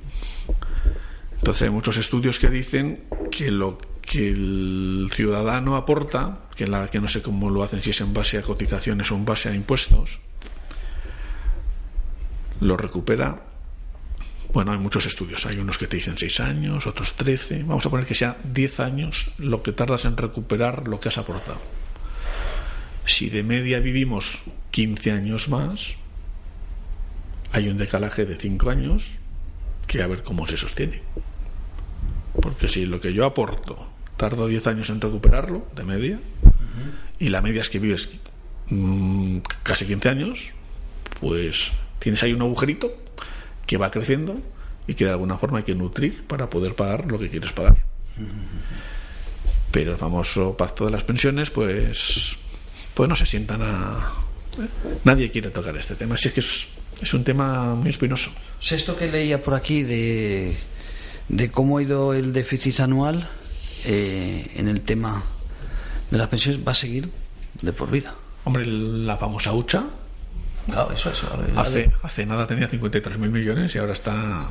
Entonces 1.37 1.63
hay 1.63 1.69
muchos 1.69 1.97
estudios 1.97 2.39
que 2.39 2.49
dicen 2.49 3.05
que 3.31 3.51
lo 3.51 3.77
que 4.01 4.29
el 4.29 5.09
ciudadano 5.13 5.75
aporta, 5.75 6.39
que, 6.55 6.67
la, 6.67 6.87
que 6.87 6.99
no 6.99 7.07
sé 7.07 7.21
cómo 7.21 7.49
lo 7.49 7.63
hacen, 7.63 7.81
si 7.81 7.91
es 7.91 8.01
en 8.01 8.13
base 8.13 8.37
a 8.37 8.41
cotizaciones 8.41 9.11
o 9.11 9.15
en 9.15 9.25
base 9.25 9.49
a 9.49 9.53
impuestos, 9.53 10.19
lo 12.59 12.75
recupera. 12.75 13.43
Bueno, 14.51 14.71
hay 14.71 14.79
muchos 14.79 15.05
estudios. 15.05 15.45
Hay 15.45 15.59
unos 15.59 15.77
que 15.77 15.87
te 15.87 15.97
dicen 15.97 16.17
6 16.17 16.39
años, 16.39 16.87
otros 16.87 17.13
13. 17.13 17.63
Vamos 17.63 17.85
a 17.85 17.89
poner 17.89 18.07
que 18.07 18.15
sea 18.15 18.37
10 18.43 18.79
años 18.79 19.31
lo 19.37 19.61
que 19.61 19.71
tardas 19.71 20.05
en 20.05 20.17
recuperar 20.17 20.87
lo 20.87 20.99
que 20.99 21.09
has 21.09 21.19
aportado. 21.19 21.61
Si 23.09 23.27
de 23.31 23.41
media 23.41 23.79
vivimos 23.79 24.43
15 24.69 25.11
años 25.11 25.49
más, 25.49 25.95
hay 27.51 27.67
un 27.67 27.75
decalaje 27.75 28.27
de 28.27 28.35
5 28.35 28.69
años 28.69 29.15
que 29.87 30.03
a 30.03 30.07
ver 30.07 30.21
cómo 30.21 30.45
se 30.45 30.57
sostiene. 30.57 31.01
Porque 32.39 32.67
si 32.67 32.85
lo 32.85 33.01
que 33.01 33.11
yo 33.11 33.25
aporto 33.25 33.89
tardo 34.15 34.47
10 34.47 34.67
años 34.67 34.91
en 34.91 35.01
recuperarlo, 35.01 35.65
de 35.75 35.83
media, 35.85 36.19
y 37.17 37.29
la 37.29 37.41
media 37.41 37.61
es 37.61 37.71
que 37.71 37.79
vives 37.79 38.09
mm, 38.67 39.39
casi 39.63 39.87
15 39.87 40.09
años, 40.09 40.51
pues 41.19 41.71
tienes 41.97 42.21
ahí 42.21 42.31
un 42.31 42.43
agujerito 42.43 42.95
que 43.65 43.77
va 43.77 43.89
creciendo 43.89 44.39
y 44.85 44.93
que 44.93 45.05
de 45.05 45.11
alguna 45.11 45.39
forma 45.39 45.57
hay 45.57 45.63
que 45.63 45.73
nutrir 45.73 46.27
para 46.27 46.51
poder 46.51 46.75
pagar 46.75 47.11
lo 47.11 47.17
que 47.17 47.31
quieres 47.31 47.53
pagar. 47.53 47.77
Pero 49.71 49.93
el 49.93 49.97
famoso 49.97 50.55
pacto 50.55 50.85
de 50.85 50.91
las 50.91 51.03
pensiones, 51.03 51.49
pues, 51.49 52.37
pues 52.99 53.07
no 53.07 53.15
se 53.15 53.25
sientan 53.25 53.61
a. 53.61 54.11
Nadie 55.05 55.31
quiere 55.31 55.51
tocar 55.51 55.73
este 55.77 55.95
tema. 55.95 56.15
Así 56.15 56.27
es 56.27 56.33
que 56.33 56.41
es, 56.41 56.67
es 57.01 57.13
un 57.13 57.23
tema 57.23 57.73
muy 57.73 57.91
espinoso. 57.91 58.29
Esto 58.59 58.97
que 58.97 59.07
leía 59.07 59.41
por 59.41 59.53
aquí 59.53 59.83
de, 59.83 60.57
de 61.29 61.49
cómo 61.49 61.77
ha 61.77 61.81
ido 61.81 62.13
el 62.13 62.33
déficit 62.33 62.81
anual 62.81 63.29
eh, 63.85 64.51
en 64.57 64.67
el 64.67 64.81
tema 64.81 65.23
de 66.11 66.17
las 66.17 66.27
pensiones 66.27 66.59
va 66.67 66.73
a 66.73 66.75
seguir 66.75 67.09
de 67.61 67.71
por 67.71 67.89
vida. 67.89 68.15
Hombre, 68.43 68.65
la 68.65 69.15
famosa 69.15 69.53
hucha. 69.53 69.85
Claro, 70.65 70.91
eso, 70.91 71.09
eso. 71.09 71.25
Hace, 71.55 71.89
hace 72.03 72.25
nada 72.25 72.47
tenía 72.47 72.69
53.000 72.69 73.17
millones 73.17 73.75
y 73.75 73.77
ahora 73.77 73.93
está. 73.93 74.45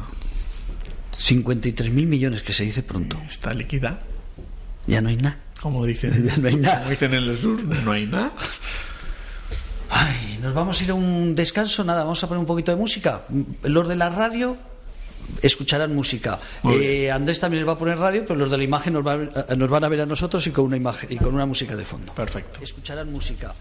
53.000 1.19 1.91
millones, 1.91 2.41
que 2.41 2.55
se 2.55 2.63
dice 2.63 2.83
pronto. 2.83 3.21
Está 3.29 3.53
líquida. 3.53 4.01
Ya 4.87 5.03
no 5.03 5.11
hay 5.11 5.19
nada. 5.19 5.37
Como 5.61 5.85
dicen, 5.85 6.25
Ya 6.27 6.37
no 6.37 6.49
hay 6.49 6.57
nada. 6.57 6.79
como 6.79 6.91
dicen 6.91 7.15
en 7.15 7.23
el 7.25 7.39
sur, 7.39 7.63
no 7.65 7.93
hay 7.93 8.07
nada. 8.07 8.33
Ay, 9.91 10.39
nos 10.43 10.53
vamos 10.55 10.81
a 10.81 10.85
ir 10.85 10.91
a 10.91 10.95
un 10.95 11.35
descanso, 11.35 11.83
nada, 11.85 12.03
vamos 12.05 12.23
a 12.23 12.29
poner 12.29 12.41
un 12.41 12.47
poquito 12.47 12.71
de 12.71 12.77
música. 12.77 13.23
Los 13.63 13.89
de 13.89 13.97
la 13.97 14.11
radio 14.11 14.57
escucharán 15.43 15.95
música. 15.95 16.39
Eh, 16.65 17.11
Andrés 17.11 17.41
también 17.41 17.63
les 17.63 17.69
va 17.69 17.73
a 17.75 17.79
poner 17.79 17.99
radio, 17.99 18.23
pero 18.27 18.39
los 18.39 18.51
de 18.51 18.59
la 18.59 18.65
imagen 18.65 18.93
nos, 18.95 19.07
va- 19.07 19.17
eh, 19.17 19.57
nos 19.57 19.69
van 19.69 19.85
a 19.85 19.89
ver 19.89 20.03
a 20.03 20.07
nosotros 20.07 20.47
y 20.47 20.51
con 20.51 20.67
una 20.67 20.77
imagen 20.77 21.11
y 21.13 21.17
con 21.17 21.35
una 21.35 21.47
música 21.47 21.75
de 21.77 21.85
fondo. 21.85 22.13
Perfecto. 22.15 22.61
Escucharán 22.63 23.11
música. 23.11 23.55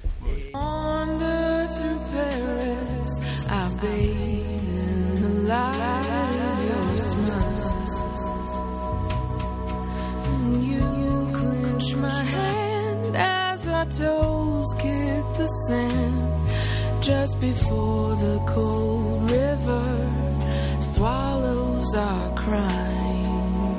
you 10.62 10.96
clench 11.77 11.95
my 11.95 12.23
hand 12.23 13.15
as 13.15 13.67
our 13.67 13.85
toes 13.85 14.73
kick 14.79 15.23
the 15.37 15.47
sand. 15.67 17.03
Just 17.03 17.39
before 17.39 18.15
the 18.15 18.39
cold 18.47 19.29
river 19.29 20.79
swallows 20.79 21.93
our 21.93 22.35
crying. 22.35 23.77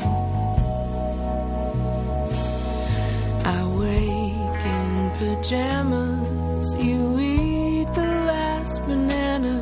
I 3.44 3.66
wake 3.82 4.64
in 4.76 5.11
pajamas. 5.18 6.74
You 6.76 7.18
eat 7.18 7.92
the 7.94 8.12
last 8.30 8.80
banana. 8.87 9.56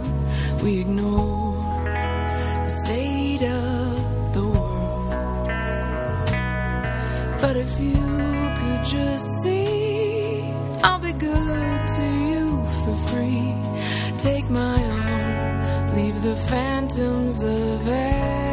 We 0.62 0.80
ignore 0.80 1.56
the 2.64 2.68
state 2.68 3.42
of 3.42 4.34
the 4.34 4.44
world. 4.44 4.76
But 7.40 7.56
if 7.56 7.80
you 7.80 8.05
see, 9.18 10.42
I'll 10.82 10.98
be 10.98 11.12
good 11.12 11.88
to 11.96 12.04
you 12.04 12.64
for 12.84 12.94
free. 13.08 13.54
Take 14.18 14.48
my 14.50 14.82
arm, 14.82 15.96
leave 15.96 16.22
the 16.22 16.36
phantoms 16.36 17.42
of 17.42 17.88
ecstasy. 17.88 18.45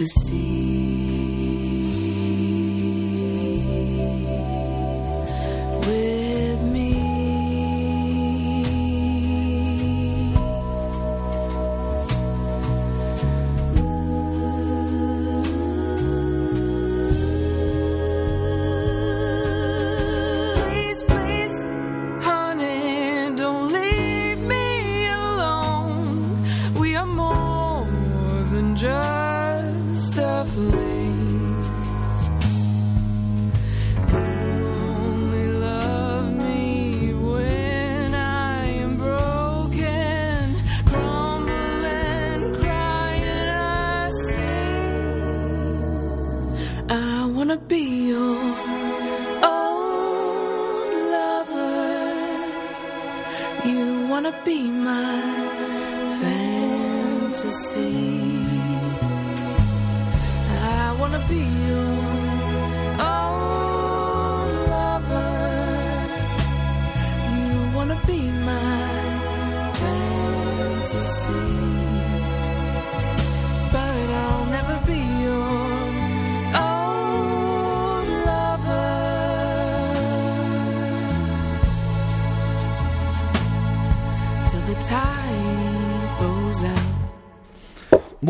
To 0.00 0.06
sea 0.08 0.49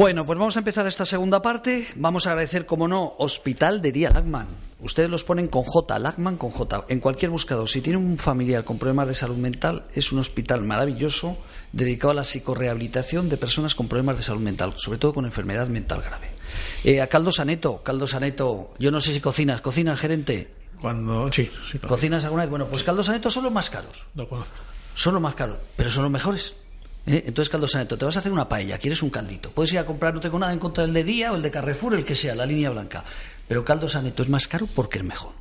Bueno, 0.01 0.25
pues 0.25 0.39
vamos 0.39 0.57
a 0.57 0.61
empezar 0.61 0.87
esta 0.87 1.05
segunda 1.05 1.43
parte. 1.43 1.87
Vamos 1.95 2.27
a 2.27 2.31
agradecer, 2.31 2.65
como 2.65 2.89
no, 2.89 3.17
Hospital 3.19 3.83
de 3.83 3.93
Día 3.93 4.09
Lagman. 4.09 4.49
Ustedes 4.81 5.11
los 5.11 5.25
ponen 5.25 5.47
con 5.47 5.63
J, 5.63 5.99
Lagman 5.99 6.39
con 6.39 6.53
J, 6.53 6.87
en 6.89 7.01
cualquier 7.01 7.31
buscador. 7.31 7.69
Si 7.69 7.83
tiene 7.83 7.99
un 7.99 8.17
familiar 8.17 8.65
con 8.65 8.79
problemas 8.79 9.09
de 9.09 9.13
salud 9.13 9.37
mental, 9.37 9.85
es 9.93 10.11
un 10.11 10.19
hospital 10.19 10.63
maravilloso 10.63 11.37
dedicado 11.73 12.13
a 12.13 12.15
la 12.15 12.25
psicorehabilitación 12.25 13.29
de 13.29 13.37
personas 13.37 13.75
con 13.75 13.89
problemas 13.89 14.17
de 14.17 14.23
salud 14.23 14.41
mental, 14.41 14.73
sobre 14.79 14.97
todo 14.97 15.13
con 15.13 15.27
enfermedad 15.27 15.69
mental 15.69 16.01
grave. 16.01 16.31
Eh, 16.83 17.03
a 17.03 17.07
Caldo 17.07 17.31
Saneto, 17.31 17.83
Caldo 17.83 18.07
Saneto, 18.07 18.73
yo 18.79 18.91
no 18.91 19.03
sé 19.03 19.13
si 19.13 19.21
cocinas, 19.21 19.61
¿cocinas, 19.61 20.01
gerente? 20.01 20.51
Cuando. 20.81 21.31
Sí, 21.31 21.51
sí. 21.71 21.79
¿Cocinas 21.79 22.25
alguna 22.25 22.45
vez? 22.45 22.51
Bueno, 22.51 22.69
pues 22.69 22.85
Caldo 22.85 23.03
Saneto 23.03 23.31
son 23.31 23.45
los 23.45 23.53
más 23.53 23.69
caros. 23.69 24.07
Lo 24.15 24.27
conozco. 24.27 24.57
son 24.95 25.13
los 25.13 25.23
más 25.23 25.35
caros, 25.35 25.59
pero 25.77 25.91
son 25.91 26.05
los 26.05 26.11
mejores. 26.11 26.55
¿Eh? 27.11 27.25
Entonces, 27.27 27.51
caldo 27.51 27.69
saneto, 27.69 27.99
te 27.99 28.05
vas 28.05 28.17
a 28.17 28.21
hacer 28.21 28.33
una 28.33 28.49
paella, 28.49 28.79
quieres 28.79 29.03
un 29.03 29.11
caldito. 29.11 29.51
Puedes 29.51 29.73
ir 29.73 29.79
a 29.79 29.87
comprar, 29.87 30.15
no 30.15 30.21
tengo 30.21 30.39
nada 30.39 30.53
en 30.53 30.59
contra 30.59 30.85
del 30.85 30.95
de 30.95 31.05
Día 31.05 31.33
o 31.33 31.37
el 31.37 31.43
de 31.43 31.51
Carrefour, 31.51 31.95
el 31.95 32.05
que 32.05 32.15
sea, 32.15 32.35
la 32.35 32.47
línea 32.47 32.71
blanca. 32.71 33.05
Pero 33.49 33.65
caldo 33.65 33.89
saneto 33.89 34.23
es 34.23 34.29
más 34.29 34.47
caro 34.47 34.69
porque 34.75 34.99
es 34.99 35.05
mejor. 35.05 35.33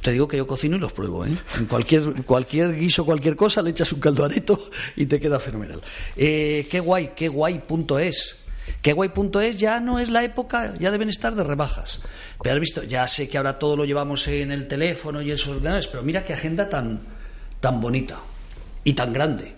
Te 0.00 0.12
digo 0.12 0.28
que 0.28 0.36
yo 0.36 0.46
cocino 0.46 0.76
y 0.76 0.80
los 0.80 0.92
pruebo, 0.92 1.24
¿eh? 1.24 1.34
En 1.56 1.64
cualquier, 1.64 2.24
cualquier 2.24 2.76
guiso, 2.76 3.06
cualquier 3.06 3.36
cosa, 3.36 3.62
le 3.62 3.70
echas 3.70 3.90
un 3.92 4.00
caldo 4.00 4.24
areto 4.24 4.60
y 4.96 5.06
te 5.06 5.18
queda 5.18 5.40
fenomenal. 5.40 5.80
Eh, 6.14 6.68
qué 6.70 6.80
guay, 6.80 7.12
qué 7.16 7.28
guay 7.28 7.60
punto 7.60 7.98
es. 7.98 8.36
Qué 8.82 8.92
guay 8.92 9.08
punto 9.08 9.40
es 9.40 9.58
ya 9.58 9.80
no 9.80 9.98
es 9.98 10.10
la 10.10 10.22
época, 10.22 10.74
ya 10.78 10.90
deben 10.90 11.08
estar 11.08 11.34
de 11.34 11.42
rebajas. 11.42 12.00
Pero 12.42 12.54
has 12.54 12.60
visto, 12.60 12.82
ya 12.82 13.06
sé 13.06 13.28
que 13.28 13.38
ahora 13.38 13.58
todo 13.58 13.76
lo 13.76 13.86
llevamos 13.86 14.28
en 14.28 14.52
el 14.52 14.68
teléfono 14.68 15.22
y 15.22 15.30
en 15.30 15.38
sus 15.38 15.56
ordenadores, 15.56 15.86
pero 15.86 16.02
mira 16.02 16.22
qué 16.22 16.34
agenda 16.34 16.68
tan, 16.68 17.00
tan 17.60 17.80
bonita 17.80 18.18
y 18.84 18.92
tan 18.92 19.12
grande. 19.12 19.54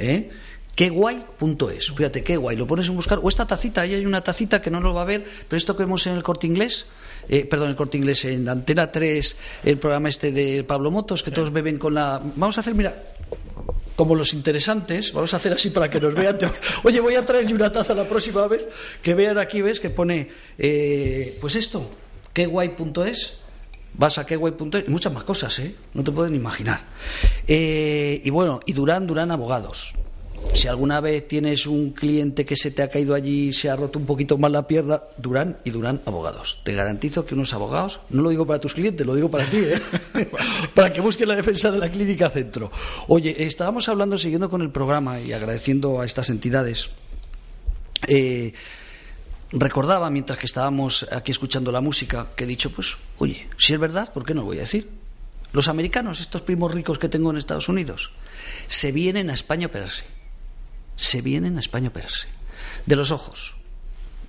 ¿Eh? 0.00 0.30
Qué 0.74 0.88
guay 0.88 1.24
punto 1.38 1.70
es. 1.70 1.92
Fíjate, 1.94 2.22
qué 2.22 2.36
guay. 2.36 2.56
Lo 2.56 2.66
pones 2.66 2.88
en 2.88 2.96
buscar. 2.96 3.20
O 3.22 3.28
esta 3.28 3.46
tacita, 3.46 3.82
ahí 3.82 3.94
hay 3.94 4.06
una 4.06 4.22
tacita 4.22 4.62
que 4.62 4.70
no 4.70 4.80
lo 4.80 4.94
va 4.94 5.02
a 5.02 5.04
ver, 5.04 5.24
pero 5.46 5.58
esto 5.58 5.76
que 5.76 5.82
vemos 5.82 6.06
en 6.06 6.14
el 6.14 6.22
corte 6.22 6.46
inglés, 6.46 6.86
eh, 7.28 7.44
perdón, 7.44 7.70
el 7.70 7.76
corte 7.76 7.98
inglés 7.98 8.24
en 8.24 8.48
Antena 8.48 8.90
3, 8.90 9.36
el 9.64 9.78
programa 9.78 10.08
este 10.08 10.32
de 10.32 10.64
Pablo 10.64 10.90
Motos, 10.90 11.22
que 11.22 11.30
todos 11.30 11.52
beben 11.52 11.78
con 11.78 11.94
la. 11.94 12.20
Vamos 12.36 12.56
a 12.56 12.60
hacer, 12.60 12.74
mira, 12.74 12.94
como 13.94 14.14
los 14.14 14.32
interesantes, 14.32 15.12
vamos 15.12 15.34
a 15.34 15.36
hacer 15.36 15.52
así 15.52 15.68
para 15.68 15.90
que 15.90 16.00
nos 16.00 16.14
vean. 16.14 16.38
Oye, 16.84 17.00
voy 17.00 17.14
a 17.16 17.26
traerle 17.26 17.52
una 17.52 17.70
taza 17.70 17.94
la 17.94 18.08
próxima 18.08 18.46
vez, 18.46 18.66
que 19.02 19.14
vean 19.14 19.36
aquí, 19.36 19.60
ves, 19.60 19.80
que 19.80 19.90
pone, 19.90 20.30
eh, 20.56 21.36
pues 21.42 21.56
esto, 21.56 21.90
qué 22.32 22.46
guay 22.46 22.70
punto 22.70 23.04
es. 23.04 23.40
Vas 23.94 24.18
a 24.18 24.26
qué 24.26 24.36
guay 24.36 24.52
punto 24.52 24.78
es, 24.78 24.86
y 24.86 24.90
muchas 24.90 25.12
más 25.12 25.24
cosas, 25.24 25.58
¿eh? 25.58 25.74
No 25.94 26.04
te 26.04 26.12
pueden 26.12 26.34
imaginar. 26.34 26.80
Eh, 27.46 28.20
y 28.24 28.30
bueno, 28.30 28.60
y 28.66 28.72
Durán, 28.72 29.06
Durán 29.06 29.30
Abogados. 29.30 29.94
Si 30.54 30.68
alguna 30.68 31.00
vez 31.00 31.28
tienes 31.28 31.66
un 31.66 31.90
cliente 31.90 32.44
que 32.44 32.56
se 32.56 32.70
te 32.70 32.82
ha 32.82 32.88
caído 32.88 33.14
allí 33.14 33.48
y 33.48 33.52
se 33.52 33.70
ha 33.70 33.76
roto 33.76 33.98
un 33.98 34.06
poquito 34.06 34.36
más 34.36 34.50
la 34.50 34.66
pierna, 34.66 35.02
Durán 35.16 35.58
y 35.64 35.70
Durán 35.70 36.00
Abogados. 36.06 36.60
Te 36.64 36.74
garantizo 36.74 37.24
que 37.24 37.34
unos 37.34 37.54
abogados, 37.54 38.00
no 38.10 38.22
lo 38.22 38.30
digo 38.30 38.46
para 38.46 38.60
tus 38.60 38.74
clientes, 38.74 39.06
lo 39.06 39.14
digo 39.14 39.30
para 39.30 39.44
ti, 39.48 39.58
¿eh? 39.58 39.80
para 40.74 40.92
que 40.92 41.00
busquen 41.00 41.28
la 41.28 41.36
defensa 41.36 41.70
de 41.70 41.78
la 41.78 41.90
clínica 41.90 42.30
centro. 42.30 42.70
Oye, 43.06 43.44
estábamos 43.44 43.88
hablando, 43.88 44.18
siguiendo 44.18 44.50
con 44.50 44.62
el 44.62 44.70
programa 44.70 45.20
y 45.20 45.32
agradeciendo 45.32 46.00
a 46.00 46.04
estas 46.04 46.30
entidades. 46.30 46.90
Eh, 48.08 48.52
recordaba 49.52 50.10
mientras 50.10 50.38
que 50.38 50.46
estábamos 50.46 51.06
aquí 51.12 51.32
escuchando 51.32 51.72
la 51.72 51.80
música 51.80 52.28
que 52.36 52.44
he 52.44 52.46
dicho, 52.46 52.70
pues, 52.70 52.96
oye, 53.18 53.48
si 53.58 53.74
es 53.74 53.80
verdad, 53.80 54.12
¿por 54.12 54.24
qué 54.24 54.34
no 54.34 54.42
lo 54.42 54.46
voy 54.46 54.58
a 54.58 54.60
decir? 54.60 54.90
Los 55.52 55.68
americanos, 55.68 56.20
estos 56.20 56.42
primos 56.42 56.72
ricos 56.72 56.98
que 56.98 57.08
tengo 57.08 57.30
en 57.30 57.36
Estados 57.36 57.68
Unidos, 57.68 58.12
se 58.68 58.92
vienen 58.92 59.30
a 59.30 59.32
España 59.34 59.66
a 59.66 59.68
operarse. 59.68 60.04
Se 60.96 61.22
vienen 61.22 61.56
a 61.56 61.60
España 61.60 61.88
a 61.88 61.90
operarse. 61.90 62.28
De 62.86 62.96
los 62.96 63.10
ojos. 63.10 63.56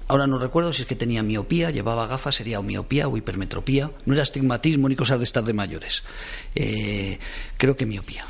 Ahora 0.07 0.28
no 0.28 0.39
recuerdo 0.39 0.74
si 0.74 0.82
es 0.82 0.88
que 0.88 0.95
tenía 0.95 1.24
miopía, 1.24 1.69
llevaba 1.69 2.07
gafas, 2.07 2.36
sería 2.36 2.59
o 2.59 2.63
miopía 2.63 3.07
o 3.07 3.15
hipermetropía. 3.15 3.91
No 4.05 4.13
era 4.13 4.24
astigmatismo 4.24 4.89
ni 4.89 4.95
cosas 4.95 5.19
de 5.19 5.24
estar 5.26 5.43
de 5.43 5.53
mayores. 5.53 6.03
Eh, 6.55 7.19
creo 7.57 7.78
que 7.78 7.86
miopía. 7.86 8.26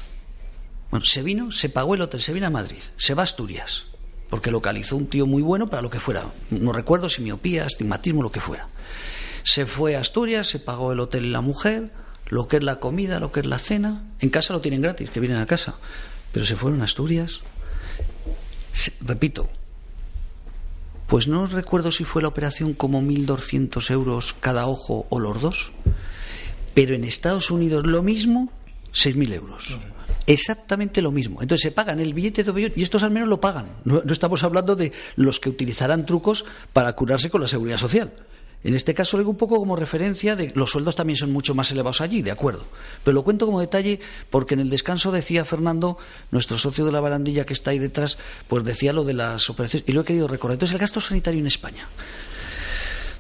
Bueno, 0.92 1.06
se 1.06 1.24
vino, 1.24 1.52
se 1.52 1.70
pagó 1.70 1.96
el 1.96 2.02
hotel, 2.02 2.22
se 2.22 2.34
vino 2.34 2.48
a 2.48 2.50
Madrid, 2.50 2.82
se 2.98 3.14
va 3.14 3.24
a 3.24 3.24
Asturias, 3.24 3.86
porque 4.32 4.50
localizó 4.50 4.96
un 4.96 5.08
tío 5.08 5.28
muy 5.28 5.44
bueno 5.44 5.70
para 5.70 5.82
lo 5.82 5.90
que 5.90 6.00
fuera. 6.00 6.26
No 6.50 6.72
recuerdo 6.72 7.10
si 7.10 7.22
miopía, 7.22 7.66
astigmatismo, 7.66 8.24
lo 8.24 8.32
que 8.32 8.40
fuera. 8.40 8.70
Se 9.44 9.66
fue 9.66 9.98
a 9.98 10.00
Asturias, 10.00 10.48
se 10.48 10.58
pagó 10.58 10.94
el 10.94 11.02
hotel 11.02 11.26
y 11.26 11.30
la 11.30 11.42
mujer, 11.42 11.92
lo 12.28 12.48
que 12.48 12.58
es 12.58 12.64
la 12.64 12.80
comida, 12.80 13.20
lo 13.20 13.34
que 13.34 13.42
es 13.42 13.46
la 13.46 13.60
cena. 13.60 14.04
En 14.20 14.30
casa 14.30 14.54
lo 14.54 14.62
tienen 14.62 14.82
gratis, 14.82 15.10
que 15.10 15.20
vienen 15.20 15.40
a 15.40 15.46
casa. 15.46 15.76
Pero 16.32 16.46
se 16.46 16.56
fueron 16.56 16.80
a 16.80 16.86
Asturias. 16.86 17.42
Repito, 19.02 19.50
pues 21.08 21.28
no 21.28 21.46
recuerdo 21.46 21.92
si 21.92 22.06
fue 22.06 22.22
la 22.22 22.30
operación 22.30 22.74
como 22.74 23.02
1.200 23.02 23.92
euros 23.92 24.34
cada 24.40 24.66
ojo 24.66 25.08
o 25.10 25.20
los 25.20 25.42
dos. 25.42 25.74
Pero 26.74 26.96
en 26.96 27.04
Estados 27.04 27.52
Unidos 27.52 27.86
lo 27.86 28.02
mismo, 28.02 28.50
6.000 28.94 29.34
euros. 29.34 29.80
Exactamente 30.28 31.02
lo 31.02 31.12
mismo. 31.12 31.42
Entonces 31.42 31.64
se 31.64 31.72
pagan 31.72 32.00
el 32.00 32.14
billete 32.14 32.44
de 32.44 32.52
avión 32.52 32.74
y 32.76 32.84
estos 32.84 33.04
al 33.04 33.12
menos 33.12 33.28
lo 33.28 33.42
pagan. 33.42 33.68
No, 33.86 34.02
no 34.04 34.14
estamos 34.14 34.44
hablando 34.44 34.76
de 34.76 34.92
los 35.16 35.40
que 35.40 35.50
utilizarán 35.50 36.06
trucos 36.06 36.46
para 36.74 36.94
curarse 36.94 37.30
con 37.30 37.42
la 37.42 37.48
seguridad 37.48 37.78
social. 37.78 38.14
En 38.64 38.76
este 38.76 38.94
caso 38.94 39.18
lo 39.18 39.24
digo 39.24 39.32
un 39.32 39.38
poco 39.38 39.58
como 39.58 39.76
referencia 39.76 40.36
de 40.36 40.52
los 40.54 40.72
sueldos 40.72 40.96
también 40.96 41.18
son 41.18 41.32
mucho 41.32 41.56
más 41.56 41.72
elevados 41.72 42.00
allí, 42.00 42.22
de 42.22 42.30
acuerdo. 42.30 42.66
Pero 43.04 43.16
lo 43.16 43.24
cuento 43.24 43.48
como 43.48 43.60
detalle 43.60 44.00
porque 44.30 44.54
en 44.54 44.60
el 44.60 44.70
descanso 44.70 45.12
decía 45.12 45.46
Fernando, 45.46 45.98
nuestro 46.30 46.60
socio 46.60 46.86
de 46.86 46.92
la 46.92 47.00
barandilla 47.00 47.46
que 47.46 47.54
está 47.54 47.72
ahí 47.72 47.80
detrás, 47.80 48.20
pues 48.48 48.64
decía 48.64 48.94
lo 48.94 49.04
de 49.04 49.14
las 49.14 49.50
operaciones 49.50 49.90
y 49.90 49.94
lo 49.94 50.02
he 50.02 50.06
querido 50.06 50.28
recordar. 50.28 50.56
Entonces 50.56 50.74
el 50.74 50.80
gasto 50.80 51.02
sanitario 51.02 51.40
en 51.40 51.48
España. 51.48 51.88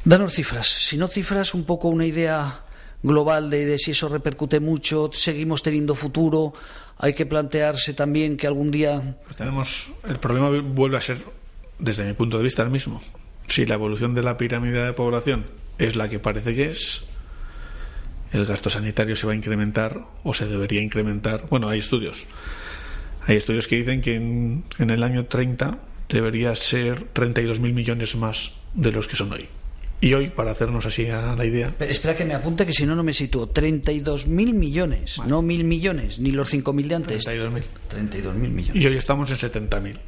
Danos 0.06 0.34
cifras. 0.34 0.68
Si 0.68 0.98
no 0.98 1.08
cifras, 1.08 1.56
un 1.56 1.64
poco 1.64 1.88
una 1.88 2.06
idea 2.06 2.62
global 3.04 3.50
de, 3.50 3.66
de 3.66 3.80
si 3.80 3.92
eso 3.92 4.10
repercute 4.10 4.60
mucho, 4.60 5.10
seguimos 5.14 5.64
teniendo 5.64 5.96
futuro, 5.96 6.54
hay 6.98 7.14
que 7.14 7.26
plantearse 7.26 7.94
también 7.94 8.38
que 8.38 8.48
algún 8.48 8.70
día 8.70 9.18
Pues 9.24 9.36
tenemos 9.36 9.92
el 10.08 10.20
problema 10.20 10.50
vuelve 10.50 10.98
a 10.98 11.02
ser 11.02 11.24
desde 11.80 12.06
mi 12.06 12.14
punto 12.14 12.38
de 12.38 12.44
vista 12.44 12.62
el 12.62 12.70
mismo. 12.70 13.02
Si 13.48 13.66
la 13.66 13.74
evolución 13.74 14.14
de 14.14 14.22
la 14.22 14.38
pirámide 14.38 14.86
de 14.86 14.94
población 14.94 15.48
es 15.80 15.96
la 15.96 16.10
que 16.10 16.20
parece 16.20 16.54
que 16.54 16.70
es 16.70 17.04
el 18.32 18.46
gasto 18.46 18.70
sanitario 18.70 19.16
se 19.16 19.28
va 19.28 19.34
a 19.34 19.36
incrementar 19.36 20.06
o 20.24 20.34
se 20.34 20.48
debería 20.48 20.82
incrementar. 20.82 21.48
Bueno 21.50 21.68
hay 21.68 21.80
estudios. 21.80 22.26
Hay 23.26 23.36
estudios 23.36 23.68
que 23.68 23.78
dicen 23.78 24.02
que 24.02 24.16
en, 24.16 24.64
en 24.78 24.90
el 24.90 25.04
año 25.04 25.26
30 25.26 25.80
debería 26.08 26.56
ser 26.56 27.12
32.000 27.14 27.60
millones 27.74 28.16
más 28.16 28.52
de 28.74 28.92
los 28.92 29.08
que 29.08 29.16
son 29.16 29.34
hoy 29.34 29.50
y 30.02 30.14
hoy 30.14 30.30
para 30.30 30.52
hacernos 30.52 30.86
así 30.86 31.08
a 31.08 31.36
la 31.36 31.46
idea 31.46 31.74
Pero 31.78 31.92
espera 31.92 32.16
que 32.16 32.26
me 32.26 32.34
apunte 32.34 32.66
que 32.66 32.74
si 32.74 32.86
no, 32.86 32.96
no 32.96 33.04
me 33.04 33.14
sitúo. 33.14 33.54
32.000 33.54 34.28
millones, 34.54 35.20
no 35.28 35.42
mil 35.42 35.64
millones, 35.64 36.20
ni 36.20 36.32
los 36.32 36.52
5.000 36.52 36.88
de 36.88 36.96
antes. 36.96 37.28
32.000 37.28 37.64
32.000 37.90 38.34
millones. 38.34 38.82
y 38.82 38.86
hoy 38.86 38.98
estamos 38.98 39.30
en 39.30 39.38
70.000 39.38 40.00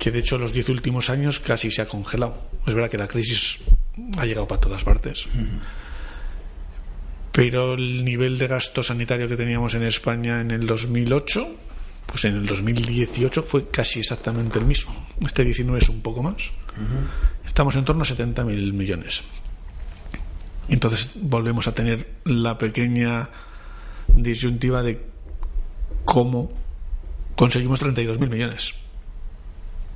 que 0.00 0.10
de 0.10 0.18
hecho 0.18 0.38
los 0.38 0.52
10 0.52 0.70
últimos 0.70 1.10
años 1.10 1.38
casi 1.40 1.70
se 1.70 1.82
ha 1.82 1.86
congelado. 1.86 2.50
Es 2.66 2.74
verdad 2.74 2.90
que 2.90 2.96
la 2.96 3.06
crisis 3.06 3.58
ha 4.16 4.24
llegado 4.24 4.48
para 4.48 4.60
todas 4.60 4.82
partes. 4.82 5.28
Pero 7.32 7.74
el 7.74 8.02
nivel 8.04 8.38
de 8.38 8.46
gasto 8.48 8.82
sanitario 8.82 9.28
que 9.28 9.36
teníamos 9.36 9.74
en 9.74 9.82
España 9.82 10.40
en 10.40 10.50
el 10.50 10.66
2008, 10.66 11.54
pues 12.10 12.24
en 12.24 12.36
el 12.36 12.46
2018 12.46 13.42
fue 13.44 13.68
casi 13.68 14.00
exactamente 14.00 14.58
el 14.58 14.64
mismo. 14.64 14.92
Este 15.24 15.44
19 15.44 15.78
es 15.78 15.88
un 15.88 16.02
poco 16.02 16.24
más. 16.24 16.50
Estamos 17.46 17.76
en 17.76 17.84
torno 17.84 18.02
a 18.02 18.06
70.000 18.06 18.72
millones. 18.72 19.22
Entonces 20.68 21.12
volvemos 21.14 21.68
a 21.68 21.74
tener 21.74 22.14
la 22.24 22.58
pequeña 22.58 23.30
disyuntiva 24.08 24.82
de 24.82 25.00
cómo 26.04 26.50
conseguimos 27.36 27.80
32.000 27.80 28.28
millones. 28.28 28.74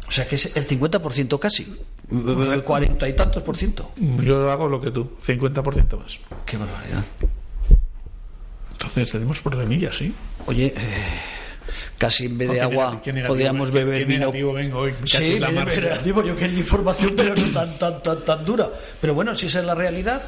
O 0.06 0.12
sea 0.12 0.28
que 0.28 0.36
es 0.36 0.54
el 0.54 0.68
50% 0.68 1.38
casi. 1.40 1.76
El 2.10 2.62
40 2.62 3.08
y 3.08 3.16
tantos 3.16 3.42
por 3.42 3.56
ciento. 3.56 3.90
Yo 4.22 4.50
hago 4.52 4.68
lo 4.68 4.80
que 4.80 4.92
tú, 4.92 5.16
50% 5.26 5.98
más. 5.98 6.20
Qué 6.46 6.58
barbaridad. 6.58 7.04
Entonces 8.72 9.10
tenemos 9.10 9.40
problemillas, 9.40 9.96
¿sí? 9.96 10.14
Oye, 10.46 10.74
eh, 10.76 11.33
casi 11.98 12.26
en 12.26 12.38
vez 12.38 12.48
de 12.50 12.60
agua 12.60 13.00
qué- 13.02 13.10
beber 13.72 14.06
vino. 14.06 14.26
Sí. 15.06 15.38
Yo 16.28 16.36
quería 16.36 16.58
información, 16.58 17.14
pero 17.16 17.34
no 17.34 17.44
tan, 17.52 17.78
tan, 17.78 18.02
tan, 18.02 18.24
tan 18.24 18.44
dura. 18.44 18.70
Pero 19.00 19.14
bueno, 19.14 19.34
si 19.34 19.46
esa 19.46 19.60
es 19.60 19.66
la 19.66 19.74
realidad, 19.74 20.22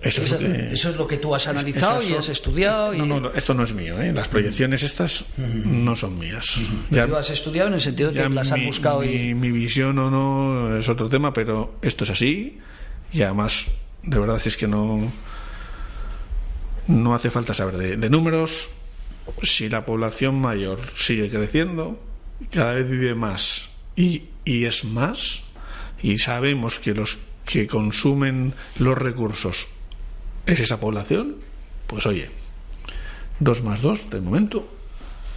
Eso 0.00 0.20
es 0.22 0.34
que- 0.34 0.74
eso 0.74 0.90
es 0.90 0.96
lo 0.96 1.06
que 1.06 1.16
tú 1.16 1.34
has 1.34 1.46
analizado 1.48 2.00
Esas 2.00 2.04
y 2.04 2.12
son- 2.12 2.18
has 2.20 2.28
estudiado. 2.28 2.92
Y... 2.94 2.98
No, 2.98 3.20
no, 3.20 3.32
esto 3.34 3.54
no 3.54 3.62
es 3.64 3.72
mío, 3.72 3.98
¿eh? 4.02 4.12
Las 4.12 4.28
proyecciones 4.28 4.82
estas 4.82 5.24
no 5.64 5.96
son 5.96 6.18
mías. 6.18 6.56
Ya- 6.90 7.06
Tú 7.06 7.16
has 7.16 7.30
estudiado 7.30 7.68
en 7.68 7.74
el 7.74 7.80
sentido 7.80 8.10
de 8.12 8.22
que 8.22 8.28
las 8.28 8.52
has 8.52 8.58
mi, 8.58 8.66
buscado 8.66 9.00
mi, 9.00 9.06
y... 9.30 9.34
mi 9.34 9.50
visión 9.50 9.98
o 9.98 10.10
no 10.10 10.76
es 10.76 10.88
otro 10.90 11.08
tema, 11.08 11.32
pero 11.32 11.76
esto 11.80 12.04
es 12.04 12.10
así 12.10 12.58
y 13.14 13.22
además, 13.22 13.64
de 14.02 14.18
verdad 14.18 14.38
es 14.44 14.56
que 14.58 14.66
no 14.68 15.10
no 16.86 17.14
hace 17.14 17.30
falta 17.30 17.54
saber 17.54 17.76
de, 17.78 17.96
de 17.96 18.10
números. 18.10 18.68
Si 19.42 19.68
la 19.68 19.84
población 19.84 20.40
mayor 20.40 20.80
sigue 20.96 21.30
creciendo, 21.30 21.98
cada 22.50 22.74
vez 22.74 22.88
vive 22.88 23.14
más 23.14 23.70
y, 23.96 24.24
y 24.44 24.64
es 24.64 24.84
más, 24.84 25.42
y 26.02 26.18
sabemos 26.18 26.78
que 26.78 26.94
los 26.94 27.18
que 27.44 27.66
consumen 27.66 28.54
los 28.78 28.96
recursos 28.96 29.68
es 30.46 30.60
esa 30.60 30.80
población, 30.80 31.36
pues 31.86 32.06
oye, 32.06 32.30
dos 33.40 33.62
más 33.62 33.80
dos, 33.80 34.10
de 34.10 34.20
momento, 34.20 34.68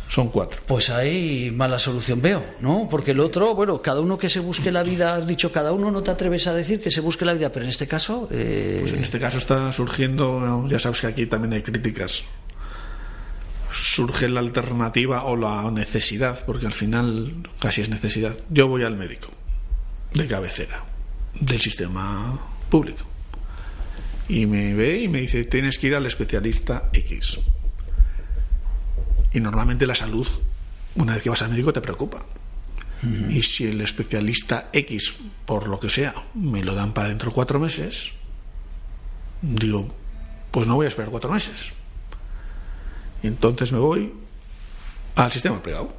son 0.09 0.29
cuatro. 0.29 0.61
Pues 0.65 0.89
ahí 0.89 1.51
mala 1.51 1.79
solución 1.79 2.21
veo, 2.21 2.43
¿no? 2.61 2.87
Porque 2.89 3.11
el 3.11 3.19
otro, 3.19 3.55
bueno, 3.55 3.81
cada 3.81 3.99
uno 3.99 4.17
que 4.17 4.29
se 4.29 4.39
busque 4.39 4.71
la 4.71 4.83
vida, 4.83 5.15
has 5.15 5.27
dicho, 5.27 5.51
cada 5.51 5.73
uno 5.73 5.91
no 5.91 6.01
te 6.01 6.11
atreves 6.11 6.47
a 6.47 6.53
decir 6.53 6.81
que 6.81 6.91
se 6.91 7.01
busque 7.01 7.25
la 7.25 7.33
vida, 7.33 7.51
pero 7.51 7.63
en 7.63 7.69
este 7.69 7.87
caso, 7.87 8.27
eh, 8.31 8.77
Pues 8.81 8.93
en 8.93 9.03
este 9.03 9.19
caso 9.19 9.37
está 9.37 9.71
surgiendo, 9.73 10.65
ya 10.69 10.79
sabes 10.79 11.01
que 11.01 11.07
aquí 11.07 11.25
también 11.25 11.53
hay 11.53 11.61
críticas. 11.61 12.23
Surge 13.71 14.29
la 14.29 14.39
alternativa 14.39 15.23
o 15.23 15.35
la 15.35 15.69
necesidad, 15.71 16.45
porque 16.45 16.65
al 16.65 16.73
final 16.73 17.47
casi 17.59 17.81
es 17.81 17.89
necesidad. 17.89 18.37
Yo 18.49 18.67
voy 18.67 18.83
al 18.83 18.97
médico 18.97 19.29
de 20.13 20.27
cabecera 20.27 20.83
del 21.39 21.61
sistema 21.61 22.39
público 22.69 23.03
Y 24.29 24.45
me 24.45 24.73
ve 24.73 25.01
y 25.03 25.07
me 25.07 25.21
dice, 25.21 25.43
tienes 25.43 25.77
que 25.77 25.87
ir 25.87 25.95
al 25.95 26.05
especialista 26.05 26.89
X. 26.93 27.39
Y 29.33 29.39
normalmente 29.39 29.87
la 29.87 29.95
salud, 29.95 30.27
una 30.95 31.13
vez 31.13 31.23
que 31.23 31.29
vas 31.29 31.41
al 31.41 31.49
médico, 31.49 31.71
te 31.71 31.81
preocupa. 31.81 32.25
Y 33.29 33.43
si 33.43 33.67
el 33.67 33.79
especialista 33.81 34.69
X, 34.73 35.13
por 35.45 35.67
lo 35.67 35.79
que 35.79 35.89
sea, 35.89 36.15
me 36.33 36.63
lo 36.63 36.73
dan 36.73 36.93
para 36.93 37.09
dentro 37.09 37.29
de 37.29 37.35
cuatro 37.35 37.59
meses, 37.59 38.11
digo, 39.41 39.93
pues 40.51 40.65
no 40.67 40.75
voy 40.75 40.85
a 40.85 40.89
esperar 40.89 41.11
cuatro 41.11 41.31
meses. 41.31 41.73
Entonces 43.23 43.71
me 43.71 43.79
voy 43.79 44.13
al 45.15 45.31
sistema 45.31 45.61
privado. 45.61 45.93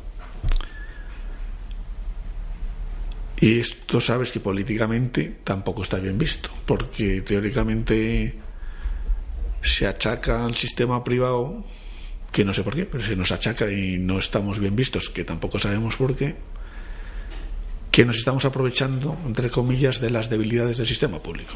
Y 3.40 3.60
esto 3.60 4.00
sabes 4.00 4.32
que 4.32 4.40
políticamente 4.40 5.38
tampoco 5.44 5.82
está 5.82 5.98
bien 5.98 6.18
visto, 6.18 6.50
porque 6.66 7.20
teóricamente 7.22 8.34
se 9.62 9.86
achaca 9.86 10.44
al 10.44 10.56
sistema 10.56 11.04
privado, 11.04 11.64
que 12.32 12.44
no 12.44 12.52
sé 12.52 12.64
por 12.64 12.74
qué, 12.74 12.84
pero 12.84 13.04
se 13.04 13.14
nos 13.14 13.30
achaca 13.30 13.70
y 13.70 13.98
no 13.98 14.18
estamos 14.18 14.58
bien 14.58 14.74
vistos, 14.74 15.08
que 15.08 15.24
tampoco 15.24 15.60
sabemos 15.60 15.96
por 15.96 16.16
qué, 16.16 16.34
que 17.98 18.04
nos 18.04 18.16
estamos 18.18 18.44
aprovechando, 18.44 19.18
entre 19.26 19.50
comillas, 19.50 20.00
de 20.00 20.08
las 20.10 20.30
debilidades 20.30 20.76
del 20.78 20.86
sistema 20.86 21.20
público. 21.20 21.54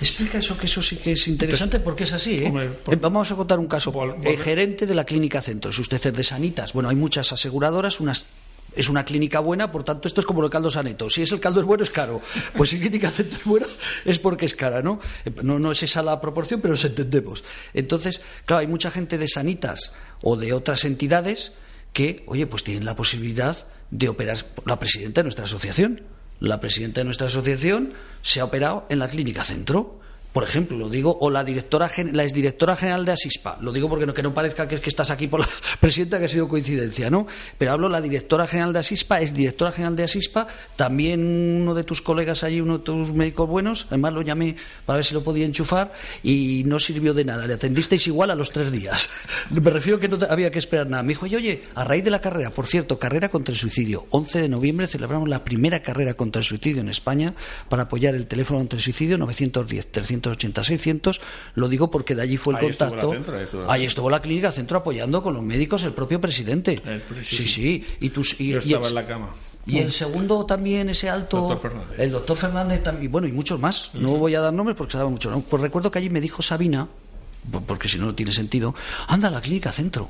Explica 0.00 0.38
eso, 0.38 0.58
que 0.58 0.66
eso 0.66 0.82
sí 0.82 0.96
que 0.96 1.12
es 1.12 1.28
interesante 1.28 1.76
Entonces, 1.76 1.84
porque 1.84 2.02
es 2.02 2.12
así. 2.12 2.42
¿eh? 2.42 2.48
hombre, 2.48 2.70
por- 2.70 2.92
Eh, 2.94 2.98
Vamos 3.00 3.30
a 3.30 3.36
contar 3.36 3.60
un 3.60 3.68
caso. 3.68 3.92
Por- 3.92 4.16
por- 4.16 4.26
Eh, 4.26 4.36
gerente 4.36 4.84
de 4.84 4.94
la 4.96 5.04
Clínica 5.04 5.40
Centro, 5.40 5.70
si 5.70 5.80
usted 5.80 6.04
es 6.04 6.12
de 6.12 6.24
Sanitas. 6.24 6.72
Bueno, 6.72 6.88
hay 6.88 6.96
muchas 6.96 7.32
aseguradoras, 7.32 8.00
unas. 8.00 8.26
Es 8.74 8.88
una 8.88 9.04
clínica 9.04 9.38
buena, 9.38 9.70
por 9.70 9.84
tanto, 9.84 10.08
esto 10.08 10.20
es 10.20 10.26
como 10.26 10.42
el 10.44 10.50
caldo 10.50 10.72
saneto. 10.72 11.08
Si 11.08 11.22
es 11.22 11.30
el 11.30 11.38
caldo 11.38 11.60
es 11.60 11.66
bueno, 11.66 11.84
es 11.84 11.90
caro. 11.90 12.20
Pues 12.56 12.70
si 12.70 12.80
Clínica 12.80 13.08
Centro 13.12 13.38
es 13.38 13.44
buena, 13.44 13.66
es 14.04 14.18
porque 14.18 14.46
es 14.46 14.56
cara, 14.56 14.82
¿no? 14.82 14.98
Eh, 15.24 15.30
No, 15.44 15.60
no 15.60 15.70
es 15.70 15.84
esa 15.84 16.02
la 16.02 16.20
proporción, 16.20 16.60
pero 16.60 16.72
nos 16.74 16.84
entendemos. 16.84 17.44
Entonces, 17.74 18.20
claro, 18.44 18.62
hay 18.62 18.66
mucha 18.66 18.90
gente 18.90 19.18
de 19.18 19.28
Sanitas 19.28 19.92
o 20.20 20.34
de 20.34 20.52
otras 20.52 20.84
entidades 20.84 21.52
que, 21.92 22.24
oye, 22.26 22.48
pues 22.48 22.64
tienen 22.64 22.84
la 22.84 22.96
posibilidad 22.96 23.68
de 23.90 24.08
operar. 24.08 24.38
La 24.66 24.78
presidenta 24.78 25.20
de 25.20 25.24
nuestra 25.24 25.44
asociación. 25.44 26.02
La 26.40 26.58
presidenta 26.60 27.00
de 27.00 27.04
nuestra 27.04 27.26
asociación 27.26 27.92
se 28.22 28.40
ha 28.40 28.44
operado 28.44 28.86
en 28.88 28.98
la 28.98 29.08
Clínica 29.08 29.44
Centro. 29.44 29.99
Por 30.32 30.44
ejemplo, 30.44 30.78
lo 30.78 30.88
digo, 30.88 31.18
o 31.20 31.28
la 31.28 31.42
directora, 31.42 31.90
la 32.12 32.22
exdirectora 32.22 32.76
general 32.76 33.04
de 33.04 33.10
Asispa, 33.10 33.58
lo 33.60 33.72
digo 33.72 33.88
porque 33.88 34.06
no, 34.06 34.14
que 34.14 34.22
no 34.22 34.32
parezca 34.32 34.68
que 34.68 34.76
es 34.76 34.80
que 34.80 34.88
estás 34.88 35.10
aquí 35.10 35.26
por 35.26 35.40
la 35.40 35.48
presidenta, 35.80 36.20
que 36.20 36.26
ha 36.26 36.28
sido 36.28 36.48
coincidencia, 36.48 37.10
¿no? 37.10 37.26
Pero 37.58 37.72
hablo 37.72 37.88
la 37.88 38.00
directora 38.00 38.46
general 38.46 38.72
de 38.72 38.78
Asispa, 38.78 39.20
es 39.20 39.34
directora 39.34 39.72
general 39.72 39.96
de 39.96 40.04
Asispa, 40.04 40.46
también 40.76 41.20
uno 41.62 41.74
de 41.74 41.82
tus 41.82 42.00
colegas 42.00 42.44
allí, 42.44 42.60
uno 42.60 42.78
de 42.78 42.84
tus 42.84 43.12
médicos 43.12 43.48
buenos, 43.48 43.86
además 43.88 44.12
lo 44.12 44.22
llamé 44.22 44.54
para 44.86 44.98
ver 44.98 45.04
si 45.04 45.14
lo 45.14 45.24
podía 45.24 45.44
enchufar 45.44 45.92
y 46.22 46.62
no 46.64 46.78
sirvió 46.78 47.12
de 47.12 47.24
nada, 47.24 47.44
le 47.46 47.54
atendisteis 47.54 48.06
igual 48.06 48.30
a 48.30 48.36
los 48.36 48.52
tres 48.52 48.70
días. 48.70 49.08
Me 49.50 49.68
refiero 49.68 49.98
que 49.98 50.06
no 50.06 50.16
había 50.28 50.52
que 50.52 50.60
esperar 50.60 50.88
nada. 50.88 51.02
Me 51.02 51.14
dijo, 51.14 51.26
"Y, 51.26 51.34
oye, 51.34 51.64
a 51.74 51.82
raíz 51.82 52.04
de 52.04 52.10
la 52.10 52.20
carrera, 52.20 52.50
por 52.50 52.68
cierto, 52.68 53.00
carrera 53.00 53.30
contra 53.30 53.52
el 53.52 53.58
suicidio, 53.58 54.06
11 54.10 54.42
de 54.42 54.48
noviembre 54.48 54.86
celebramos 54.86 55.28
la 55.28 55.42
primera 55.42 55.82
carrera 55.82 56.14
contra 56.14 56.38
el 56.38 56.44
suicidio 56.44 56.82
en 56.82 56.88
España 56.88 57.34
para 57.68 57.82
apoyar 57.84 58.14
el 58.14 58.28
teléfono 58.28 58.60
contra 58.60 58.76
el 58.76 58.82
suicidio 58.82 59.18
910 59.18 59.90
380 59.90 60.19
600. 60.22 61.20
Lo 61.54 61.68
digo 61.68 61.90
porque 61.90 62.14
de 62.14 62.22
allí 62.22 62.36
fue 62.36 62.54
el 62.54 62.58
Ahí 62.60 62.66
contacto. 62.66 62.96
la 63.12 63.14
Centro, 63.14 63.36
ahí 63.36 63.44
estuvo 63.44 63.62
la 63.66 63.72
ahí 63.72 63.84
estuvo 63.84 64.10
la 64.10 64.20
clínica 64.22 64.52
centro 64.52 64.78
apoyando 64.78 65.22
con 65.22 65.34
los 65.34 65.42
médicos 65.42 65.82
el 65.84 65.92
propio 65.92 66.20
presidente. 66.20 66.82
El 66.84 67.00
pre- 67.02 67.24
sí, 67.24 67.46
sí. 67.48 67.84
Y, 68.00 68.10
tus, 68.10 68.40
y, 68.40 68.50
Yo 68.50 68.56
y 68.58 68.58
estaba 68.58 68.86
el- 68.86 68.90
en 68.90 68.94
la 68.94 69.06
cama. 69.06 69.34
y 69.66 69.78
el 69.78 69.92
segundo 69.92 70.44
también, 70.46 70.88
ese 70.90 71.08
alto. 71.10 71.38
Doctor 71.38 71.58
Fernández. 71.60 71.98
El 72.00 72.10
doctor 72.12 72.36
Fernández 72.36 72.82
también. 72.82 73.04
Y 73.04 73.08
bueno, 73.08 73.28
y 73.28 73.32
muchos 73.32 73.58
más. 73.60 73.90
No 73.94 74.16
voy 74.16 74.34
a 74.34 74.40
dar 74.40 74.52
nombres 74.52 74.76
porque 74.76 74.92
sabe 74.92 75.08
mucho. 75.10 75.30
¿no? 75.30 75.40
Pues 75.42 75.62
recuerdo 75.62 75.90
que 75.90 75.98
allí 75.98 76.10
me 76.10 76.20
dijo 76.20 76.42
Sabina, 76.42 76.88
po- 77.50 77.60
porque 77.62 77.88
si 77.88 77.98
no, 77.98 78.06
no 78.06 78.14
tiene 78.14 78.32
sentido, 78.32 78.74
anda 79.08 79.28
a 79.28 79.30
la 79.30 79.40
clínica 79.40 79.70
centro. 79.72 80.08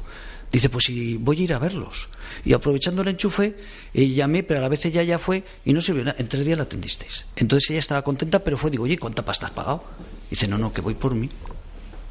Dice, 0.53 0.69
pues 0.69 0.85
si 0.87 1.17
voy 1.17 1.41
a 1.41 1.43
ir 1.43 1.55
a 1.55 1.59
verlos. 1.59 2.09
Y 2.45 2.53
aprovechando 2.55 3.03
el 3.03 3.09
enchufe, 3.09 3.57
eh, 3.95 4.09
llamé, 4.09 4.43
pero 4.43 4.59
a 4.59 4.63
la 4.63 4.69
vez 4.69 4.85
ella 4.85 5.03
ya 5.03 5.19
fue 5.19 5.45
y 5.65 5.73
no 5.73 5.81
sirvió 5.81 6.05
nada. 6.05 6.17
En 6.19 6.29
tres 6.29 6.45
días 6.45 6.59
la 6.59 6.65
atendisteis. 6.65 7.25
Entonces 7.37 7.71
ella 7.71 7.79
estaba 7.79 8.03
contenta, 8.03 8.41
pero 8.41 8.59
fue, 8.59 8.71
digo, 8.71 8.85
oye, 8.85 8.99
¿cuánta 8.99 9.25
pasta 9.25 9.47
has 9.47 9.53
pagado? 9.53 9.85
Dice, 10.29 10.49
no, 10.49 10.59
no, 10.59 10.73
que 10.73 10.81
voy 10.81 10.95
por 10.95 11.15
mí 11.15 11.31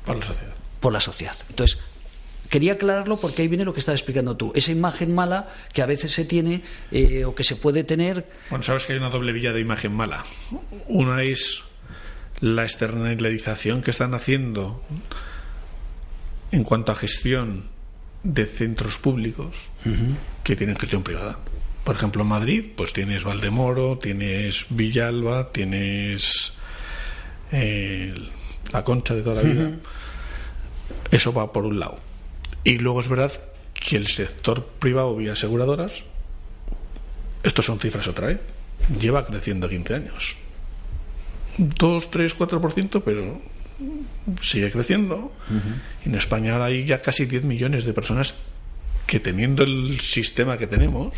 Para 0.05 0.19
la 0.19 0.25
sociedad. 0.25 0.53
por 0.79 0.93
la 0.93 0.99
sociedad. 1.01 1.35
Entonces, 1.49 1.79
quería 2.49 2.73
aclararlo 2.73 3.19
porque 3.19 3.41
ahí 3.41 3.47
viene 3.49 3.65
lo 3.65 3.73
que 3.73 3.79
estás 3.81 3.95
explicando 3.95 4.37
tú. 4.37 4.53
Esa 4.55 4.71
imagen 4.71 5.13
mala 5.13 5.49
que 5.73 5.81
a 5.81 5.85
veces 5.85 6.11
se 6.13 6.23
tiene 6.23 6.61
eh, 6.91 7.25
o 7.25 7.35
que 7.35 7.43
se 7.43 7.57
puede 7.57 7.83
tener. 7.83 8.25
Bueno, 8.49 8.63
sabes 8.63 8.85
que 8.85 8.93
hay 8.93 8.99
una 8.99 9.09
doble 9.09 9.33
villa 9.33 9.51
de 9.51 9.59
imagen 9.59 9.93
mala. 9.93 10.23
Una 10.87 11.23
es 11.23 11.59
la 12.39 12.63
externalización 12.63 13.81
que 13.81 13.91
están 13.91 14.13
haciendo 14.13 14.81
en 16.51 16.63
cuanto 16.63 16.93
a 16.93 16.95
gestión 16.95 17.69
de 18.23 18.45
centros 18.45 18.97
públicos 18.97 19.69
que 20.43 20.55
tienen 20.55 20.77
gestión 20.77 21.03
privada. 21.03 21.39
Por 21.83 21.95
ejemplo, 21.95 22.21
en 22.21 22.27
Madrid, 22.27 22.65
pues 22.75 22.93
tienes 22.93 23.23
Valdemoro, 23.23 23.97
tienes 23.97 24.65
Villalba, 24.69 25.51
tienes 25.51 26.53
eh, 27.51 28.13
la 28.71 28.83
Concha 28.83 29.15
de 29.15 29.21
toda 29.21 29.35
la 29.35 29.41
vida. 29.41 29.71
Eso 31.11 31.33
va 31.33 31.51
por 31.51 31.65
un 31.65 31.79
lado. 31.79 31.99
Y 32.63 32.77
luego 32.77 32.99
es 32.99 33.09
verdad 33.09 33.31
que 33.73 33.95
el 33.95 34.07
sector 34.07 34.65
privado 34.79 35.15
vía 35.15 35.33
aseguradoras 35.33 36.03
estos 37.43 37.65
son 37.65 37.79
cifras 37.79 38.07
otra 38.07 38.27
vez. 38.27 38.39
Lleva 38.99 39.25
creciendo 39.25 39.69
15 39.69 39.95
años. 39.95 40.35
2, 41.57 42.11
3, 42.11 42.37
4%, 42.37 43.01
pero 43.03 43.41
sigue 44.41 44.71
creciendo. 44.71 45.31
En 46.05 46.15
España 46.15 46.63
hay 46.63 46.85
ya 46.85 47.01
casi 47.01 47.25
10 47.25 47.43
millones 47.43 47.85
de 47.85 47.93
personas 47.93 48.35
que 49.07 49.19
teniendo 49.19 49.63
el 49.63 49.99
sistema 50.01 50.57
que 50.57 50.67
tenemos, 50.67 51.13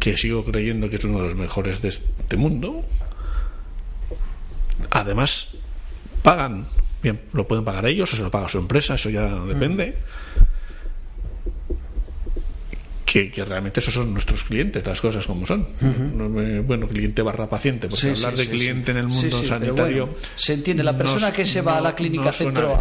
que 0.00 0.16
sigo 0.16 0.44
creyendo 0.44 0.90
que 0.90 0.96
es 0.96 1.04
uno 1.04 1.18
de 1.18 1.28
los 1.28 1.36
mejores 1.36 1.80
de 1.80 1.88
este 1.88 2.36
mundo, 2.36 2.84
además 4.90 5.50
pagan, 6.22 6.66
bien, 7.02 7.20
lo 7.32 7.46
pueden 7.46 7.64
pagar 7.64 7.86
ellos 7.86 8.12
o 8.12 8.16
se 8.16 8.22
lo 8.22 8.30
paga 8.30 8.48
su 8.48 8.58
empresa, 8.58 8.94
eso 8.94 9.10
ya 9.10 9.44
depende. 9.44 9.96
Que, 13.12 13.30
que 13.30 13.44
realmente 13.44 13.80
esos 13.80 13.92
son 13.92 14.10
nuestros 14.14 14.42
clientes, 14.44 14.86
las 14.86 14.98
cosas 15.02 15.26
como 15.26 15.44
son. 15.46 15.68
Bueno, 16.66 16.88
cliente 16.88 17.20
barra 17.20 17.46
paciente, 17.50 17.86
porque 17.88 18.00
Sí, 18.00 18.24
hablar 18.24 18.30
sí, 18.32 18.36
de 18.38 18.44
sí, 18.44 18.50
cliente 18.50 18.90
en 18.92 18.96
el 18.96 19.08
mundo 19.08 19.42
sanitario. 19.42 20.06
bueno, 20.06 20.22
se 20.34 20.54
entiende, 20.54 20.82
la 20.82 20.96
persona 20.96 21.30
que 21.30 21.44
se 21.44 21.60
va 21.60 21.76
a 21.76 21.80
la 21.82 21.94
clínica 21.94 22.24
no 22.24 22.32
centro 22.32 22.74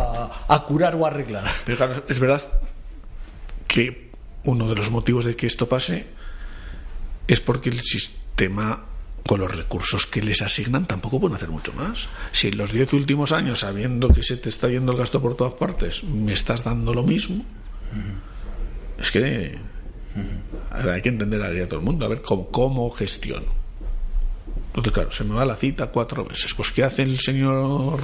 a 0.48 0.64
curar 0.66 0.96
o 0.96 1.06
a 1.06 1.10
arreglar. 1.10 1.44
Pero 1.66 1.78
claro, 1.78 2.06
es 2.08 2.20
verdad 2.20 2.42
que 3.68 4.10
uno 4.46 4.70
de 4.70 4.76
los 4.76 4.90
motivos 4.90 5.26
de 5.26 5.36
que 5.36 5.48
esto 5.48 5.68
pase 5.68 6.06
es 7.28 7.42
porque 7.42 7.70
el 7.70 7.82
sistema, 7.82 8.86
con 9.28 9.42
los 9.42 9.54
recursos 9.54 10.06
que 10.08 10.22
les 10.22 10.42
asignan, 10.42 10.86
tampoco 10.86 11.20
pueden 11.20 11.36
hacer 11.36 11.50
mucho 11.50 11.74
más. 11.74 12.08
Si 12.32 12.48
en 12.48 12.58
los 12.58 12.72
diez 12.72 12.94
últimos 12.94 13.34
años, 13.34 13.60
sabiendo 13.60 14.08
que 14.08 14.24
se 14.24 14.38
te 14.38 14.48
está 14.48 14.70
yendo 14.70 14.94
el 14.94 14.98
gasto 14.98 15.22
por 15.22 15.36
todas 15.36 15.54
partes, 15.56 16.06
me 16.06 16.32
estás 16.32 16.64
dando 16.64 16.94
lo 16.94 17.04
mismo, 17.04 17.44
es 18.98 19.12
que 19.12 19.58
hay 20.72 21.02
que 21.02 21.10
entender 21.10 21.42
a 21.42 21.68
todo 21.68 21.80
el 21.80 21.86
mundo, 21.86 22.06
a 22.06 22.10
ver 22.10 22.22
cómo, 22.22 22.50
cómo 22.50 22.90
gestiono. 22.92 23.62
Entonces, 24.68 24.94
claro, 24.94 25.12
se 25.12 25.24
me 25.24 25.36
va 25.36 25.46
la 25.46 25.56
cita 25.56 25.88
cuatro 25.88 26.26
veces. 26.26 26.54
Pues, 26.54 26.72
¿qué 26.72 26.84
hace 26.84 27.02
el 27.04 27.20
señor 27.20 28.00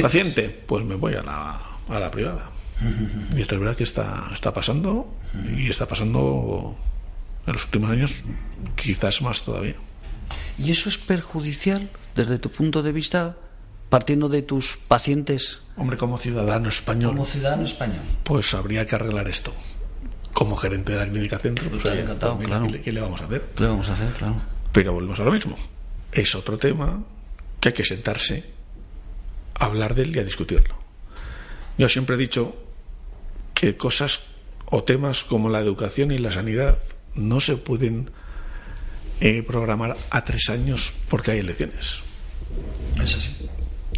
paciente? 0.00 0.48
Pues 0.66 0.84
me 0.84 0.94
voy 0.94 1.14
a 1.14 1.22
la, 1.22 1.60
a 1.88 2.00
la 2.00 2.10
privada. 2.10 2.50
Y 3.36 3.42
esto 3.42 3.56
es 3.56 3.60
verdad 3.60 3.76
que 3.76 3.84
está, 3.84 4.30
está 4.32 4.54
pasando 4.54 5.12
y 5.54 5.68
está 5.68 5.86
pasando 5.86 6.76
en 7.46 7.52
los 7.52 7.64
últimos 7.66 7.90
años 7.90 8.14
quizás 8.74 9.20
más 9.20 9.42
todavía. 9.42 9.76
¿Y 10.58 10.70
eso 10.70 10.88
es 10.88 10.96
perjudicial 10.96 11.90
desde 12.14 12.38
tu 12.38 12.50
punto 12.50 12.82
de 12.82 12.92
vista, 12.92 13.36
partiendo 13.90 14.28
de 14.30 14.42
tus 14.42 14.78
pacientes 14.88 15.60
Hombre, 15.76 15.98
como 15.98 16.16
ciudadano 16.18 16.68
español, 16.68 17.12
como 17.12 17.26
ciudadano 17.26 17.64
español? 17.64 18.02
pues 18.24 18.54
habría 18.54 18.86
que 18.86 18.94
arreglar 18.94 19.28
esto. 19.28 19.52
Como 20.32 20.56
gerente 20.56 20.92
de 20.92 20.98
la 20.98 21.08
clínica 21.10 21.38
centro, 21.38 21.64
pues 21.68 21.78
Estaría 21.78 21.98
oye, 22.00 22.04
encantado, 22.04 22.36
pues, 22.36 22.48
claro. 22.48 22.66
¿qué, 22.66 22.72
le- 22.72 22.80
qué 22.80 22.92
le 22.92 23.00
vamos 23.00 23.20
a 23.20 23.24
hacer? 23.24 23.42
¿Qué 23.56 23.62
le 23.62 23.68
vamos 23.68 23.88
a 23.88 23.92
hacer? 23.92 24.12
Claro. 24.12 24.36
Pero 24.72 24.92
volvemos 24.92 25.18
a 25.20 25.24
lo 25.24 25.32
mismo. 25.32 25.56
Es 26.12 26.34
otro 26.34 26.56
tema 26.58 27.02
que 27.60 27.70
hay 27.70 27.74
que 27.74 27.84
sentarse, 27.84 28.44
a 29.54 29.66
hablar 29.66 29.94
de 29.94 30.02
él 30.02 30.16
y 30.16 30.18
a 30.20 30.24
discutirlo. 30.24 30.74
Yo 31.76 31.88
siempre 31.88 32.14
he 32.16 32.18
dicho 32.18 32.56
que 33.54 33.76
cosas 33.76 34.20
o 34.66 34.84
temas 34.84 35.24
como 35.24 35.48
la 35.50 35.58
educación 35.60 36.10
y 36.12 36.18
la 36.18 36.30
sanidad 36.32 36.78
no 37.14 37.40
se 37.40 37.56
pueden 37.56 38.10
eh, 39.20 39.42
programar 39.42 39.96
a 40.10 40.24
tres 40.24 40.48
años 40.48 40.94
porque 41.08 41.32
hay 41.32 41.38
elecciones. 41.40 41.98
Es 43.02 43.16
así. 43.16 43.36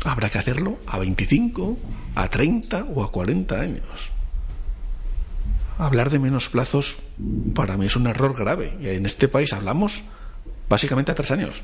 Habrá 0.04 0.30
que 0.30 0.38
hacerlo 0.38 0.78
a 0.86 0.98
25, 0.98 1.78
a 2.16 2.28
30 2.28 2.84
o 2.94 3.04
a 3.04 3.12
40 3.12 3.60
años. 3.60 4.10
Hablar 5.78 6.10
de 6.10 6.18
menos 6.18 6.48
plazos 6.48 6.98
para 7.54 7.76
mí 7.76 7.86
es 7.86 7.96
un 7.96 8.06
error 8.06 8.34
grave. 8.34 8.76
En 8.82 9.06
este 9.06 9.28
país 9.28 9.52
hablamos 9.52 10.02
básicamente 10.68 11.12
a 11.12 11.14
tres 11.14 11.30
años. 11.30 11.62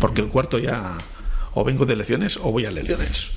Porque 0.00 0.20
el 0.20 0.28
cuarto 0.28 0.58
ya 0.58 0.98
o 1.54 1.64
vengo 1.64 1.86
de 1.86 1.94
elecciones 1.94 2.36
o 2.36 2.52
voy 2.52 2.66
a 2.66 2.68
elecciones. 2.68 3.30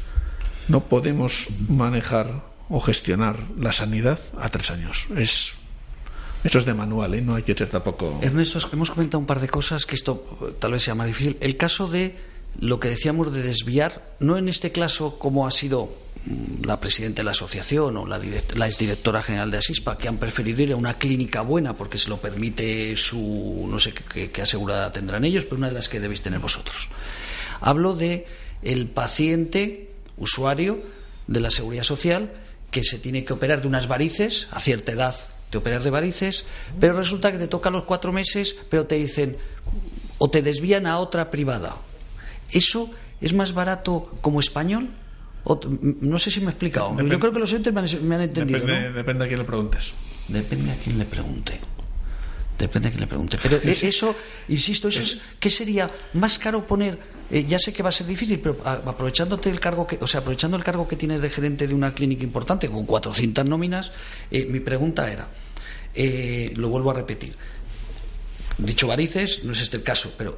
No 0.67 0.85
podemos 0.85 1.47
manejar 1.67 2.43
o 2.69 2.79
gestionar 2.79 3.37
la 3.57 3.71
sanidad 3.71 4.19
a 4.37 4.49
tres 4.49 4.71
años. 4.71 5.07
Es 5.15 5.53
eso 6.43 6.57
es 6.57 6.65
de 6.65 6.73
manual, 6.73 7.13
¿eh? 7.13 7.21
no 7.21 7.35
hay 7.35 7.43
que 7.43 7.55
ser 7.55 7.69
tampoco. 7.69 8.19
Ernesto, 8.21 8.59
hemos 8.73 8.89
comentado 8.89 9.19
un 9.19 9.27
par 9.27 9.39
de 9.39 9.47
cosas 9.47 9.85
que 9.85 9.95
esto 9.95 10.25
eh, 10.41 10.53
tal 10.57 10.71
vez 10.71 10.83
sea 10.83 10.95
más 10.95 11.07
difícil. 11.07 11.37
El 11.39 11.55
caso 11.55 11.87
de 11.87 12.17
lo 12.59 12.79
que 12.79 12.89
decíamos 12.89 13.31
de 13.31 13.43
desviar, 13.43 14.15
no 14.19 14.37
en 14.37 14.49
este 14.49 14.71
caso 14.71 15.19
como 15.19 15.45
ha 15.45 15.51
sido 15.51 15.93
la 16.63 16.79
presidenta 16.79 17.21
de 17.21 17.23
la 17.25 17.31
asociación 17.31 17.97
o 17.97 18.05
la, 18.05 18.19
la 18.55 18.67
exdirectora 18.67 19.23
general 19.23 19.49
de 19.49 19.57
Asispa, 19.57 19.97
que 19.97 20.07
han 20.07 20.17
preferido 20.17 20.61
ir 20.61 20.71
a 20.73 20.75
una 20.75 20.93
clínica 20.95 21.41
buena 21.41 21.75
porque 21.75 21.97
se 21.97 22.09
lo 22.09 22.21
permite 22.21 22.95
su. 22.97 23.67
no 23.69 23.79
sé 23.79 23.93
qué, 23.93 24.41
asegurada 24.41 24.91
tendrán 24.91 25.25
ellos, 25.25 25.45
pero 25.45 25.57
una 25.57 25.69
de 25.69 25.75
las 25.75 25.89
que 25.89 25.99
debéis 25.99 26.21
tener 26.21 26.39
vosotros. 26.39 26.89
Hablo 27.59 27.95
de 27.95 28.25
el 28.61 28.87
paciente, 28.87 29.91
usuario 30.17 30.83
de 31.27 31.39
la 31.39 31.49
seguridad 31.49 31.83
social, 31.83 32.31
que 32.69 32.83
se 32.83 32.99
tiene 32.99 33.23
que 33.23 33.33
operar 33.33 33.61
de 33.61 33.67
unas 33.67 33.87
varices 33.87 34.47
a 34.51 34.59
cierta 34.59 34.91
edad 34.91 35.15
te 35.51 35.57
operas 35.57 35.83
de 35.83 35.89
varices, 35.89 36.45
pero 36.79 36.93
resulta 36.93 37.31
que 37.31 37.37
te 37.37 37.49
toca 37.49 37.69
los 37.69 37.83
cuatro 37.83 38.13
meses, 38.13 38.55
pero 38.69 38.87
te 38.87 38.95
dicen 38.95 39.37
o 40.17 40.29
te 40.29 40.41
desvían 40.41 40.87
a 40.87 40.97
otra 40.97 41.29
privada. 41.29 41.77
¿Eso 42.51 42.89
es 43.19 43.33
más 43.33 43.53
barato 43.53 44.17
como 44.21 44.39
español? 44.39 44.89
No 45.45 46.19
sé 46.19 46.31
si 46.31 46.39
me 46.39 46.47
he 46.47 46.49
explicado. 46.49 46.95
Yo 46.97 47.19
creo 47.19 47.33
que 47.33 47.39
los 47.39 47.51
oyentes 47.51 47.73
me 48.01 48.15
han, 48.15 48.21
entendido. 48.21 48.59
Depende, 48.59 48.91
depende 48.91 49.25
a 49.25 49.27
quién 49.27 49.39
le 49.39 49.45
preguntes. 49.45 49.93
Depende 50.27 50.71
a 50.71 50.75
quién 50.75 50.97
le 50.97 51.05
pregunte. 51.05 51.59
Depende 52.57 52.89
a 52.89 52.91
quién 52.91 53.01
le 53.01 53.07
pregunte. 53.07 53.37
Pero 53.41 53.57
eso, 53.63 54.15
insisto, 54.47 54.87
eso 54.87 55.01
es, 55.01 55.19
¿qué 55.39 55.49
sería 55.49 55.89
más 56.13 56.37
caro 56.37 56.65
poner? 56.65 56.99
Eh, 57.31 57.45
ya 57.47 57.57
sé 57.57 57.73
que 57.73 57.81
va 57.81 57.89
a 57.89 57.93
ser 57.93 58.07
difícil, 58.07 58.39
pero 58.39 58.57
aprovechándote 58.65 59.49
el 59.49 59.59
cargo 59.59 59.87
que, 59.87 59.97
o 60.01 60.07
sea, 60.07 60.19
aprovechando 60.19 60.57
el 60.57 60.63
cargo 60.63 60.87
que 60.87 60.95
tienes 60.95 61.21
de 61.21 61.29
gerente 61.29 61.65
de 61.65 61.73
una 61.73 61.93
clínica 61.93 62.23
importante 62.23 62.69
con 62.69 62.85
400 62.85 63.45
nóminas, 63.45 63.91
eh, 64.29 64.45
mi 64.45 64.59
pregunta 64.59 65.11
era, 65.11 65.29
eh, 65.95 66.53
lo 66.57 66.69
vuelvo 66.69 66.91
a 66.91 66.93
repetir, 66.93 67.35
dicho 68.57 68.85
varices, 68.85 69.43
no 69.43 69.53
es 69.53 69.61
este 69.61 69.77
el 69.77 69.83
caso, 69.83 70.13
pero 70.17 70.37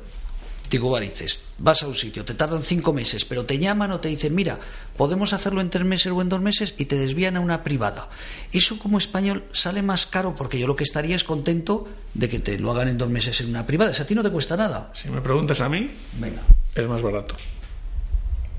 digo 0.78 0.90
varices, 0.90 1.42
vas 1.60 1.84
a 1.84 1.88
un 1.88 1.96
sitio, 1.96 2.26
te 2.26 2.34
tardan 2.34 2.64
cinco 2.64 2.94
meses, 2.94 3.26
pero 3.26 3.46
te 3.46 3.58
llaman 3.60 3.92
o 3.92 4.00
te 4.00 4.10
dicen, 4.10 4.34
mira, 4.36 4.60
podemos 4.98 5.34
hacerlo 5.34 5.62
en 5.62 5.70
tres 5.70 5.86
meses 5.86 6.12
o 6.12 6.22
en 6.22 6.30
dos 6.30 6.42
meses 6.42 6.74
y 6.78 6.86
te 6.86 6.98
desvían 6.98 7.38
a 7.38 7.40
una 7.40 7.64
privada. 7.64 8.10
Eso 8.52 8.80
como 8.80 8.98
español 8.98 9.44
sale 9.52 9.82
más 9.82 10.06
caro 10.08 10.36
porque 10.36 10.60
yo 10.60 10.68
lo 10.68 10.76
que 10.76 10.84
estaría 10.84 11.16
es 11.16 11.24
contento 11.24 11.88
de 12.14 12.28
que 12.30 12.40
te 12.40 12.58
lo 12.60 12.72
hagan 12.72 12.88
en 12.88 12.98
dos 12.98 13.10
meses 13.10 13.40
en 13.42 13.50
una 13.50 13.66
privada. 13.66 13.92
a 13.92 14.06
ti 14.06 14.16
no 14.16 14.24
te 14.24 14.32
cuesta 14.32 14.58
nada. 14.58 14.92
Si 14.94 15.10
me 15.10 15.22
preguntas 15.22 15.62
a 15.62 15.70
mí, 15.70 15.90
Venga. 16.20 16.42
es 16.76 16.88
más 16.88 17.02
barato. 17.02 17.36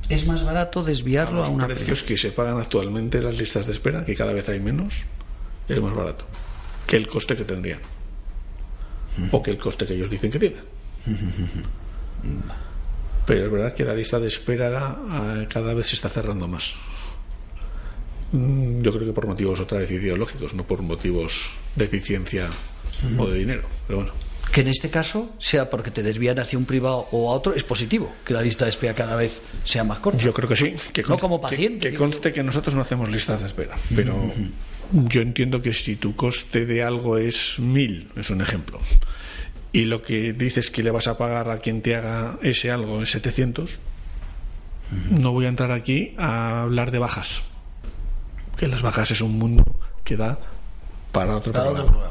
Es 0.08 0.26
más 0.26 0.44
barato 0.44 0.82
desviarlo 0.84 1.42
a, 1.42 1.46
a 1.46 1.48
una 1.50 1.66
precios 1.66 2.02
que 2.02 2.16
se 2.16 2.30
pagan 2.30 2.58
actualmente 2.58 3.20
las 3.20 3.36
listas 3.36 3.66
de 3.66 3.72
espera, 3.72 4.04
que 4.04 4.14
cada 4.14 4.32
vez 4.32 4.48
hay 4.48 4.60
menos, 4.60 5.04
es 5.68 5.80
más 5.80 5.94
barato 5.94 6.26
que 6.86 6.96
el 6.96 7.06
coste 7.08 7.34
que 7.34 7.44
tendrían. 7.44 7.80
O 9.30 9.42
que 9.42 9.50
el 9.50 9.58
coste 9.58 9.86
que 9.86 9.94
ellos 9.94 10.10
dicen 10.10 10.30
que 10.30 10.38
tienen. 10.38 10.62
Pero 13.26 13.46
es 13.46 13.50
verdad 13.50 13.74
que 13.74 13.84
la 13.84 13.94
lista 13.94 14.20
de 14.20 14.28
espera 14.28 14.98
ah, 15.08 15.46
cada 15.48 15.74
vez 15.74 15.88
se 15.88 15.94
está 15.94 16.08
cerrando 16.08 16.46
más. 16.46 16.74
Mm, 18.32 18.82
yo 18.82 18.92
creo 18.92 19.06
que 19.06 19.12
por 19.12 19.26
motivos 19.26 19.60
otra 19.60 19.78
vez 19.78 19.90
ideológicos, 19.90 20.54
no 20.54 20.66
por 20.66 20.82
motivos 20.82 21.56
de 21.76 21.84
eficiencia 21.84 22.50
o 23.18 23.26
de 23.26 23.38
dinero. 23.38 23.62
Pero 23.86 24.00
bueno. 24.00 24.12
Que 24.52 24.60
en 24.60 24.68
este 24.68 24.90
caso, 24.90 25.32
sea 25.38 25.70
porque 25.70 25.90
te 25.90 26.02
desvían 26.02 26.38
hacia 26.38 26.58
un 26.58 26.64
privado 26.64 27.08
o 27.12 27.32
a 27.32 27.34
otro, 27.34 27.54
es 27.54 27.64
positivo 27.64 28.12
que 28.24 28.34
la 28.34 28.42
lista 28.42 28.64
de 28.64 28.70
espera 28.70 28.94
cada 28.94 29.16
vez 29.16 29.40
sea 29.64 29.84
más 29.84 29.98
corta. 29.98 30.22
Yo 30.22 30.32
creo 30.32 30.48
que 30.48 30.56
sí. 30.56 30.74
Que 30.92 31.02
no 31.02 31.18
como 31.18 31.40
paciente. 31.40 31.90
Que, 31.90 31.96
conste 31.96 32.32
que 32.32 32.42
nosotros 32.42 32.74
no 32.74 32.82
hacemos 32.82 33.08
listas 33.10 33.40
de 33.40 33.46
espera, 33.46 33.76
pero 33.94 34.32
yo 34.92 35.22
entiendo 35.22 35.62
que 35.62 35.72
si 35.72 35.96
tu 35.96 36.14
coste 36.14 36.66
de 36.66 36.82
algo 36.82 37.18
es 37.18 37.58
mil, 37.58 38.08
es 38.16 38.30
un 38.30 38.42
ejemplo, 38.42 38.80
y 39.74 39.86
lo 39.86 40.02
que 40.02 40.32
dices 40.32 40.70
que 40.70 40.84
le 40.84 40.92
vas 40.92 41.08
a 41.08 41.18
pagar 41.18 41.50
a 41.50 41.58
quien 41.58 41.82
te 41.82 41.96
haga 41.96 42.38
ese 42.42 42.70
algo 42.70 43.02
es 43.02 43.10
700, 43.10 43.80
no 45.18 45.32
voy 45.32 45.46
a 45.46 45.48
entrar 45.48 45.72
aquí 45.72 46.14
a 46.16 46.62
hablar 46.62 46.92
de 46.92 47.00
bajas. 47.00 47.42
Que 48.56 48.68
las 48.68 48.82
bajas 48.82 49.10
es 49.10 49.20
un 49.20 49.36
mundo 49.36 49.64
que 50.04 50.16
da 50.16 50.38
para 51.10 51.38
otro 51.38 51.52
programa. 51.52 52.08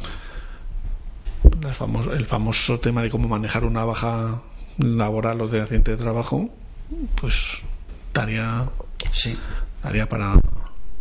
El 1.62 1.74
famoso, 1.74 2.14
el 2.14 2.26
famoso 2.26 2.82
tema 2.82 3.02
de 3.02 3.10
cómo 3.10 3.30
manejar 3.30 3.64
una 3.64 3.86
baja 3.86 4.42
laboral 4.78 5.40
o 5.40 5.48
de 5.48 5.62
accidente 5.62 5.92
de 5.92 5.98
trabajo, 5.98 6.50
pues 7.16 7.62
daría, 8.14 8.70
sí. 9.14 9.38
daría 9.82 10.10
para 10.10 10.38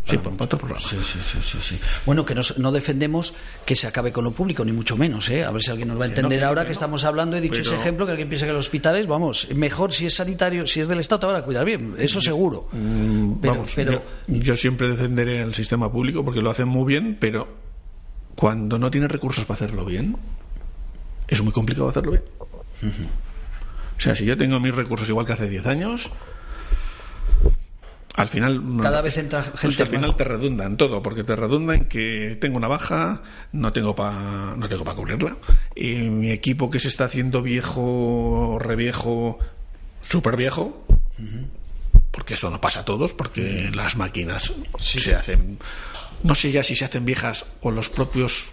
Sí, 0.05 0.19
por 0.19 0.33
otro 0.33 0.59
programa. 0.59 0.85
Sí, 0.85 0.97
sí, 1.01 1.19
sí, 1.41 1.59
sí, 1.61 1.79
Bueno, 2.05 2.25
que 2.25 2.35
no, 2.35 2.73
defendemos 2.73 3.35
que 3.65 3.77
se 3.77 3.87
acabe 3.87 4.13
con 4.13 4.25
lo 4.25 4.33
público, 4.33 4.65
ni 4.65 4.73
mucho 4.73 4.97
menos, 4.97 5.29
¿eh? 5.29 5.45
A 5.45 5.53
ver 5.53 5.63
si 5.63 5.71
alguien 5.71 5.89
nos 5.89 6.01
va 6.01 6.05
a 6.05 6.09
entender 6.09 6.43
ahora 6.45 6.65
que, 6.65 6.73
estamos 6.73 7.05
hablando. 7.05 7.37
He 7.37 7.41
dicho 7.41 7.61
ese 7.61 7.77
ejemplo, 7.77 8.05
que 8.05 8.13
alguien 8.13 8.29
piensa 8.29 8.47
que 8.47 8.53
los 8.53 8.67
hospitales, 8.67 9.07
vamos, 9.07 9.49
mejor 9.55 9.93
si 9.93 10.07
es 10.07 10.15
sanitario, 10.15 10.67
si 10.67 10.81
es 10.81 10.89
del 10.89 10.99
Estado, 10.99 11.21
te 11.21 11.27
van 11.27 11.37
a 11.37 11.43
cuidar 11.43 11.65
bien, 11.65 11.95
eso 11.99 12.21
seguro. 12.21 12.69
Mm, 12.73 13.41
vamos, 13.41 13.73
pero, 13.77 14.03
yo, 14.27 14.57
siempre 14.57 14.89
defenderé 14.89 15.41
el 15.41 15.55
sistema 15.55 15.91
público 15.91 16.25
porque 16.25 16.43
lo 16.43 16.51
hacen 16.51 16.67
muy 16.67 16.85
bien, 16.85 17.17
pero 17.21 17.49
cuando 18.35 18.79
no 18.79 18.91
tienes 18.91 19.11
recursos 19.11 19.45
para 19.45 19.57
hacerlo 19.57 19.85
bien, 19.85 20.17
es 21.29 21.41
muy 21.43 21.53
complicado 21.53 21.89
hacerlo 21.89 22.13
bien. 22.13 22.25
O 23.97 24.01
sea, 24.01 24.17
si 24.17 24.25
yo 24.25 24.37
tengo 24.37 24.59
mis 24.59 24.75
recursos 24.75 25.09
igual 25.09 25.27
que 25.27 25.35
hace 25.35 25.49
10 25.49 25.67
años 25.67 26.11
al 28.15 28.29
final 28.29 28.63
cada 28.83 29.01
vez 29.01 29.17
entra 29.17 29.43
gente 29.43 29.59
pues 29.63 29.81
al 29.81 29.87
final 29.87 30.17
te 30.17 30.25
redunda 30.25 30.67
en 30.67 30.77
todo 30.77 31.03
porque 31.03 31.25
te 31.25 31.35
redunda 31.35 31.75
en 31.75 31.87
que 31.87 32.37
tengo 32.41 32.59
una 32.59 32.69
baja 32.69 33.23
no 33.53 33.73
tengo 33.73 33.95
para 33.95 34.55
no 34.57 34.69
tengo 34.69 34.85
para 34.85 34.97
cubrirla 34.97 35.37
y 35.75 35.95
mi 35.95 36.31
equipo 36.31 36.69
que 36.69 36.79
se 36.79 36.89
está 36.89 37.07
haciendo 37.07 37.43
viejo 37.43 38.59
reviejo 38.61 39.39
súper 40.03 40.37
viejo 40.37 40.87
porque 42.11 42.35
esto 42.35 42.51
no 42.51 42.61
pasa 42.61 42.81
a 42.81 42.85
todos 42.85 43.15
porque 43.15 43.71
las 43.73 43.97
máquinas 43.97 44.53
se 44.79 45.15
hacen 45.15 45.59
no 46.23 46.35
sé 46.35 46.53
ya 46.53 46.63
si 46.63 46.77
se 46.77 46.85
hacen 46.85 47.05
viejas 47.05 47.47
o 47.63 47.71
los 47.71 47.89
propios 47.89 48.53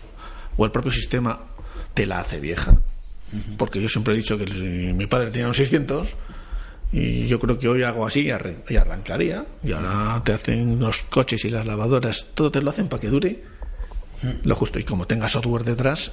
o 0.60 0.66
el 0.66 0.72
propio 0.72 0.92
sistema 0.92 1.40
te 1.94 2.06
la 2.06 2.20
hace 2.20 2.40
vieja. 2.40 2.78
Porque 3.58 3.82
yo 3.82 3.90
siempre 3.90 4.14
he 4.14 4.18
dicho 4.18 4.38
que 4.38 4.46
mi 4.46 5.06
padre 5.06 5.30
tenía 5.30 5.48
un 5.48 5.54
600 5.54 6.16
y 6.92 7.28
yo 7.28 7.40
creo 7.40 7.60
que 7.60 7.68
hoy 7.68 7.84
hago 7.84 8.06
así 8.06 8.22
y, 8.22 8.76
arrancaría. 8.76 9.46
Y 9.64 9.74
ahora 9.74 10.22
te 10.24 10.34
hacen 10.34 10.80
los 10.80 11.04
coches 11.04 11.46
y 11.46 11.50
las 11.50 11.66
lavadoras, 11.66 12.28
todo 12.34 12.52
te 12.52 12.62
lo 12.62 12.72
hacen 12.72 12.88
para 12.88 13.02
que 13.02 13.10
dure 13.10 13.44
lo 14.44 14.56
justo. 14.56 14.80
Y 14.80 14.84
como 14.84 15.06
tengas 15.06 15.34
software 15.34 15.64
detrás, 15.64 16.12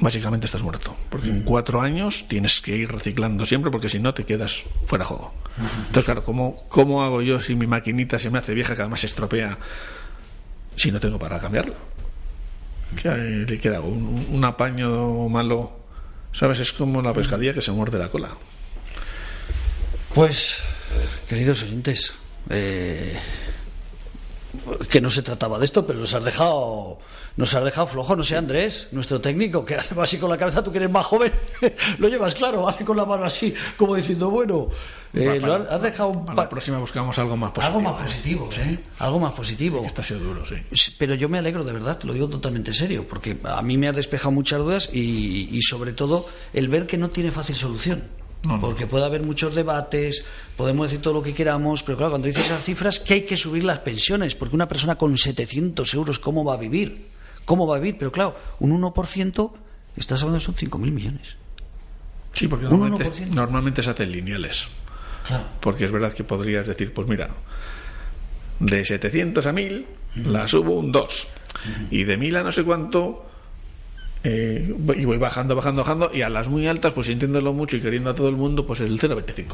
básicamente 0.00 0.46
estás 0.46 0.62
muerto. 0.62 0.96
Porque 1.10 1.28
en 1.28 1.42
cuatro 1.42 1.80
años 1.80 2.26
tienes 2.28 2.60
que 2.60 2.76
ir 2.76 2.90
reciclando 2.90 3.46
siempre, 3.46 3.70
porque 3.70 3.88
si 3.88 4.00
no 4.00 4.12
te 4.12 4.24
quedas 4.24 4.64
fuera 4.84 5.04
de 5.04 5.08
juego. 5.08 5.32
Entonces, 5.58 6.04
claro, 6.04 6.24
¿cómo, 6.24 6.56
¿cómo 6.68 7.02
hago 7.02 7.22
yo 7.22 7.40
si 7.40 7.54
mi 7.54 7.66
maquinita 7.66 8.18
se 8.18 8.30
me 8.30 8.38
hace 8.38 8.54
vieja, 8.54 8.74
que 8.74 8.82
además 8.82 9.00
se 9.00 9.06
estropea, 9.06 9.58
si 10.74 10.90
no 10.90 10.98
tengo 10.98 11.18
para 11.18 11.38
cambiarlo? 11.38 11.74
¿Qué 13.00 13.08
le 13.48 13.60
queda? 13.60 13.80
Un, 13.80 14.26
un 14.30 14.44
apaño 14.44 15.28
malo, 15.28 15.78
¿sabes? 16.32 16.58
Es 16.58 16.72
como 16.72 17.00
la 17.00 17.12
pescadilla 17.12 17.54
que 17.54 17.62
se 17.62 17.70
muerde 17.70 17.98
la 17.98 18.08
cola. 18.08 18.30
Pues, 20.14 20.56
queridos 21.28 21.62
oyentes, 21.62 22.12
eh, 22.48 23.16
que 24.88 25.00
no 25.00 25.08
se 25.08 25.22
trataba 25.22 25.56
de 25.56 25.64
esto, 25.64 25.86
pero 25.86 26.00
nos 26.00 26.12
has 26.14 26.24
dejado, 26.24 26.98
nos 27.36 27.54
has 27.54 27.64
dejado 27.64 27.86
flojo, 27.86 28.16
no 28.16 28.24
sé, 28.24 28.36
Andrés, 28.36 28.88
nuestro 28.90 29.20
técnico, 29.20 29.64
que 29.64 29.76
hace 29.76 29.94
así 30.00 30.18
con 30.18 30.28
la 30.28 30.36
cabeza, 30.36 30.64
tú 30.64 30.72
que 30.72 30.78
eres 30.78 30.90
más 30.90 31.06
joven, 31.06 31.32
lo 31.98 32.08
llevas 32.08 32.34
claro, 32.34 32.68
hace 32.68 32.84
con 32.84 32.96
la 32.96 33.04
mano 33.04 33.24
así, 33.24 33.54
como 33.76 33.94
diciendo, 33.94 34.30
bueno, 34.30 34.68
eh, 35.14 35.38
lo 35.38 35.54
has, 35.54 35.80
dejado... 35.80 36.24
Para 36.24 36.42
la 36.42 36.48
próxima 36.48 36.78
buscamos 36.78 37.16
algo 37.20 37.36
más 37.36 37.52
positivo. 37.52 37.78
Algo 37.78 37.90
más 37.90 38.02
positivo, 38.02 38.50
¿eh? 38.58 38.78
Algo 38.98 39.20
más 39.20 39.32
positivo. 39.32 39.84
Está 39.86 40.02
sido 40.02 40.18
duro, 40.18 40.44
sí. 40.44 40.56
Pero 40.98 41.14
yo 41.14 41.28
me 41.28 41.38
alegro, 41.38 41.62
de 41.62 41.72
verdad, 41.72 41.98
te 41.98 42.08
lo 42.08 42.12
digo 42.12 42.28
totalmente 42.28 42.74
serio, 42.74 43.06
porque 43.08 43.38
a 43.44 43.62
mí 43.62 43.78
me 43.78 43.88
has 43.88 43.94
despejado 43.94 44.32
muchas 44.32 44.58
dudas 44.58 44.90
y, 44.92 45.56
y 45.56 45.62
sobre 45.62 45.92
todo 45.92 46.26
el 46.52 46.68
ver 46.68 46.88
que 46.88 46.98
no 46.98 47.10
tiene 47.10 47.30
fácil 47.30 47.54
solución 47.54 48.19
porque 48.60 48.86
puede 48.86 49.04
haber 49.04 49.22
muchos 49.22 49.54
debates, 49.54 50.24
podemos 50.56 50.90
decir 50.90 51.02
todo 51.02 51.14
lo 51.14 51.22
que 51.22 51.34
queramos, 51.34 51.82
pero 51.82 51.98
claro, 51.98 52.12
cuando 52.12 52.28
dices 52.28 52.46
esas 52.46 52.62
cifras, 52.62 52.98
que 53.00 53.14
hay 53.14 53.22
que 53.22 53.36
subir 53.36 53.64
las 53.64 53.80
pensiones, 53.80 54.34
porque 54.34 54.54
una 54.54 54.68
persona 54.68 54.96
con 54.96 55.16
700 55.16 55.92
euros, 55.94 56.18
¿cómo 56.18 56.44
va 56.44 56.54
a 56.54 56.56
vivir? 56.56 57.08
¿Cómo 57.44 57.66
va 57.66 57.76
a 57.76 57.78
vivir? 57.78 57.96
Pero 57.98 58.10
claro, 58.10 58.36
un 58.60 58.80
1%, 58.80 59.52
estás 59.96 60.22
hablando 60.22 60.40
son 60.40 60.54
5.000 60.54 60.78
millones. 60.90 61.36
Sí, 62.32 62.48
porque 62.48 62.66
normalmente, 62.66 63.26
normalmente 63.26 63.82
se 63.82 63.90
hacen 63.90 64.12
lineales. 64.12 64.68
Claro. 65.26 65.44
Porque 65.60 65.84
es 65.84 65.92
verdad 65.92 66.12
que 66.12 66.24
podrías 66.24 66.66
decir, 66.66 66.94
pues 66.94 67.06
mira, 67.08 67.28
de 68.58 68.84
700 68.84 69.46
a 69.46 69.52
1000 69.52 69.86
la 70.26 70.48
subo 70.48 70.74
un 70.74 70.92
2. 70.92 71.28
Y 71.90 72.04
de 72.04 72.16
1000 72.16 72.36
a 72.36 72.42
no 72.42 72.52
sé 72.52 72.64
cuánto 72.64 73.29
eh, 74.22 74.74
y 74.96 75.04
voy 75.04 75.16
bajando, 75.18 75.56
bajando, 75.56 75.82
bajando, 75.82 76.10
y 76.12 76.22
a 76.22 76.28
las 76.28 76.48
muy 76.48 76.66
altas, 76.66 76.92
pues 76.92 77.06
sintiéndolo 77.06 77.52
mucho 77.52 77.76
y 77.76 77.80
queriendo 77.80 78.10
a 78.10 78.14
todo 78.14 78.28
el 78.28 78.36
mundo, 78.36 78.66
pues 78.66 78.80
el 78.80 78.98
0,25. 78.98 79.44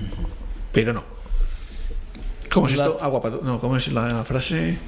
Pero 0.72 0.92
no. 0.92 1.04
¿Cómo 2.52 2.66
es 2.66 2.76
La- 2.76 2.86
esto? 2.86 2.98
Agua 3.00 3.20
para 3.22 3.36
No, 3.42 3.58
¿cómo 3.58 3.76
es 3.76 3.88
la 3.92 4.24
frase? 4.24 4.78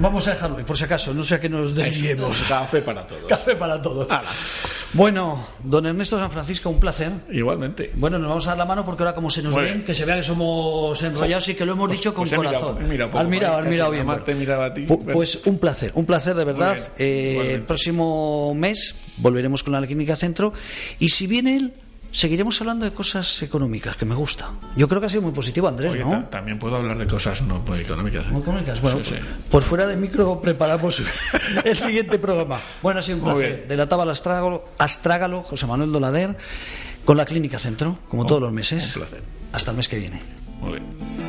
Vamos 0.00 0.26
a 0.26 0.32
dejarlo 0.32 0.56
ahí, 0.58 0.64
por 0.64 0.76
si 0.76 0.84
acaso, 0.84 1.14
no 1.14 1.22
sea 1.22 1.40
que 1.40 1.48
nos 1.48 1.72
desviemos. 1.74 2.42
Café 2.48 2.82
para 2.82 3.06
todos. 3.06 3.22
Café 3.28 3.54
para 3.54 3.80
todos. 3.80 4.08
Bueno, 4.92 5.46
don 5.62 5.86
Ernesto 5.86 6.18
San 6.18 6.30
Francisco, 6.30 6.68
un 6.70 6.80
placer. 6.80 7.12
Igualmente. 7.30 7.92
Bueno, 7.94 8.18
nos 8.18 8.28
vamos 8.28 8.46
a 8.46 8.50
dar 8.50 8.58
la 8.58 8.64
mano 8.64 8.84
porque 8.84 9.02
ahora 9.04 9.14
como 9.14 9.30
se 9.30 9.42
nos 9.42 9.54
Muy 9.54 9.64
ven, 9.64 9.84
que 9.84 9.94
se 9.94 10.04
vea 10.04 10.16
que 10.16 10.22
somos 10.24 11.00
enrollados 11.02 11.48
y 11.48 11.54
que 11.54 11.64
lo 11.64 11.72
hemos 11.74 11.90
dicho 11.90 12.12
con 12.12 12.26
pues 12.28 12.38
mirado, 12.40 12.60
corazón. 12.66 12.84
he 12.84 12.88
mirado 12.88 13.10
poco, 13.10 13.22
has 13.22 13.28
mirado, 13.28 13.52
¿vale? 13.54 13.66
has 13.66 13.70
mirado 13.70 13.90
Casi 13.90 14.24
bien. 14.26 14.38
miraba 14.38 14.64
a 14.66 14.74
ti. 14.74 14.84
Bueno. 14.86 15.12
Pues 15.12 15.40
un 15.46 15.58
placer, 15.58 15.92
un 15.94 16.06
placer 16.06 16.34
de 16.34 16.44
verdad. 16.44 16.76
Eh, 16.98 17.50
el 17.54 17.62
próximo 17.62 18.54
mes 18.54 18.94
volveremos 19.18 19.62
con 19.62 19.74
la 19.74 19.86
Clínica 19.86 20.16
Centro 20.16 20.52
y 20.98 21.10
si 21.10 21.26
viene 21.26 21.56
él, 21.56 21.74
seguiremos 22.18 22.60
hablando 22.60 22.84
de 22.84 22.92
cosas 22.92 23.42
económicas, 23.42 23.96
que 23.96 24.04
me 24.04 24.14
gusta. 24.14 24.50
Yo 24.76 24.88
creo 24.88 25.00
que 25.00 25.06
ha 25.06 25.08
sido 25.10 25.22
muy 25.22 25.32
positivo, 25.32 25.68
Andrés, 25.68 25.92
Oye, 25.92 26.02
¿no? 26.04 26.10
ta- 26.10 26.30
también 26.30 26.58
puedo 26.58 26.74
hablar 26.76 26.98
de 26.98 27.06
cosas 27.06 27.42
no 27.42 27.62
económicas. 27.76 28.24
¿eh? 28.24 28.28
Muy 28.30 28.42
económicas. 28.42 28.80
Bueno, 28.80 28.98
Sí, 29.04 29.10
sí. 29.14 29.16
por 29.50 29.62
fuera 29.62 29.86
de 29.86 29.96
micro 29.96 30.40
preparamos 30.40 31.00
el 31.64 31.78
siguiente 31.78 32.18
programa. 32.18 32.58
Bueno, 32.82 33.00
ha 33.00 33.02
sido 33.02 33.18
un 33.18 33.24
Muy 33.24 33.34
placer. 33.34 33.56
bien. 33.56 33.68
De 33.68 33.76
la 33.76 33.88
Tábala 33.88 34.12
Astrágalo, 34.12 34.64
Astrágalo, 34.78 35.42
José 35.44 35.66
Manuel 35.66 35.92
Dolader, 35.92 36.36
con 37.04 37.16
la 37.16 37.24
Clínica 37.24 37.58
Centro, 37.58 37.98
como 38.08 38.26
todos 38.26 38.40
los 38.42 38.52
meses. 38.52 38.96
un 38.96 39.02
placer. 39.02 39.22
Hasta 39.52 39.70
el 39.70 39.76
mes 39.76 39.88
que 39.88 39.98
viene. 39.98 40.20
Muy 40.60 40.72
bien. 40.72 41.27